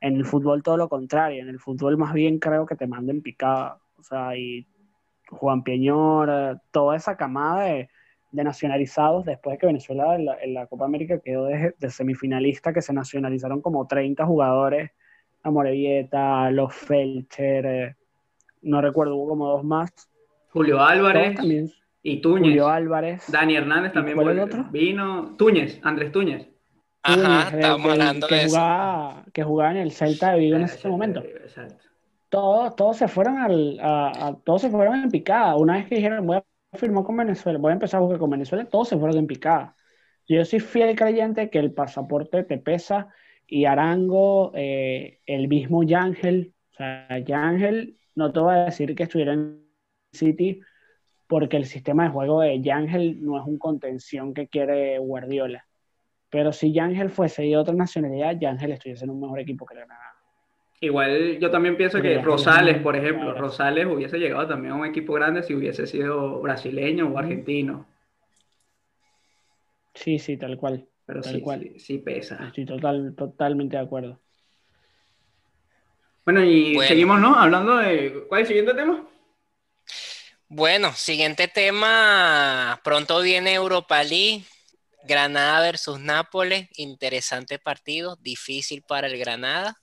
en 0.00 0.16
el 0.16 0.24
fútbol 0.24 0.62
todo 0.62 0.76
lo 0.76 0.88
contrario, 0.88 1.42
en 1.42 1.48
el 1.48 1.58
fútbol 1.58 1.96
más 1.96 2.12
bien 2.12 2.38
creo 2.38 2.66
que 2.66 2.76
te 2.76 2.86
manden 2.86 3.22
picada. 3.22 3.78
O 3.98 4.02
sea, 4.02 4.36
y 4.36 4.66
Juan 5.30 5.62
Peñor, 5.62 6.60
toda 6.70 6.96
esa 6.96 7.16
camada 7.16 7.64
de, 7.64 7.88
de 8.30 8.44
nacionalizados 8.44 9.24
después 9.24 9.54
de 9.54 9.58
que 9.58 9.66
Venezuela 9.66 10.14
en 10.14 10.26
la, 10.26 10.34
en 10.40 10.54
la 10.54 10.66
Copa 10.66 10.84
América 10.84 11.20
quedó 11.20 11.46
de, 11.46 11.74
de, 11.78 11.90
semifinalista, 11.90 12.72
que 12.72 12.82
se 12.82 12.92
nacionalizaron 12.92 13.60
como 13.60 13.86
30 13.86 14.24
jugadores, 14.26 14.90
a 15.42 15.50
Morevieta, 15.50 16.50
los 16.50 16.74
Felcher, 16.74 17.66
eh, 17.66 17.96
no 18.62 18.80
recuerdo, 18.80 19.16
hubo 19.16 19.28
como 19.30 19.48
dos 19.48 19.64
más. 19.64 19.90
Julio 20.50 20.82
Álvarez 20.82 21.36
también, 21.36 21.70
y 22.02 22.20
Túñez. 22.20 22.48
Julio 22.48 22.68
Álvarez. 22.68 23.24
Dani 23.30 23.56
Hernández 23.56 23.92
también 23.92 24.16
¿Cuál 24.16 24.30
el 24.30 24.40
otro? 24.40 24.64
vino. 24.70 25.36
Túñez, 25.36 25.80
Andrés 25.84 26.10
Túñez. 26.12 26.48
Ajá, 27.14 27.56
que, 27.56 27.64
hablando 27.64 28.26
que 28.26 28.34
de 28.34 28.44
eso. 28.44 28.56
jugaba, 28.56 29.24
que 29.32 29.42
jugaba 29.42 29.70
en 29.72 29.76
el 29.78 29.92
Celta 29.92 30.32
de 30.32 30.38
Vigo 30.38 30.56
en 30.56 30.64
ese 30.64 30.88
momento. 30.88 31.20
Exacto. 31.20 31.84
Todos, 32.28 32.76
todos 32.76 32.96
se 32.96 33.08
fueron 33.08 33.38
al, 33.38 33.78
a, 33.80 34.28
a, 34.28 34.36
todos 34.44 34.62
se 34.62 34.70
fueron 34.70 35.02
en 35.02 35.10
picada. 35.10 35.56
Una 35.56 35.74
vez 35.74 35.86
que 35.86 35.96
dijeron 35.96 36.26
voy 36.26 36.36
a 36.36 36.44
firmar 36.76 37.04
con 37.04 37.16
Venezuela, 37.16 37.58
voy 37.58 37.70
a 37.70 37.74
empezar 37.74 38.00
a 38.00 38.02
jugar 38.02 38.18
con 38.18 38.30
Venezuela, 38.30 38.64
todos 38.66 38.88
se 38.88 38.98
fueron 38.98 39.16
en 39.16 39.26
picada. 39.26 39.74
Yo 40.28 40.44
soy 40.44 40.60
fiel 40.60 40.94
creyente 40.94 41.48
que 41.48 41.58
el 41.58 41.72
pasaporte 41.72 42.44
te 42.44 42.58
pesa 42.58 43.08
y 43.46 43.64
Arango, 43.64 44.52
eh, 44.54 45.20
el 45.24 45.48
mismo 45.48 45.82
Yángel, 45.82 46.52
o 46.72 46.76
sea, 46.76 47.18
Yángel, 47.18 47.96
no 48.14 48.30
te 48.30 48.40
voy 48.40 48.54
a 48.54 48.64
decir 48.66 48.94
que 48.94 49.04
estuviera 49.04 49.32
en 49.32 49.66
City 50.12 50.60
porque 51.26 51.56
el 51.56 51.66
sistema 51.66 52.04
de 52.04 52.10
juego 52.10 52.40
de 52.40 52.60
Yángel 52.60 53.24
no 53.24 53.38
es 53.38 53.46
un 53.46 53.58
contención 53.58 54.34
que 54.34 54.48
quiere 54.48 54.98
Guardiola. 54.98 55.67
Pero 56.30 56.52
si 56.52 56.72
Yángel 56.72 57.10
fuese 57.10 57.42
de 57.42 57.56
otra 57.56 57.74
nacionalidad, 57.74 58.38
Yángel 58.38 58.72
estuviese 58.72 59.04
en 59.04 59.10
un 59.10 59.20
mejor 59.20 59.40
equipo 59.40 59.64
que 59.66 59.74
Granada. 59.74 60.14
Igual 60.80 61.38
yo 61.40 61.50
también 61.50 61.76
pienso 61.76 62.00
que 62.00 62.18
Rosales, 62.22 62.78
por 62.80 62.94
ejemplo, 62.94 63.34
Rosales 63.34 63.86
hubiese 63.86 64.18
llegado 64.18 64.46
también 64.46 64.74
a 64.74 64.76
un 64.76 64.86
equipo 64.86 65.12
grande 65.14 65.42
si 65.42 65.54
hubiese 65.54 65.86
sido 65.86 66.40
brasileño 66.40 67.08
o 67.08 67.18
argentino. 67.18 67.86
Sí, 69.94 70.20
sí, 70.20 70.36
tal 70.36 70.56
cual. 70.56 70.86
Pero 71.04 71.20
tal 71.20 71.34
sí, 71.34 71.40
cual. 71.40 71.60
sí, 71.62 71.80
sí, 71.80 71.98
pesa. 71.98 72.46
Estoy 72.46 72.64
total, 72.64 73.14
totalmente 73.16 73.76
de 73.76 73.82
acuerdo. 73.82 74.20
Bueno, 76.24 76.44
y 76.44 76.74
bueno. 76.74 76.88
seguimos, 76.88 77.20
¿no? 77.20 77.34
Hablando 77.34 77.78
de... 77.78 78.26
¿Cuál 78.28 78.42
es 78.42 78.44
el 78.44 78.48
siguiente 78.48 78.74
tema? 78.74 79.08
Bueno, 80.46 80.92
siguiente 80.92 81.48
tema. 81.48 82.80
Pronto 82.84 83.20
viene 83.20 83.54
Europa 83.54 84.04
League. 84.04 84.44
Granada 85.04 85.60
versus 85.60 86.00
Nápoles. 86.00 86.68
Interesante 86.76 87.58
partido. 87.58 88.16
Difícil 88.16 88.82
para 88.82 89.06
el 89.06 89.18
Granada 89.18 89.76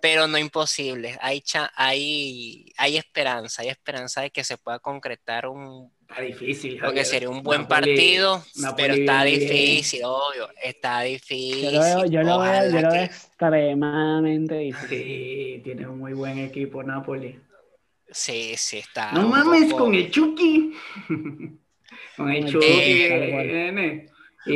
pero 0.00 0.28
no 0.28 0.38
imposible. 0.38 1.18
Hay, 1.20 1.42
hay, 1.74 2.72
hay 2.76 2.96
esperanza, 2.96 3.62
hay 3.62 3.68
esperanza 3.68 4.20
de 4.20 4.30
que 4.30 4.44
se 4.44 4.56
pueda 4.56 4.78
concretar 4.78 5.48
un. 5.48 5.90
Está 6.08 6.22
difícil. 6.22 6.78
Porque 6.80 7.04
sería 7.04 7.28
un 7.28 7.42
buen 7.42 7.62
Napoli, 7.62 7.80
partido, 7.80 8.44
Napoli 8.56 8.82
pero 8.82 8.94
está 8.94 9.24
bien. 9.24 9.40
difícil, 9.40 10.00
obvio. 10.04 10.48
Está 10.62 11.00
difícil. 11.00 11.62
Yo 11.62 11.70
lo 11.72 11.80
veo, 11.80 12.04
yo 12.06 12.22
lo 12.22 12.38
veo, 12.38 12.70
yo 12.70 12.80
lo 12.80 12.90
veo 12.92 13.02
extremadamente 13.02 14.54
difícil. 14.58 14.88
Sí, 14.88 15.60
tiene 15.64 15.88
un 15.88 15.98
muy 15.98 16.12
buen 16.12 16.38
equipo 16.38 16.84
Napoli. 16.84 17.40
Sí, 18.08 18.54
sí, 18.56 18.78
está. 18.78 19.10
No 19.10 19.28
mames, 19.28 19.72
poco... 19.72 19.86
con 19.86 19.94
el 19.96 20.08
Chucky. 20.08 20.72
con 22.16 22.30
el 22.30 22.46
Chucky. 22.46 22.66
Eh, 22.66 24.06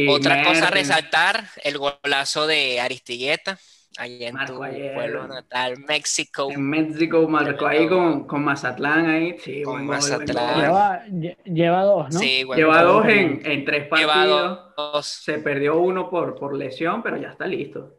otra 0.08 0.36
Mertens. 0.36 0.58
cosa 0.58 0.68
a 0.68 0.70
resaltar: 0.70 1.44
el 1.64 1.78
golazo 1.78 2.46
de 2.46 2.80
Aristigueta 2.80 3.58
allá 3.96 4.28
en 4.28 4.34
Marco 4.34 4.54
tu 4.54 4.62
ayer. 4.62 4.94
pueblo 4.94 5.28
natal, 5.28 5.78
México. 5.86 6.48
En 6.50 6.62
México 6.62 7.28
marcó 7.28 7.66
ahí 7.66 7.88
con, 7.88 8.26
con, 8.26 8.44
Mazatlán 8.44 9.06
ahí, 9.06 9.38
sí, 9.38 9.62
con 9.62 9.86
Mazatlán. 9.86 10.60
Lleva, 10.60 11.04
lleva, 11.44 11.82
dos, 11.82 12.14
¿no? 12.14 12.20
Sí, 12.20 12.44
lleva 12.54 12.82
dos 12.82 13.06
en, 13.06 13.42
en, 13.44 13.64
tres 13.64 13.88
partidos. 13.88 14.16
Lleva 14.16 14.72
dos. 14.76 15.06
Se 15.06 15.38
perdió 15.38 15.78
uno 15.78 16.08
por, 16.08 16.38
por 16.38 16.56
lesión, 16.56 17.02
pero 17.02 17.16
ya 17.16 17.28
está 17.28 17.46
listo. 17.46 17.96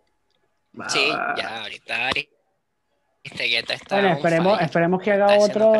Va, 0.80 0.89
sí, 0.89 1.10
va. 1.10 1.36
ya 1.38 1.64
ahorita 1.64 2.10
Aristigueta 3.32 3.74
está 3.74 3.96
bueno, 3.96 4.14
esperemos, 4.14 4.62
esperemos 4.62 5.02
que 5.02 5.12
haga 5.12 5.38
otro. 5.38 5.74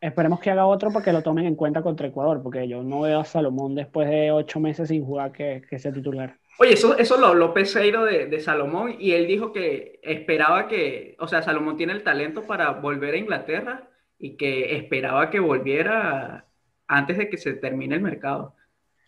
Esperemos 0.00 0.40
que 0.40 0.50
haga 0.50 0.66
otro 0.66 0.90
porque 0.90 1.12
lo 1.12 1.22
tomen 1.22 1.46
en 1.46 1.54
cuenta 1.54 1.82
contra 1.82 2.08
Ecuador, 2.08 2.42
porque 2.42 2.66
yo 2.66 2.82
no 2.82 3.02
veo 3.02 3.20
a 3.20 3.24
Salomón 3.24 3.74
después 3.76 4.08
de 4.08 4.32
ocho 4.32 4.58
meses 4.58 4.88
sin 4.88 5.04
jugar 5.04 5.30
que, 5.30 5.62
que 5.68 5.78
sea 5.78 5.92
titular. 5.92 6.36
Oye, 6.58 6.72
eso, 6.74 6.98
eso 6.98 7.16
lo 7.16 7.28
habló 7.28 7.54
Peseiro 7.54 8.04
de, 8.04 8.26
de, 8.26 8.40
Salomón 8.40 8.96
y 8.98 9.12
él 9.12 9.26
dijo 9.26 9.52
que 9.52 10.00
esperaba 10.02 10.68
que, 10.68 11.16
o 11.18 11.28
sea, 11.28 11.42
Salomón 11.42 11.76
tiene 11.76 11.92
el 11.92 12.02
talento 12.02 12.42
para 12.46 12.70
volver 12.72 13.14
a 13.14 13.18
Inglaterra 13.18 13.88
y 14.18 14.36
que 14.36 14.76
esperaba 14.76 15.30
que 15.30 15.38
volviera 15.38 16.44
antes 16.86 17.16
de 17.16 17.30
que 17.30 17.38
se 17.38 17.54
termine 17.54 17.94
el 17.94 18.02
mercado. 18.02 18.56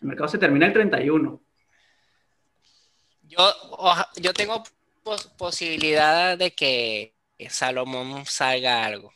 El 0.01 0.07
mercado 0.07 0.29
se 0.29 0.37
termina 0.37 0.65
el 0.65 0.73
31. 0.73 1.41
Yo, 3.23 3.39
yo 4.21 4.33
tengo 4.33 4.63
pos 5.03 5.27
posibilidad 5.37 6.37
de 6.37 6.51
que 6.51 7.12
Salomón 7.49 8.25
salga 8.25 8.85
algo. 8.85 9.11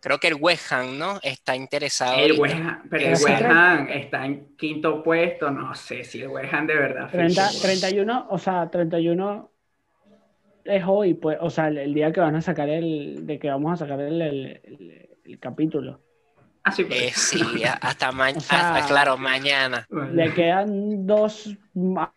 Creo 0.00 0.18
que 0.18 0.28
el 0.28 0.34
West 0.34 0.70
Ham, 0.70 0.98
¿no? 0.98 1.18
Está 1.22 1.56
interesado. 1.56 2.18
El 2.18 2.38
West 2.38 2.56
Ham, 2.56 2.82
pero 2.90 3.06
el 3.06 3.12
West 3.12 3.42
Ham 3.42 3.88
está 3.88 4.26
en 4.26 4.54
quinto 4.56 5.02
puesto. 5.02 5.50
No 5.50 5.74
sé 5.74 6.04
si 6.04 6.20
el 6.20 6.28
West 6.28 6.52
Ham 6.52 6.66
de 6.66 6.74
verdad. 6.74 7.10
30, 7.10 7.48
31, 7.62 8.26
o 8.28 8.38
sea, 8.38 8.68
31 8.70 9.50
es 10.64 10.82
hoy, 10.86 11.14
pues, 11.14 11.38
o 11.40 11.50
sea, 11.50 11.68
el, 11.68 11.78
el, 11.78 11.94
día 11.94 12.12
que 12.12 12.20
van 12.20 12.36
a 12.36 12.40
sacar 12.40 12.68
el, 12.68 13.26
de 13.26 13.38
que 13.38 13.48
vamos 13.48 13.72
a 13.72 13.76
sacar 13.84 14.00
el, 14.00 14.20
el, 14.20 15.08
el 15.24 15.38
capítulo. 15.38 16.00
Ah, 16.64 16.72
sí, 16.72 16.84
pues. 16.84 16.98
eh, 16.98 17.12
sí 17.14 17.62
hasta 17.80 18.10
mañana, 18.10 18.38
o 18.38 18.40
sea, 18.40 18.74
hasta, 18.74 18.88
claro, 18.88 19.18
mañana. 19.18 19.86
Le 20.12 20.32
quedan 20.32 21.06
dos, 21.06 21.54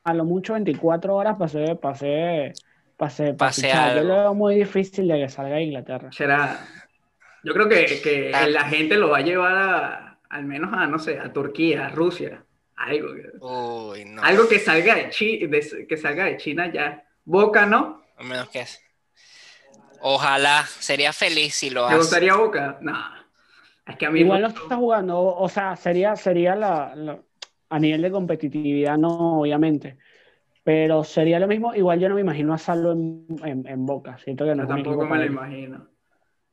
a 0.04 0.14
lo 0.14 0.24
mucho 0.24 0.54
24 0.54 1.14
horas 1.14 1.34
para 1.34 1.46
hacer, 1.46 1.80
para 1.80 1.94
hacer, 1.94 2.54
para 2.98 3.38
Pase 3.38 3.70
Yo 3.70 4.04
lo 4.04 4.16
veo 4.16 4.34
muy 4.34 4.56
difícil 4.56 5.08
de 5.08 5.20
que 5.20 5.30
salga 5.30 5.56
a 5.56 5.62
Inglaterra. 5.62 6.12
Será, 6.12 6.60
yo 7.44 7.54
creo 7.54 7.70
que, 7.70 8.02
que 8.02 8.32
la 8.50 8.64
gente 8.66 8.98
lo 8.98 9.10
va 9.10 9.20
a 9.20 9.22
llevar 9.22 9.56
a, 9.56 10.20
al 10.30 10.46
menos 10.46 10.74
a, 10.74 10.88
no 10.88 10.98
sé, 11.00 11.20
a 11.20 11.32
Turquía, 11.32 11.86
a 11.86 11.90
Rusia. 11.90 12.44
Algo, 12.76 13.10
Uy, 13.92 14.06
no. 14.06 14.22
algo 14.24 14.48
que 14.48 14.60
salga 14.60 14.96
de, 14.96 15.10
Chi, 15.10 15.48
de, 15.48 15.86
que 15.88 15.98
salga 15.98 16.26
de 16.26 16.38
China 16.38 16.72
ya. 16.72 17.04
Boca, 17.24 17.66
¿no? 17.66 18.04
A 18.18 18.24
menos 18.24 18.50
que 18.50 18.64
Ojalá, 20.02 20.64
sería 20.66 21.12
feliz 21.12 21.56
si 21.56 21.70
lo 21.70 21.82
¿Te 21.82 21.86
hace. 21.88 21.94
¿Te 21.94 22.02
gustaría 22.02 22.36
Boca? 22.36 22.78
No. 22.82 22.98
Es 23.86 23.96
que 23.96 24.06
a 24.06 24.12
mí 24.12 24.20
Igual 24.20 24.42
no 24.42 24.48
está 24.48 24.76
jugando, 24.76 25.20
o 25.20 25.50
sea, 25.50 25.76
sería, 25.76 26.16
sería 26.16 26.56
la, 26.56 26.94
la, 26.96 27.20
a 27.70 27.80
nivel 27.80 28.02
de 28.02 28.12
competitividad, 28.12 28.98
no, 28.98 29.40
obviamente. 29.42 29.98
Pero 30.68 31.06
sería 31.06 31.40
lo 31.40 31.48
mismo, 31.48 31.74
igual 31.74 31.98
yo 31.98 32.10
no 32.10 32.16
me 32.16 32.20
imagino 32.20 32.54
a 32.54 32.58
Salo 32.58 32.92
en, 32.92 33.26
en, 33.42 33.66
en 33.66 33.86
Boca. 33.86 34.18
Siento 34.18 34.44
que 34.44 34.54
no 34.54 34.64
yo 34.64 34.68
tampoco 34.68 35.06
me 35.06 35.20
lo 35.20 35.26
imagino. 35.26 35.88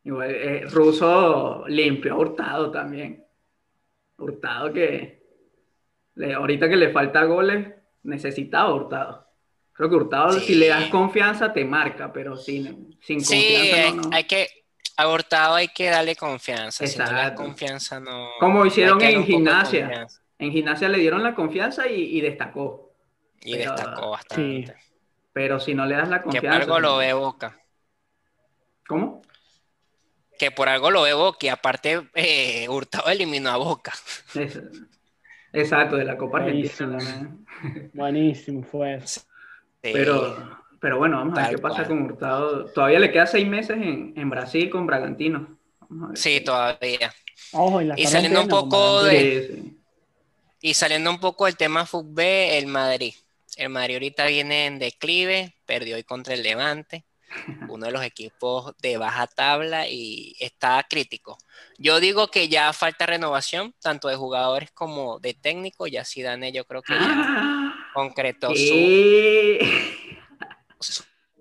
Igual, 0.04 0.30
eh, 0.30 0.66
Russo 0.70 1.64
limpio, 1.66 2.16
Hurtado 2.16 2.70
también. 2.70 3.24
Hurtado 4.16 4.72
que 4.72 5.20
le, 6.14 6.32
ahorita 6.32 6.68
que 6.68 6.76
le 6.76 6.92
falta 6.92 7.24
goles, 7.24 7.74
necesitaba 8.04 8.72
Hurtado. 8.72 9.26
Creo 9.72 9.90
que 9.90 9.96
Hurtado, 9.96 10.34
sí. 10.34 10.46
si 10.46 10.54
le 10.54 10.68
das 10.68 10.86
confianza, 10.90 11.52
te 11.52 11.64
marca, 11.64 12.12
pero 12.12 12.36
sin, 12.36 12.96
sin 13.00 13.18
confianza. 13.18 13.90
Sí, 13.90 13.96
no, 13.96 14.02
no. 14.02 14.10
hay 14.12 14.24
que. 14.28 14.46
A 14.96 15.08
Hurtado 15.12 15.56
hay 15.56 15.66
que 15.74 15.90
darle 15.90 16.14
confianza. 16.14 16.84
Exacto. 16.84 17.08
Si 17.08 17.12
no 17.12 17.18
le 17.18 17.24
das 17.30 17.36
confianza, 17.36 17.98
no. 17.98 18.28
Como 18.38 18.64
hicieron 18.64 19.02
en 19.02 19.24
gimnasia. 19.24 20.06
En 20.38 20.52
gimnasia 20.52 20.88
le 20.88 20.98
dieron 20.98 21.20
la 21.20 21.34
confianza 21.34 21.88
y, 21.88 22.16
y 22.16 22.20
destacó. 22.20 22.83
Y 23.42 23.56
pero, 23.56 23.72
destacó 23.72 24.10
bastante. 24.10 24.66
Sí. 24.66 24.72
Pero 25.32 25.60
si 25.60 25.74
no 25.74 25.86
le 25.86 25.96
das 25.96 26.08
la 26.08 26.22
confianza. 26.22 26.48
Que 26.48 26.52
por 26.52 26.62
algo 26.62 26.80
lo 26.80 26.96
ve 26.98 27.12
Boca. 27.12 27.60
¿Cómo? 28.86 29.22
que 30.38 30.50
por 30.50 30.68
algo 30.68 30.90
lo 30.90 31.02
ve 31.02 31.14
Boca 31.14 31.46
y 31.46 31.48
aparte 31.48 32.08
eh, 32.14 32.68
Hurtado 32.68 33.08
eliminó 33.10 33.50
a 33.50 33.56
Boca. 33.56 33.92
Exacto, 35.52 35.96
de 35.96 36.04
la 36.04 36.16
Copa 36.16 36.40
Buenísimo. 36.40 36.94
Argentina. 36.94 37.36
Buenísimo 37.94 38.62
fue 38.64 38.94
eso. 38.94 39.20
Sí. 39.82 39.90
Pero, 39.92 40.58
pero 40.80 40.98
bueno, 40.98 41.18
vamos 41.18 41.34
Tal 41.34 41.44
a 41.44 41.46
ver 41.48 41.56
qué 41.56 41.62
pasa 41.62 41.76
cual. 41.76 41.88
con 41.88 42.02
Hurtado. 42.02 42.64
Todavía 42.66 42.98
le 42.98 43.12
queda 43.12 43.26
seis 43.26 43.46
meses 43.46 43.76
en, 43.76 44.14
en 44.16 44.30
Brasil 44.30 44.68
con 44.70 44.86
Bragantino. 44.86 45.56
Sí, 46.14 46.40
todavía. 46.40 47.14
Ojo, 47.52 47.80
y, 47.80 48.06
saliendo 48.06 48.40
un 48.40 48.48
poco 48.48 49.04
de... 49.04 49.46
Sí, 49.46 49.54
sí. 49.54 49.80
Y 50.60 50.74
saliendo 50.74 51.10
un 51.10 51.20
poco 51.20 51.44
del 51.44 51.56
tema 51.56 51.84
fútbol, 51.84 52.24
el 52.24 52.66
Madrid. 52.66 53.14
El 53.56 53.70
Madrid 53.70 53.94
ahorita 53.94 54.26
viene 54.26 54.66
en 54.66 54.78
declive, 54.78 55.56
perdió 55.64 55.96
hoy 55.96 56.04
contra 56.04 56.34
el 56.34 56.42
Levante, 56.42 57.04
uno 57.68 57.86
de 57.86 57.92
los 57.92 58.02
equipos 58.02 58.74
de 58.80 58.96
baja 58.96 59.26
tabla 59.26 59.88
y 59.88 60.34
está 60.40 60.84
crítico. 60.88 61.38
Yo 61.78 62.00
digo 62.00 62.28
que 62.28 62.48
ya 62.48 62.72
falta 62.72 63.06
renovación, 63.06 63.74
tanto 63.80 64.08
de 64.08 64.16
jugadores 64.16 64.70
como 64.72 65.18
de 65.20 65.34
técnicos. 65.34 65.90
Ya 65.90 66.04
Zidane 66.04 66.52
yo 66.52 66.64
creo 66.64 66.82
que 66.82 66.94
ya 66.94 67.74
concretó 67.94 68.54
su, 68.54 69.58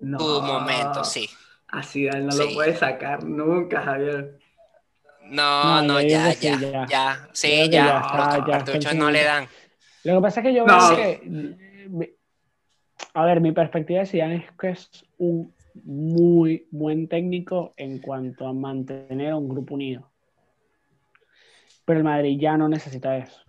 momento, 0.00 1.04
sí. 1.04 1.28
A 1.68 1.82
Zidane 1.82 2.24
no 2.24 2.34
lo 2.34 2.52
puede 2.52 2.76
sacar 2.76 3.24
nunca, 3.24 3.82
Javier. 3.82 4.38
No, 5.26 5.82
no, 5.82 6.00
ya, 6.00 6.32
ya, 6.34 6.86
ya, 6.86 7.28
Sí, 7.32 7.68
ya, 7.70 8.02
ya, 8.78 8.94
no 8.94 9.10
le 9.10 9.24
dan. 9.24 9.48
Lo 10.04 10.16
que 10.16 10.20
pasa 10.20 10.40
es 10.40 10.46
que 10.46 10.54
yo 10.54 10.66
veo 10.66 10.96
que... 10.96 11.63
A 13.14 13.24
ver, 13.24 13.40
mi 13.40 13.52
perspectiva 13.52 14.00
de 14.00 14.06
Zidane 14.06 14.36
es 14.36 14.52
que 14.58 14.70
es 14.70 15.04
un 15.18 15.52
muy 15.82 16.66
buen 16.70 17.08
técnico 17.08 17.74
en 17.76 17.98
cuanto 17.98 18.46
a 18.46 18.52
mantener 18.52 19.32
a 19.32 19.36
un 19.36 19.48
grupo 19.48 19.74
unido. 19.74 20.08
Pero 21.84 21.98
el 21.98 22.04
Madrid 22.04 22.38
ya 22.40 22.56
no 22.56 22.68
necesita 22.68 23.16
eso. 23.16 23.40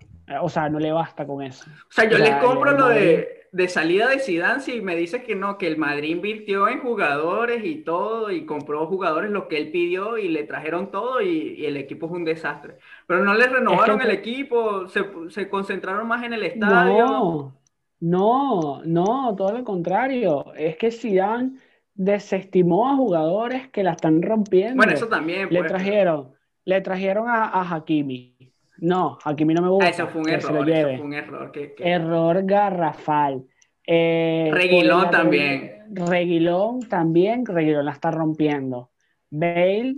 O 0.42 0.50
sea, 0.50 0.70
no 0.70 0.80
le 0.80 0.92
basta 0.92 1.26
con 1.26 1.44
eso. 1.44 1.66
O 1.70 1.92
sea, 1.92 2.06
yo 2.10 2.18
le 2.18 2.40
compro 2.40 2.72
lo 2.72 2.88
de, 2.88 3.48
de, 3.52 3.68
salida 3.68 4.10
de 4.10 4.20
Zidane 4.20 4.60
si 4.60 4.82
me 4.82 4.96
dice 4.96 5.22
que 5.22 5.36
no, 5.36 5.60
que 5.60 5.68
el 5.68 5.78
Madrid 5.78 6.10
invirtió 6.10 6.68
en 6.68 6.80
jugadores 6.80 7.64
y 7.64 7.84
todo 7.84 8.32
y 8.32 8.44
compró 8.46 8.88
jugadores 8.88 9.30
lo 9.30 9.48
que 9.48 9.58
él 9.58 9.72
pidió 9.72 10.18
y 10.18 10.30
le 10.30 10.44
trajeron 10.44 10.90
todo 10.90 11.22
y, 11.22 11.64
el 11.64 11.78
equipo 11.78 12.08
es 12.08 12.12
un 12.12 12.26
desastre. 12.26 12.78
Pero 13.06 13.24
no 13.24 13.36
le 13.36 13.48
renovaron 13.48 14.02
el 14.02 14.10
equipo, 14.10 14.88
se, 14.88 15.06
se, 15.30 15.48
concentraron 15.48 16.08
más 16.08 16.24
en 16.24 16.34
el 16.34 16.44
estadio. 16.44 17.06
No, 17.06 17.56
no, 18.00 18.82
no, 18.84 19.36
todo 19.36 19.52
lo 19.52 19.64
contrario. 19.64 20.54
Es 20.56 20.78
que 20.78 20.92
Zidane 20.92 21.58
desestimó 21.94 22.90
a 22.90 22.96
jugadores 22.96 23.70
que 23.70 23.84
la 23.84 23.92
están 23.92 24.22
rompiendo. 24.22 24.76
Bueno, 24.76 24.94
eso 24.94 25.08
también. 25.08 25.48
Le 25.50 25.60
pues. 25.60 25.72
trajeron, 25.72 26.34
le 26.66 26.82
trajeron 26.82 27.30
a, 27.30 27.46
a 27.46 27.76
Hakimi. 27.76 28.36
No, 28.78 29.18
Hakimi 29.24 29.54
no 29.54 29.62
me 29.62 29.70
gusta. 29.70 29.86
Ah, 29.86 29.90
eso 29.90 30.08
fue 30.08 30.22
un 30.22 30.30
error. 30.30 30.70
Eso 30.70 30.98
fue 30.98 31.06
un 31.06 31.14
error. 31.14 31.52
Error 31.80 32.46
garrafal. 32.46 33.46
Eh, 33.88 34.50
Reguilón 34.52 35.10
también. 35.12 35.86
Reguilón 35.92 36.80
también. 36.90 37.46
Reguilón 37.46 37.86
la 37.86 37.92
está 37.92 38.12
rompiendo. 38.12 38.92
Bale, 39.30 39.96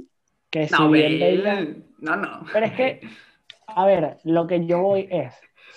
que 0.50 0.68
no, 0.72 0.78
si 0.78 0.84
Bale, 0.84 1.84
No, 2.00 2.16
no. 2.16 2.46
Pero 2.54 2.66
es 2.66 2.72
que, 2.74 3.02
a 3.68 3.86
ver, 3.86 4.18
lo 4.24 4.48
que 4.48 4.66
yo 4.66 4.82
voy 4.82 5.08
es, 5.10 5.34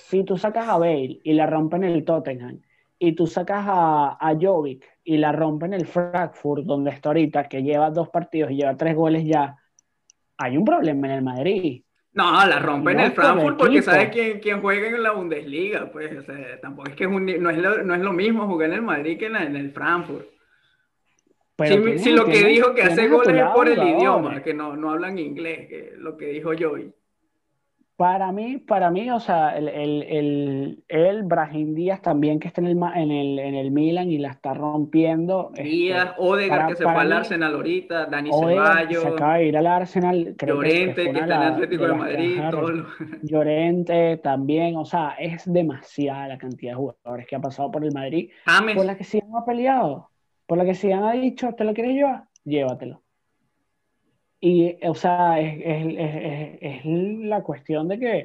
si 0.08 0.24
tú 0.24 0.36
sacas 0.36 0.68
a 0.68 0.78
Bale 0.78 1.20
y 1.22 1.32
la 1.34 1.46
rompen 1.46 1.84
el 1.84 2.04
Tottenham, 2.04 2.60
y 3.02 3.12
tú 3.12 3.26
sacas 3.26 3.64
a, 3.66 4.18
a 4.20 4.36
Jovic 4.38 4.84
y 5.02 5.16
la 5.16 5.32
rompe 5.32 5.66
en 5.66 5.74
el 5.74 5.86
Frankfurt, 5.86 6.64
donde 6.64 6.90
está 6.90 7.08
ahorita, 7.08 7.48
que 7.48 7.62
lleva 7.62 7.90
dos 7.90 8.10
partidos 8.10 8.50
y 8.50 8.56
lleva 8.56 8.76
tres 8.76 8.94
goles 8.94 9.24
ya, 9.24 9.56
hay 10.36 10.56
un 10.56 10.64
problema 10.64 11.08
en 11.08 11.14
el 11.14 11.22
Madrid. 11.22 11.82
No, 12.12 12.44
la 12.44 12.58
rompe 12.58 12.92
en 12.92 13.00
el 13.00 13.12
Frankfurt 13.12 13.56
porque 13.56 13.82
sabes 13.82 14.10
quién, 14.10 14.40
quién, 14.40 14.60
juega 14.60 14.88
en 14.88 15.02
la 15.02 15.12
Bundesliga, 15.12 15.90
pues, 15.90 16.18
o 16.18 16.22
sea, 16.22 16.60
tampoco 16.60 16.90
es 16.90 16.96
que 16.96 17.04
es 17.04 17.10
un, 17.10 17.24
no, 17.24 17.50
es 17.50 17.58
lo, 17.58 17.82
no, 17.82 17.94
es 17.94 18.00
lo, 18.00 18.12
mismo 18.12 18.46
jugar 18.46 18.68
en 18.68 18.76
el 18.76 18.82
Madrid 18.82 19.18
que 19.18 19.26
en, 19.26 19.36
en 19.36 19.56
el 19.56 19.70
Frankfurt. 19.70 20.26
si, 21.98 22.10
lo 22.10 22.26
que 22.26 22.44
dijo 22.44 22.74
que 22.74 22.82
hace 22.82 23.08
goles 23.08 23.34
es 23.34 23.48
por 23.54 23.68
el 23.68 23.82
idioma, 23.82 24.42
que 24.42 24.52
no, 24.52 24.76
no 24.76 24.90
hablan 24.90 25.18
inglés, 25.18 25.68
que 25.68 25.92
lo 25.96 26.18
que 26.18 26.26
dijo 26.26 26.50
Joey. 26.58 26.92
Para 28.00 28.32
mí, 28.32 28.56
para 28.56 28.90
mí, 28.90 29.10
o 29.10 29.20
sea, 29.20 29.58
el, 29.58 29.68
el, 29.68 30.82
el, 30.88 31.22
Brahim 31.24 31.74
Díaz 31.74 32.00
también 32.00 32.40
que 32.40 32.48
está 32.48 32.62
en 32.62 32.68
el, 32.68 32.78
en 32.94 33.10
el, 33.10 33.38
en 33.38 33.54
el 33.54 33.70
Milan 33.70 34.10
y 34.10 34.16
la 34.16 34.30
está 34.30 34.54
rompiendo. 34.54 35.50
Este, 35.52 35.64
Díaz, 35.64 36.14
Odegaard 36.16 36.68
que 36.68 36.76
se 36.76 36.84
fue 36.84 36.94
al 36.94 37.12
Arsenal 37.12 37.54
ahorita, 37.56 38.06
Dani 38.06 38.30
Ceballos. 38.32 39.02
Se 39.02 39.08
acaba 39.08 39.34
de 39.34 39.44
ir 39.48 39.58
al 39.58 39.66
Arsenal. 39.66 40.34
Llorente 40.34 40.94
que, 40.94 41.10
está 41.10 41.24
en 41.24 41.26
el 41.26 41.32
Atlético 41.32 41.86
de, 41.88 41.92
Madrid. 41.92 42.40
Llorente 43.22 44.16
también, 44.16 44.76
o 44.76 44.86
sea, 44.86 45.16
es 45.18 45.42
demasiada 45.44 46.26
la 46.26 46.38
cantidad 46.38 46.72
de 46.72 46.76
jugadores 46.76 47.26
que 47.26 47.36
ha 47.36 47.40
pasado 47.40 47.70
por 47.70 47.84
el 47.84 47.92
Madrid. 47.92 48.30
Por 48.74 48.86
la 48.86 48.96
que 48.96 49.04
Sigan 49.04 49.36
ha 49.36 49.44
peleado, 49.44 50.08
por 50.46 50.56
la 50.56 50.64
que 50.64 50.74
Sigan 50.74 51.04
ha 51.04 51.12
dicho, 51.12 51.52
¿te 51.52 51.64
lo 51.64 51.74
quieres 51.74 51.92
llevar? 51.92 52.24
Llévatelo. 52.44 53.02
Y, 54.40 54.76
o 54.86 54.94
sea, 54.94 55.38
es, 55.38 55.60
es, 55.62 56.58
es, 56.60 56.84
la 56.84 57.42
cuestión 57.42 57.88
de 57.88 57.98
que 57.98 58.16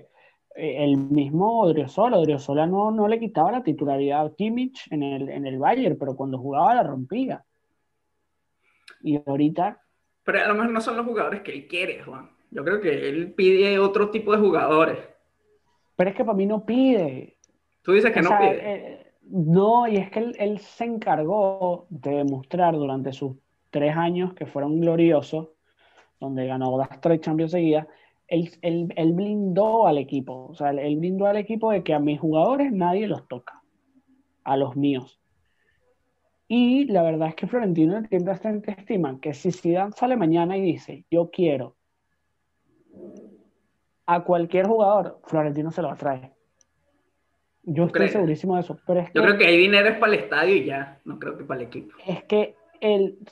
eh, 0.56 0.84
el 0.84 0.96
mismo 0.96 1.60
Odriozola, 1.62 2.18
Odriozola 2.18 2.66
no, 2.66 2.90
no 2.90 3.08
le 3.10 3.20
quitaba 3.20 3.52
la 3.52 3.64
titularidad 3.64 4.26
a 4.26 4.34
Kimmich 4.34 4.88
en 4.92 5.04
el, 5.04 5.30
en 5.30 5.46
el 5.46 5.60
Bayern, 5.60 5.98
pero 6.00 6.16
cuando 6.16 6.38
jugaba 6.38 6.76
la 6.76 6.84
rompía. 6.84 7.44
Y 9.02 9.22
ahorita... 9.26 9.82
Pero 10.24 10.40
a 10.40 10.48
lo 10.48 10.56
mejor 10.56 10.72
no 10.72 10.82
son 10.82 10.96
los 10.96 11.06
jugadores 11.06 11.42
que 11.42 11.52
él 11.52 11.68
quiere, 11.68 12.02
Juan. 12.02 12.30
Yo 12.50 12.64
creo 12.64 12.80
que 12.80 13.10
él 13.10 13.34
pide 13.34 13.78
otro 13.78 14.10
tipo 14.10 14.32
de 14.32 14.38
jugadores. 14.38 14.98
Pero 15.98 16.10
es 16.10 16.16
que 16.16 16.24
para 16.24 16.38
mí 16.38 16.46
no 16.46 16.66
pide. 16.66 17.38
Tú 17.82 17.92
dices 17.92 18.14
que 18.14 18.22
no 18.22 18.30
pide. 18.30 18.74
Eh, 18.74 19.14
no, 19.24 19.88
y 19.88 19.98
es 19.98 20.10
que 20.10 20.20
él, 20.20 20.36
él 20.40 20.60
se 20.60 20.86
encargó 20.86 21.88
de 21.90 22.12
demostrar 22.12 22.74
durante 22.76 23.12
sus 23.12 23.36
tres 23.70 23.96
años 23.96 24.34
que 24.34 24.46
fueron 24.46 24.80
gloriosos 24.80 25.50
donde 26.20 26.48
ganó 26.48 26.78
las 26.78 27.00
tres 27.02 27.22
Champions 27.22 27.52
seguidas, 27.52 27.88
él, 28.28 28.50
él, 28.62 29.14
blindó 29.14 29.88
al 29.88 29.98
equipo. 29.98 30.48
O 30.48 30.56
sea, 30.56 30.72
él 30.72 30.98
blindó 30.98 31.28
al 31.28 31.38
equipo 31.38 31.72
de 31.72 31.84
que 31.84 31.94
a 31.94 32.00
mis 32.00 32.20
jugadores 32.20 32.72
nadie 32.72 33.08
los 33.08 33.28
toca, 33.28 33.62
a 34.44 34.58
los 34.58 34.76
míos. 34.76 35.20
Y 36.48 36.86
la 36.86 37.02
verdad 37.02 37.30
es 37.30 37.36
que 37.36 37.48
Florentino 37.48 38.04
tiene 38.04 38.26
bastante 38.26 38.72
estima 38.72 39.20
que 39.20 39.34
si 39.34 39.52
Zidane 39.52 39.94
sale 39.94 40.16
mañana 40.16 40.58
y 40.58 40.62
dice, 40.62 41.06
yo 41.10 41.30
quiero 41.32 41.76
a 44.06 44.24
cualquier 44.24 44.68
jugador, 44.68 45.20
Florentino 45.26 45.72
se 45.72 45.82
lo 45.82 45.88
va 45.88 45.96
a 45.96 45.98
traer. 45.98 46.32
Yo 47.64 47.86
estoy 47.86 48.10
segurísimo 48.10 48.54
de 48.56 48.62
eso. 48.62 48.78
Pero 48.86 49.00
es 49.00 49.12
yo 49.12 49.24
creo 49.24 49.38
que 49.40 49.48
hay 49.48 49.58
dinero 49.58 49.90
es 49.90 49.98
para 49.98 50.14
el 50.14 50.20
estadio 50.20 50.56
y 50.56 50.66
ya, 50.66 51.00
no 51.04 51.18
creo 51.18 51.36
que 51.36 51.44
para 51.44 51.62
el 51.62 51.68
equipo. 51.68 51.96
Es 52.06 52.24
que 52.26 52.56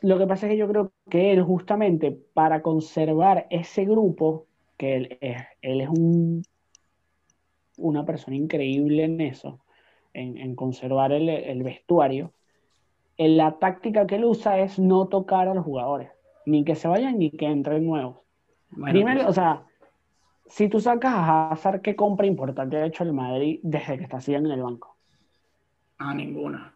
lo 0.02 0.18
que 0.18 0.28
pasa 0.28 0.48
es 0.48 0.52
que 0.52 0.58
yo 0.58 0.68
creo 0.68 0.92
que 1.10 1.32
él 1.32 1.44
justamente 1.44 2.12
para 2.34 2.62
conservar 2.62 3.48
ese 3.50 3.86
grupo, 3.86 4.48
que 4.78 4.96
él 4.96 5.18
es, 5.22 5.38
él 5.62 5.82
es 5.82 5.90
un, 5.90 6.44
una 7.78 8.06
persona 8.06 8.36
increíble 8.36 9.04
en 9.04 9.22
eso, 9.22 9.60
en, 10.14 10.56
conservar 10.56 11.12
el, 11.12 11.64
vestuario, 11.64 12.34
en 13.18 13.38
la 13.38 13.58
táctica 13.60 14.06
que 14.06 14.16
él 14.16 14.26
usa 14.26 14.60
es 14.60 14.80
no 14.80 15.08
tocar 15.08 15.48
a 15.48 15.54
los 15.54 15.66
jugadores, 15.66 16.10
ni 16.46 16.64
que 16.64 16.76
se 16.76 16.88
vayan 16.88 17.18
ni 17.18 17.32
que 17.32 17.46
entren 17.46 17.86
nuevos. 17.86 18.18
Primero, 18.70 19.22
pues 19.22 19.30
o 19.30 19.34
sea, 19.34 19.64
si 20.48 20.68
tú 20.68 20.80
sacas 20.80 21.14
a 21.14 21.52
Hazard, 21.52 21.82
¿qué 21.82 21.96
compra 21.96 22.26
importante 22.28 22.78
ha 22.78 22.86
hecho 22.86 23.04
el 23.04 23.14
Madrid 23.14 23.60
desde 23.64 23.98
que 23.98 24.04
está 24.04 24.18
así 24.18 24.34
en 24.34 24.46
el 24.46 24.62
banco? 24.62 24.96
A 25.98 26.14
ninguna. 26.14 26.74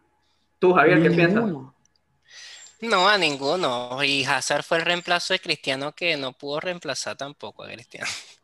Tú, 0.58 0.72
Javier, 0.72 1.02
¿qué 1.02 1.10
piensas? 1.10 1.52
No, 2.80 3.08
a 3.08 3.18
ninguno. 3.18 4.02
Y 4.04 4.24
Hazard 4.24 4.62
fue 4.62 4.78
el 4.78 4.84
reemplazo 4.84 5.34
de 5.34 5.40
Cristiano 5.40 5.92
que 5.94 6.16
no 6.16 6.32
pudo 6.32 6.60
reemplazar 6.60 7.16
tampoco 7.16 7.64
a 7.64 7.68
Cristiano. 7.68 8.10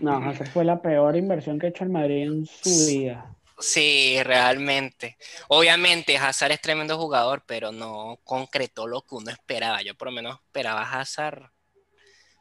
No, 0.00 0.16
Hazard 0.16 0.50
fue 0.50 0.64
la 0.64 0.82
peor 0.82 1.14
inversión 1.14 1.56
que 1.56 1.66
ha 1.66 1.68
hecho 1.68 1.84
el 1.84 1.90
Madrid 1.90 2.24
en 2.24 2.44
su 2.44 2.88
vida. 2.88 3.36
Sí, 3.60 4.20
realmente. 4.24 5.16
Obviamente 5.46 6.16
Hazard 6.16 6.50
es 6.50 6.60
tremendo 6.60 6.98
jugador, 6.98 7.44
pero 7.46 7.70
no 7.70 8.18
concretó 8.24 8.88
lo 8.88 9.02
que 9.02 9.14
uno 9.14 9.30
esperaba. 9.30 9.80
Yo 9.82 9.94
por 9.94 10.08
lo 10.08 10.12
menos 10.12 10.40
esperaba 10.40 10.82
a 10.82 11.00
Hazard 11.00 11.50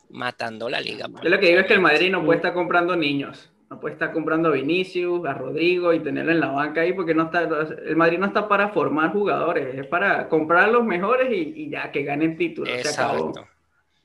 matando 0.09 0.69
la 0.69 0.81
liga. 0.81 1.07
Yo 1.21 1.29
lo 1.29 1.39
que 1.39 1.47
digo 1.47 1.59
es 1.59 1.67
que 1.67 1.73
el 1.73 1.81
Madrid 1.81 2.09
no 2.09 2.25
puede 2.25 2.37
estar 2.37 2.53
comprando 2.53 2.95
niños 2.95 3.48
no 3.69 3.79
puede 3.79 3.93
estar 3.93 4.11
comprando 4.11 4.49
a 4.49 4.53
Vinicius, 4.53 5.25
a 5.27 5.33
Rodrigo 5.33 5.93
y 5.93 5.99
tenerlo 5.99 6.31
en 6.31 6.39
la 6.39 6.51
banca 6.51 6.81
ahí 6.81 6.93
porque 6.93 7.13
no 7.13 7.23
está, 7.23 7.43
el 7.43 7.95
Madrid 7.95 8.17
no 8.17 8.25
está 8.25 8.47
para 8.47 8.69
formar 8.69 9.13
jugadores, 9.13 9.77
es 9.77 9.85
para 9.85 10.27
comprar 10.27 10.69
los 10.69 10.83
mejores 10.83 11.29
y, 11.31 11.69
ya 11.69 11.91
que 11.91 12.03
ganen 12.03 12.35
títulos. 12.35 12.73
Exacto. 12.73 13.33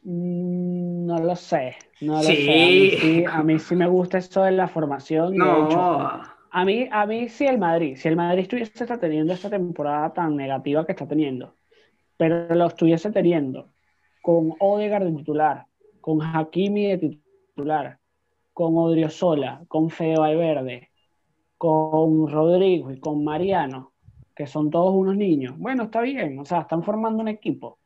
Mm, 0.03 1.07
no 1.07 1.19
lo 1.19 1.35
sé, 1.35 1.77
no 2.03 2.17
lo 2.17 2.23
sé. 2.23 3.25
A 3.27 3.43
mí, 3.43 3.59
sí, 3.59 3.75
me 3.75 3.87
gusta 3.87 4.19
esto 4.19 4.43
de 4.43 4.53
la 4.53 4.69
formación. 4.69 5.35
No. 5.35 6.21
a 6.51 6.65
mí, 6.67 6.87
a 6.91 7.07
mí 7.07 7.31
sí 7.31 7.47
el 7.47 7.59
Madrid, 7.59 7.97
si 7.97 8.09
el 8.09 8.17
Madrid 8.17 8.43
estuviese 8.43 8.87
teniendo 8.99 9.33
esta 9.33 9.49
temporada 9.49 10.13
tan 10.13 10.37
negativa 10.37 10.85
que 10.85 10.93
está 10.93 11.09
teniendo, 11.09 11.55
pero 12.19 12.55
lo 12.55 12.67
estuviese 12.67 13.11
teniendo 13.11 13.71
con 14.21 14.53
Odegaard 14.59 15.05
de 15.05 15.13
titular, 15.13 15.67
con 16.03 16.21
Hakimi 16.21 16.87
de 16.89 16.99
titular, 16.99 17.99
con 18.55 18.79
Odriozola, 18.79 19.65
con 19.69 19.91
Fede 19.91 20.17
Valverde, 20.17 20.91
con 21.59 22.29
Rodrigo 22.29 22.91
y 22.93 23.01
con 23.01 23.25
Mariano, 23.25 23.93
que 24.35 24.47
son 24.47 24.71
todos 24.71 24.95
unos 24.95 25.17
niños, 25.17 25.59
bueno, 25.59 25.85
está 25.85 26.01
bien, 26.01 26.39
o 26.39 26.45
sea, 26.45 26.61
están 26.61 26.83
formando 26.83 27.21
un 27.21 27.29
equipo, 27.29 27.79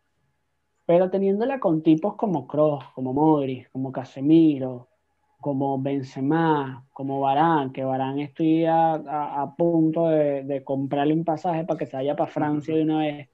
pero 0.87 1.11
teniéndola 1.11 1.59
con 1.59 1.83
tipos 1.83 2.15
como 2.17 2.47
Kroos, 2.47 2.85
como 2.95 3.13
Modric, 3.13 3.71
como 3.71 3.91
Casemiro, 3.91 4.89
como 5.41 5.81
Benzema, 5.81 6.87
como 6.93 7.21
Barán, 7.21 7.73
que 7.73 7.85
Barán 7.85 8.19
estoy 8.19 8.65
a, 8.67 9.55
punto 9.57 10.09
de, 10.09 10.63
comprarle 10.65 11.15
un 11.15 11.25
pasaje 11.25 11.65
para 11.65 11.79
que 11.79 11.87
se 11.87 11.97
vaya 11.97 12.17
para 12.17 12.31
Francia 12.31 12.75
de 12.75 12.83
una 12.83 12.99
vez. 12.99 13.29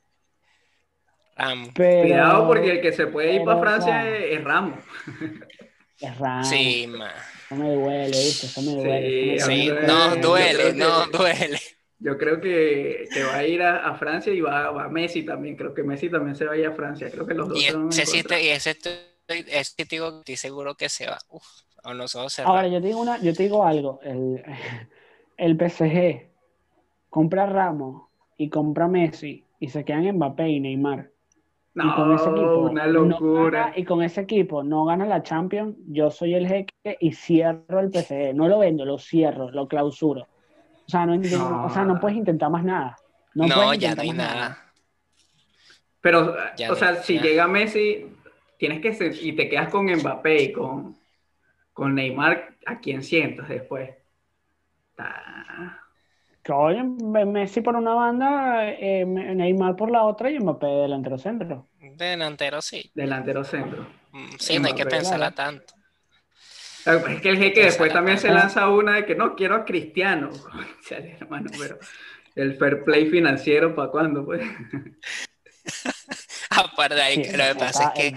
Cuidado 1.75 2.47
porque 2.47 2.73
el 2.73 2.81
que 2.81 2.93
se 2.93 3.09
puede 3.09 3.37
ir 3.37 3.45
para 3.45 3.61
Francia 3.61 4.09
es, 4.09 4.45
Ramos. 4.45 4.79
Es 6.05 6.19
Ramos. 6.19 6.49
Sí, 6.49 6.87
ma. 6.87 7.11
Eso 7.47 7.57
me 7.57 7.75
duele, 7.75 8.19
¿viste? 8.19 8.47
Eso 8.47 8.63
me 8.63 8.73
duele. 8.73 9.41
Sí, 9.41 9.71
no 9.87 10.17
duele, 10.17 10.73
no 10.75 11.07
duele. 11.07 11.59
Yo 11.99 12.19
creo 12.19 12.41
que, 12.41 13.09
que, 13.13 13.23
va 13.23 13.37
a 13.37 13.47
ir 13.47 13.63
a, 13.63 13.95
Francia 13.95 14.33
y 14.33 14.41
va, 14.41 14.71
va, 14.71 14.85
a 14.85 14.89
Messi 14.89 15.23
también. 15.23 15.57
Creo 15.57 15.73
que 15.73 15.83
Messi 15.83 16.11
también 16.11 16.37
se 16.37 16.45
va 16.45 16.53
a 16.53 16.57
ir 16.57 16.67
a 16.67 16.73
Francia. 16.73 17.11
Creo 17.11 17.27
que 17.27 17.35
los 17.35 17.49
dos. 17.49 17.59
Y 17.59 17.67
ese, 17.99 18.19
y 18.19 18.49
ese, 18.49 18.77
ese, 19.29 19.85
digo, 19.89 20.19
estoy 20.19 20.37
seguro 20.37 20.75
que 20.75 20.89
se 20.89 21.07
va. 21.07 21.19
Uf, 21.31 21.47
a 21.83 21.95
nosotros 21.95 22.39
Ahora, 22.41 22.69
yo 22.69 22.81
te 22.81 22.89
digo, 22.89 23.01
una, 23.01 23.19
yo 23.23 23.33
te 23.33 23.45
digo 23.45 23.65
algo. 23.65 24.01
El, 24.03 24.43
el 25.39 25.57
PSG 25.57 26.29
compra 27.09 27.47
Ramos 27.47 28.09
y 28.37 28.51
compra 28.51 28.89
Messi 28.89 29.45
y 29.61 29.69
se 29.69 29.85
quedan 29.85 30.17
Mbappé 30.17 30.49
y 30.49 30.61
Neymar. 30.61 31.14
No, 31.75 31.89
y 31.89 31.95
con 31.95 32.15
ese 32.15 32.31
equipo, 32.31 32.59
una 32.59 32.87
locura. 32.87 33.73
y 33.75 33.85
con 33.85 34.03
ese 34.03 34.21
equipo 34.21 34.63
no 34.63 34.85
gana 34.85 35.07
la 35.07 35.23
Champions, 35.23 35.77
yo 35.89 36.11
soy 36.11 36.35
el 36.35 36.47
jeque 36.47 36.97
y 37.01 37.13
cierro 37.13 37.81
el 37.81 37.91
PSG. 37.91 38.33
No 38.35 38.47
lo 38.47 38.61
vendo, 38.61 38.85
lo 38.85 38.99
cierro, 38.99 39.51
lo 39.51 39.67
clausuro. 39.67 40.23
O 40.87 40.91
sea, 40.91 41.05
no, 41.05 41.15
O 41.65 41.71
sea, 41.71 41.85
no 41.85 41.99
puedes 41.99 42.17
intentar 42.17 42.51
más 42.51 42.63
nada. 42.63 42.97
No, 43.35 43.75
ya 43.75 43.95
no 43.95 44.03
hay 44.03 44.13
nada. 44.13 44.59
Pero, 46.01 46.37
o 46.71 46.75
sea, 46.77 46.97
si 46.97 47.19
llega 47.19 47.49
Messi, 47.49 48.07
tienes 48.59 48.81
que 48.81 48.93
ser, 48.93 49.15
y 49.21 49.33
te 49.33 49.49
quedas 49.49 49.71
con 49.71 49.87
Mbappé 49.87 50.43
y 50.43 50.53
con, 50.53 50.97
con 51.73 51.95
Neymar, 51.95 52.57
¿a 52.67 52.79
quién 52.79 53.03
sientas 53.03 53.49
después? 53.49 53.91
Messi 57.27 57.61
por 57.61 57.77
una 57.77 57.95
banda, 57.95 58.71
eh, 58.71 59.05
Neymar 59.07 59.77
por 59.77 59.91
la 59.91 60.05
otra 60.05 60.31
y 60.31 60.39
Mbappé 60.39 60.67
delantero 60.67 61.19
centro. 61.19 61.69
Delantero 61.81 62.61
sí. 62.61 62.91
Delantero 62.95 63.45
centro. 63.45 63.87
Mm, 64.13 64.35
sí, 64.39 64.59
no 64.59 64.69
hay 64.69 64.75
que 64.75 64.87
pensarla 64.87 65.31
tanto. 65.31 65.75
Es 66.87 67.21
que 67.23 67.31
el 67.31 67.39
jeque 67.39 67.65
después 67.65 67.93
también 67.93 68.19
se 68.19 68.29
lanza 68.29 68.69
una 68.69 68.97
de 68.97 69.07
que 69.07 69.15
no 69.15 69.35
quiero 69.35 69.55
a 69.55 69.65
Cristiano. 69.65 70.31
hermano, 70.91 71.51
pero 71.59 71.79
el 72.35 72.57
fair 72.57 72.85
play 72.85 73.09
financiero, 73.09 73.75
¿para 73.75 73.91
cuándo? 73.91 74.25
Pues? 74.25 74.43
Aparte 76.51 76.95
de 76.95 77.03
ahí, 77.03 77.23
que 77.23 77.37
lo 77.37 77.45
que 77.45 77.55
pasa 77.55 77.93
es 77.95 78.01
que 78.01 78.15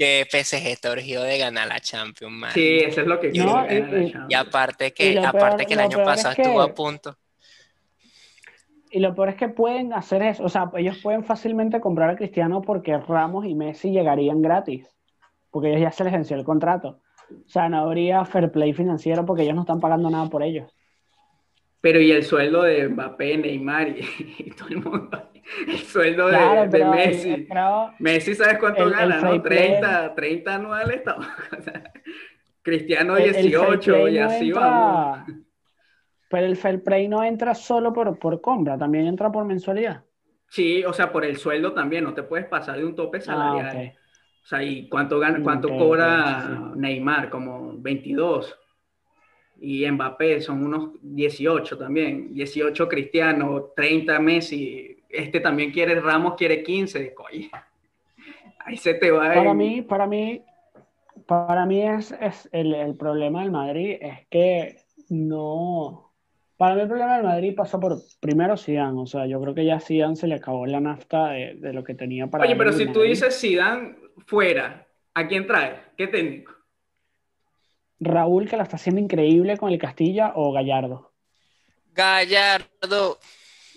que 0.00 0.26
PSG 0.30 0.68
está 0.68 0.94
de 0.94 1.38
ganar 1.38 1.68
la 1.68 1.78
Champions, 1.78 2.32
man. 2.32 2.52
Sí, 2.54 2.78
eso 2.78 3.02
es 3.02 3.06
lo 3.06 3.20
que 3.20 3.32
quiero. 3.32 3.66
y, 4.30 4.34
aparte 4.34 4.94
que, 4.94 5.18
aparte 5.18 5.66
que 5.66 5.74
el 5.74 5.80
año 5.80 6.02
pasado 6.02 6.34
estuvo 6.38 6.62
a 6.62 6.74
punto. 6.74 7.18
Y 8.90 8.98
lo 8.98 9.14
peor 9.14 9.28
es 9.30 9.36
que 9.36 9.48
pueden 9.48 9.92
hacer 9.92 10.22
eso, 10.22 10.44
o 10.44 10.48
sea, 10.48 10.70
ellos 10.76 10.98
pueden 11.00 11.24
fácilmente 11.24 11.80
comprar 11.80 12.10
a 12.10 12.16
Cristiano 12.16 12.60
porque 12.60 12.98
Ramos 12.98 13.46
y 13.46 13.54
Messi 13.54 13.92
llegarían 13.92 14.42
gratis, 14.42 14.88
porque 15.50 15.68
ellos 15.68 15.82
ya 15.82 15.92
se 15.92 16.02
les 16.04 16.12
venció 16.12 16.36
el 16.36 16.44
contrato. 16.44 17.00
O 17.30 17.48
sea, 17.48 17.68
no 17.68 17.78
habría 17.78 18.24
fair 18.24 18.50
play 18.50 18.72
financiero 18.72 19.24
porque 19.24 19.42
ellos 19.42 19.54
no 19.54 19.60
están 19.60 19.78
pagando 19.78 20.10
nada 20.10 20.28
por 20.28 20.42
ellos. 20.42 20.74
Pero 21.80 22.00
y 22.00 22.10
el 22.10 22.24
sueldo 22.24 22.62
de 22.62 22.88
Mbappé, 22.88 23.38
Neymar 23.38 23.88
y, 23.88 24.50
todo 24.58 24.68
el 24.68 24.76
mundo. 24.78 25.30
El 25.66 25.78
sueldo 25.78 26.26
de, 26.28 26.84
Messi. 26.84 27.48
Messi, 27.98 28.34
¿sabes 28.34 28.58
cuánto 28.58 28.90
gana? 28.90 29.20
¿no? 29.20 29.40
30, 29.40 30.14
30 30.14 30.54
anuales. 30.54 31.02
Cristiano 32.62 33.16
18 33.16 34.08
y 34.08 34.18
así 34.18 34.52
vamos. 34.52 35.20
Pero 36.30 36.46
el 36.46 36.56
fair 36.56 36.82
play 36.82 37.08
no 37.08 37.22
entra 37.22 37.54
solo 37.54 37.92
por, 37.92 38.18
por 38.18 38.40
compra, 38.40 38.78
también 38.78 39.06
entra 39.06 39.30
por 39.30 39.44
mensualidad. 39.44 40.04
Sí, 40.48 40.84
o 40.84 40.92
sea, 40.92 41.12
por 41.12 41.24
el 41.24 41.36
sueldo 41.36 41.72
también, 41.72 42.04
no 42.04 42.14
te 42.14 42.22
puedes 42.22 42.46
pasar 42.46 42.78
de 42.78 42.84
un 42.84 42.94
tope 42.94 43.18
ah, 43.18 43.20
salarial. 43.20 43.92
O 44.42 44.46
sea, 44.46 44.62
¿y 44.62 44.88
cuánto, 44.88 45.18
gana, 45.18 45.40
cuánto 45.42 45.68
cobra 45.68 46.72
Neymar? 46.74 47.28
Como 47.28 47.74
22 47.76 48.56
y 49.60 49.88
Mbappé 49.90 50.40
son 50.40 50.64
unos 50.64 50.92
18 51.02 51.76
también, 51.76 52.32
18 52.32 52.88
Cristiano, 52.88 53.72
30 53.76 54.18
Messi, 54.18 54.96
este 55.08 55.40
también 55.40 55.70
quiere, 55.70 56.00
Ramos 56.00 56.34
quiere 56.34 56.62
15, 56.62 57.14
ahí 58.64 58.76
se 58.76 58.94
te 58.94 59.10
va. 59.10 59.34
Para 59.34 59.52
mí, 59.52 59.82
para 59.82 60.06
mí, 60.06 60.42
para 61.26 61.66
mí 61.66 61.82
es, 61.82 62.12
es 62.12 62.48
el, 62.52 62.74
el, 62.74 62.96
problema 62.96 63.42
del 63.42 63.50
Madrid 63.50 63.98
es 64.00 64.26
que 64.28 64.78
no, 65.10 66.09
para 66.60 66.74
mí 66.74 66.82
el 66.82 66.88
problema 66.88 67.14
del 67.16 67.24
Madrid 67.24 67.54
pasó 67.56 67.80
por 67.80 67.96
primero 68.20 68.54
Zidane, 68.54 69.00
o 69.00 69.06
sea, 69.06 69.24
yo 69.24 69.40
creo 69.40 69.54
que 69.54 69.64
ya 69.64 69.80
Zidane 69.80 70.14
se 70.14 70.26
le 70.26 70.34
acabó 70.34 70.66
la 70.66 70.78
nafta 70.78 71.30
de, 71.30 71.54
de 71.54 71.72
lo 71.72 71.82
que 71.82 71.94
tenía 71.94 72.26
para. 72.26 72.44
Oye, 72.44 72.54
pero 72.54 72.70
si 72.74 72.92
tú 72.92 73.00
dices 73.00 73.40
Zidane 73.40 73.96
fuera, 74.26 74.86
¿a 75.14 75.26
quién 75.26 75.46
trae? 75.46 75.80
¿Qué 75.96 76.08
técnico? 76.08 76.52
Raúl, 77.98 78.46
que 78.46 78.58
la 78.58 78.64
está 78.64 78.76
haciendo 78.76 79.00
increíble 79.00 79.56
con 79.56 79.72
el 79.72 79.78
Castilla, 79.78 80.32
o 80.34 80.52
Gallardo? 80.52 81.14
Gallardo. 81.94 83.18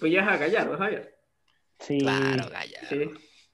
Tú 0.02 0.08
ya 0.08 0.28
a 0.28 0.36
Gallardo, 0.36 0.78
Javier. 0.78 1.16
Sí. 1.80 2.00
Claro, 2.00 2.50
Gallardo. 2.52 2.88
Sí. 2.90 3.10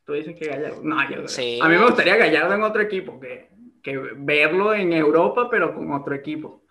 Tú 0.07 0.13
dices 0.13 0.36
que 0.36 0.45
Gallardo. 0.45 0.82
No, 0.82 1.07
yo 1.07 1.27
sí. 1.27 1.59
A 1.61 1.69
mí 1.69 1.75
me 1.77 1.86
gustaría 1.86 2.17
Gallardo 2.17 2.55
en 2.55 2.63
otro 2.63 2.82
equipo, 2.82 3.19
que, 3.19 3.51
que 3.84 3.95
verlo 3.95 4.73
en 4.73 4.91
Europa, 4.91 5.49
pero 5.51 5.75
con 5.75 5.91
otro 5.91 6.15
equipo. 6.15 6.63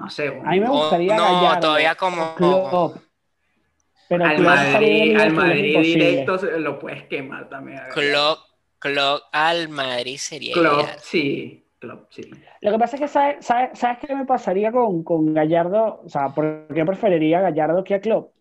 No 0.00 0.08
sé. 0.10 0.28
A 0.28 0.50
mí 0.50 0.60
me 0.60 0.68
gustaría 0.68 1.16
no, 1.16 1.54
No, 1.54 1.60
todavía 1.60 1.94
como. 1.94 2.34
Pero 4.08 4.24
al 4.24 4.40
Madrid, 4.40 5.16
al 5.16 5.32
Madrid 5.32 5.78
directo 5.80 6.36
lo 6.58 6.78
puedes 6.78 7.04
quemar 7.04 7.48
también. 7.48 7.78
Klopp, 7.92 8.38
Klopp 8.78 9.22
al 9.30 9.68
Madrid 9.68 10.16
sería. 10.16 10.54
Klopp, 10.54 10.86
sí. 11.02 11.64
Lo 11.82 12.72
que 12.72 12.78
pasa 12.78 12.96
es 12.96 13.02
que, 13.02 13.08
¿sabes, 13.08 13.46
sabes, 13.46 13.98
qué 14.00 14.14
me 14.14 14.26
pasaría 14.26 14.70
con, 14.70 15.02
con, 15.02 15.32
Gallardo? 15.32 16.02
O 16.04 16.08
sea, 16.08 16.28
¿por 16.28 16.66
qué 16.74 16.84
preferiría 16.84 17.38
a 17.38 17.42
Gallardo 17.42 17.84
que 17.84 17.94
a 17.94 18.00
Klopp? 18.00 18.34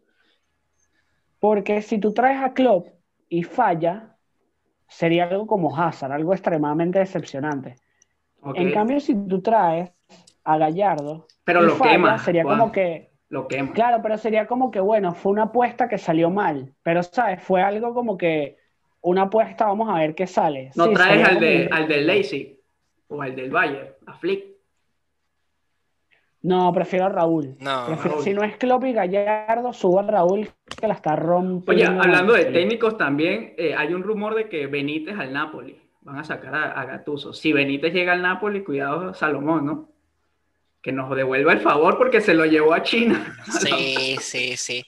Porque 1.39 1.81
si 1.81 1.99
tú 1.99 2.13
traes 2.13 2.41
a 2.41 2.53
Klopp 2.53 2.87
y 3.29 3.43
falla, 3.43 4.17
sería 4.89 5.25
algo 5.25 5.47
como 5.47 5.77
Hazard, 5.77 6.11
algo 6.11 6.33
extremadamente 6.33 6.99
decepcionante. 6.99 7.75
En 8.55 8.71
cambio, 8.71 8.99
si 8.99 9.15
tú 9.15 9.41
traes 9.41 9.91
a 10.43 10.57
Gallardo 10.57 11.27
pero 11.49 11.61
lo 11.65 11.79
quema, 11.79 12.19
sería 12.19 12.43
como 12.43 12.71
que 12.71 13.09
lo 13.29 13.47
quema. 13.47 13.73
Claro, 13.73 14.01
pero 14.03 14.17
sería 14.17 14.45
como 14.45 14.69
que 14.69 14.79
bueno, 14.79 15.15
fue 15.15 15.31
una 15.31 15.43
apuesta 15.43 15.89
que 15.89 15.97
salió 15.97 16.29
mal, 16.29 16.73
pero 16.83 17.01
sabes, 17.01 17.41
fue 17.41 17.61
algo 17.61 17.93
como 17.93 18.17
que 18.17 18.57
una 19.01 19.23
apuesta, 19.23 19.65
vamos 19.65 19.89
a 19.89 19.95
ver 19.99 20.13
qué 20.13 20.27
sale. 20.27 20.69
No 20.75 20.91
traes 20.91 21.27
al 21.27 21.39
de, 21.39 21.67
al 21.71 21.87
de 21.87 22.01
Lazy 22.01 22.59
o 23.07 23.21
al 23.21 23.35
del 23.35 23.49
Bayern, 23.49 23.89
a 24.05 24.13
Flick. 24.13 24.45
No, 26.41 26.71
prefiero 26.71 27.05
a 27.05 27.09
Raúl. 27.09 27.57
No, 27.59 27.97
Si 28.21 28.33
no 28.33 28.43
es 28.43 28.55
Klopp 28.57 28.85
y 28.85 28.93
Gallardo, 28.93 29.73
subo 29.73 29.99
a 29.99 30.03
Raúl 30.03 30.47
que 30.79 30.87
la 30.87 30.93
está 30.93 31.15
rompiendo. 31.15 31.71
Oye, 31.71 31.99
hablando 31.99 32.33
de 32.33 32.45
técnicos 32.45 32.97
también, 32.97 33.55
eh, 33.57 33.73
hay 33.75 33.93
un 33.93 34.03
rumor 34.03 34.35
de 34.35 34.47
que 34.47 34.67
Benítez 34.67 35.17
al 35.17 35.33
Napoli. 35.33 35.81
Van 36.01 36.17
a 36.19 36.23
sacar 36.23 36.55
a, 36.55 36.79
a 36.79 36.85
Gattuso. 36.85 37.33
Si 37.33 37.51
Benítez 37.51 37.93
llega 37.93 38.13
al 38.13 38.21
Napoli, 38.21 38.63
cuidado 38.63 39.13
Salomón, 39.13 39.65
¿no? 39.65 39.88
Que 40.81 40.91
nos 40.93 41.13
devuelva 41.13 41.51
el 41.51 41.59
favor 41.59 41.97
porque 41.97 42.21
se 42.21 42.33
lo 42.33 42.45
llevó 42.45 42.73
a 42.73 42.83
China. 42.83 43.37
Sí, 43.59 44.17
sí, 44.21 44.55
sí. 44.55 44.85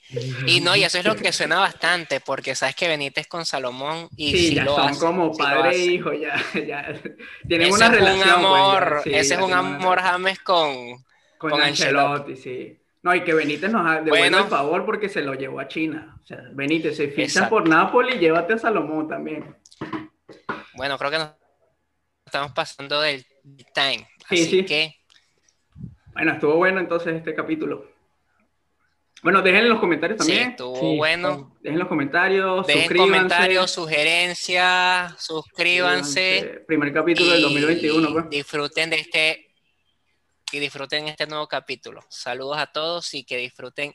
Y 0.47 0.61
no, 0.61 0.75
y 0.75 0.83
eso 0.83 0.97
es 0.97 1.05
lo 1.05 1.15
que 1.15 1.33
suena 1.33 1.59
bastante, 1.59 2.21
porque 2.21 2.55
sabes 2.55 2.75
que 2.75 2.87
Benítez 2.87 3.27
con 3.27 3.45
Salomón 3.45 4.07
y 4.15 4.31
sí, 4.31 4.55
ya 4.55 4.65
son 4.65 4.95
como 4.95 5.35
padre 5.35 5.75
e 5.75 5.85
hijo, 5.85 6.13
ya, 6.13 6.35
ya 6.53 6.93
tienen 7.47 7.73
una 7.73 7.89
relación. 7.89 8.19
Un 8.19 8.23
pues, 8.23 8.33
amor, 8.33 9.01
ese 9.05 9.33
es 9.33 9.41
un 9.41 9.53
amor 9.53 9.99
James 9.99 10.39
con, 10.39 11.03
con, 11.37 11.61
Ancelotti, 11.61 12.35
sí. 12.37 12.77
No, 13.03 13.15
y 13.15 13.23
que 13.23 13.33
Benítez 13.33 13.71
nos 13.71 14.05
devuelva 14.05 14.41
el 14.41 14.45
favor 14.45 14.85
porque 14.85 15.09
se 15.09 15.21
lo 15.21 15.33
llevó 15.33 15.59
a 15.59 15.67
China. 15.67 16.15
O 16.21 16.25
sea, 16.25 16.39
Benítez 16.53 16.95
se 16.95 17.09
ficha 17.09 17.49
por 17.49 17.67
Napoli, 17.67 18.19
llévate 18.19 18.53
a 18.53 18.57
Salomón 18.59 19.07
también. 19.07 19.55
Bueno, 20.75 20.97
creo 20.99 21.11
que 21.11 21.17
nos 21.17 21.31
estamos 22.25 22.51
pasando 22.51 23.01
del 23.01 23.25
time. 23.73 24.07
Así 24.29 24.63
que 24.63 25.00
bueno, 26.13 26.31
estuvo 26.33 26.55
bueno 26.55 26.79
entonces 26.79 27.15
este 27.15 27.33
capítulo. 27.33 27.85
Bueno, 29.23 29.43
dejen 29.43 29.61
en 29.61 29.69
los 29.69 29.79
comentarios 29.79 30.17
también. 30.17 30.43
Sí, 30.43 30.49
estuvo 30.49 30.95
bueno. 30.95 31.55
Dejen 31.61 31.77
los 31.77 31.87
comentarios, 31.87 32.65
dejen 32.65 32.81
suscríbanse. 32.81 33.13
comentarios, 33.13 33.71
sugerencias, 33.71 35.23
suscríbanse. 35.23 36.63
Primer 36.65 36.91
capítulo 36.91 37.31
del 37.31 37.41
2021, 37.43 38.13
pues. 38.13 38.29
Disfruten 38.29 38.89
de 38.89 38.99
este 38.99 39.47
y 40.51 40.59
disfruten 40.59 41.07
este 41.07 41.27
nuevo 41.27 41.47
capítulo. 41.47 42.01
Saludos 42.09 42.57
a 42.57 42.67
todos 42.67 43.13
y 43.13 43.23
que 43.23 43.37
disfruten 43.37 43.93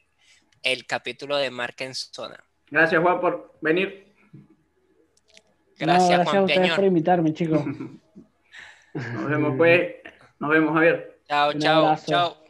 el 0.63 0.87
capítulo 0.87 1.37
de 1.37 1.51
Marca 1.51 1.85
en 1.85 1.95
Zona. 1.95 2.43
Gracias, 2.71 3.03
Juan, 3.03 3.21
por 3.21 3.59
venir. 3.61 4.15
Gracias, 5.77 6.09
gracias 6.09 6.35
a 6.35 6.43
ustedes 6.43 6.73
por 6.73 6.85
invitarme, 6.85 7.35
chicos. 7.35 7.63
Nos 8.95 9.29
vemos, 9.29 9.55
pues. 9.57 9.97
Nos 10.39 10.51
vemos, 10.51 10.73
Javier. 10.73 11.16
Chao, 11.29 11.53
chao, 11.55 11.97
chao. 12.07 12.46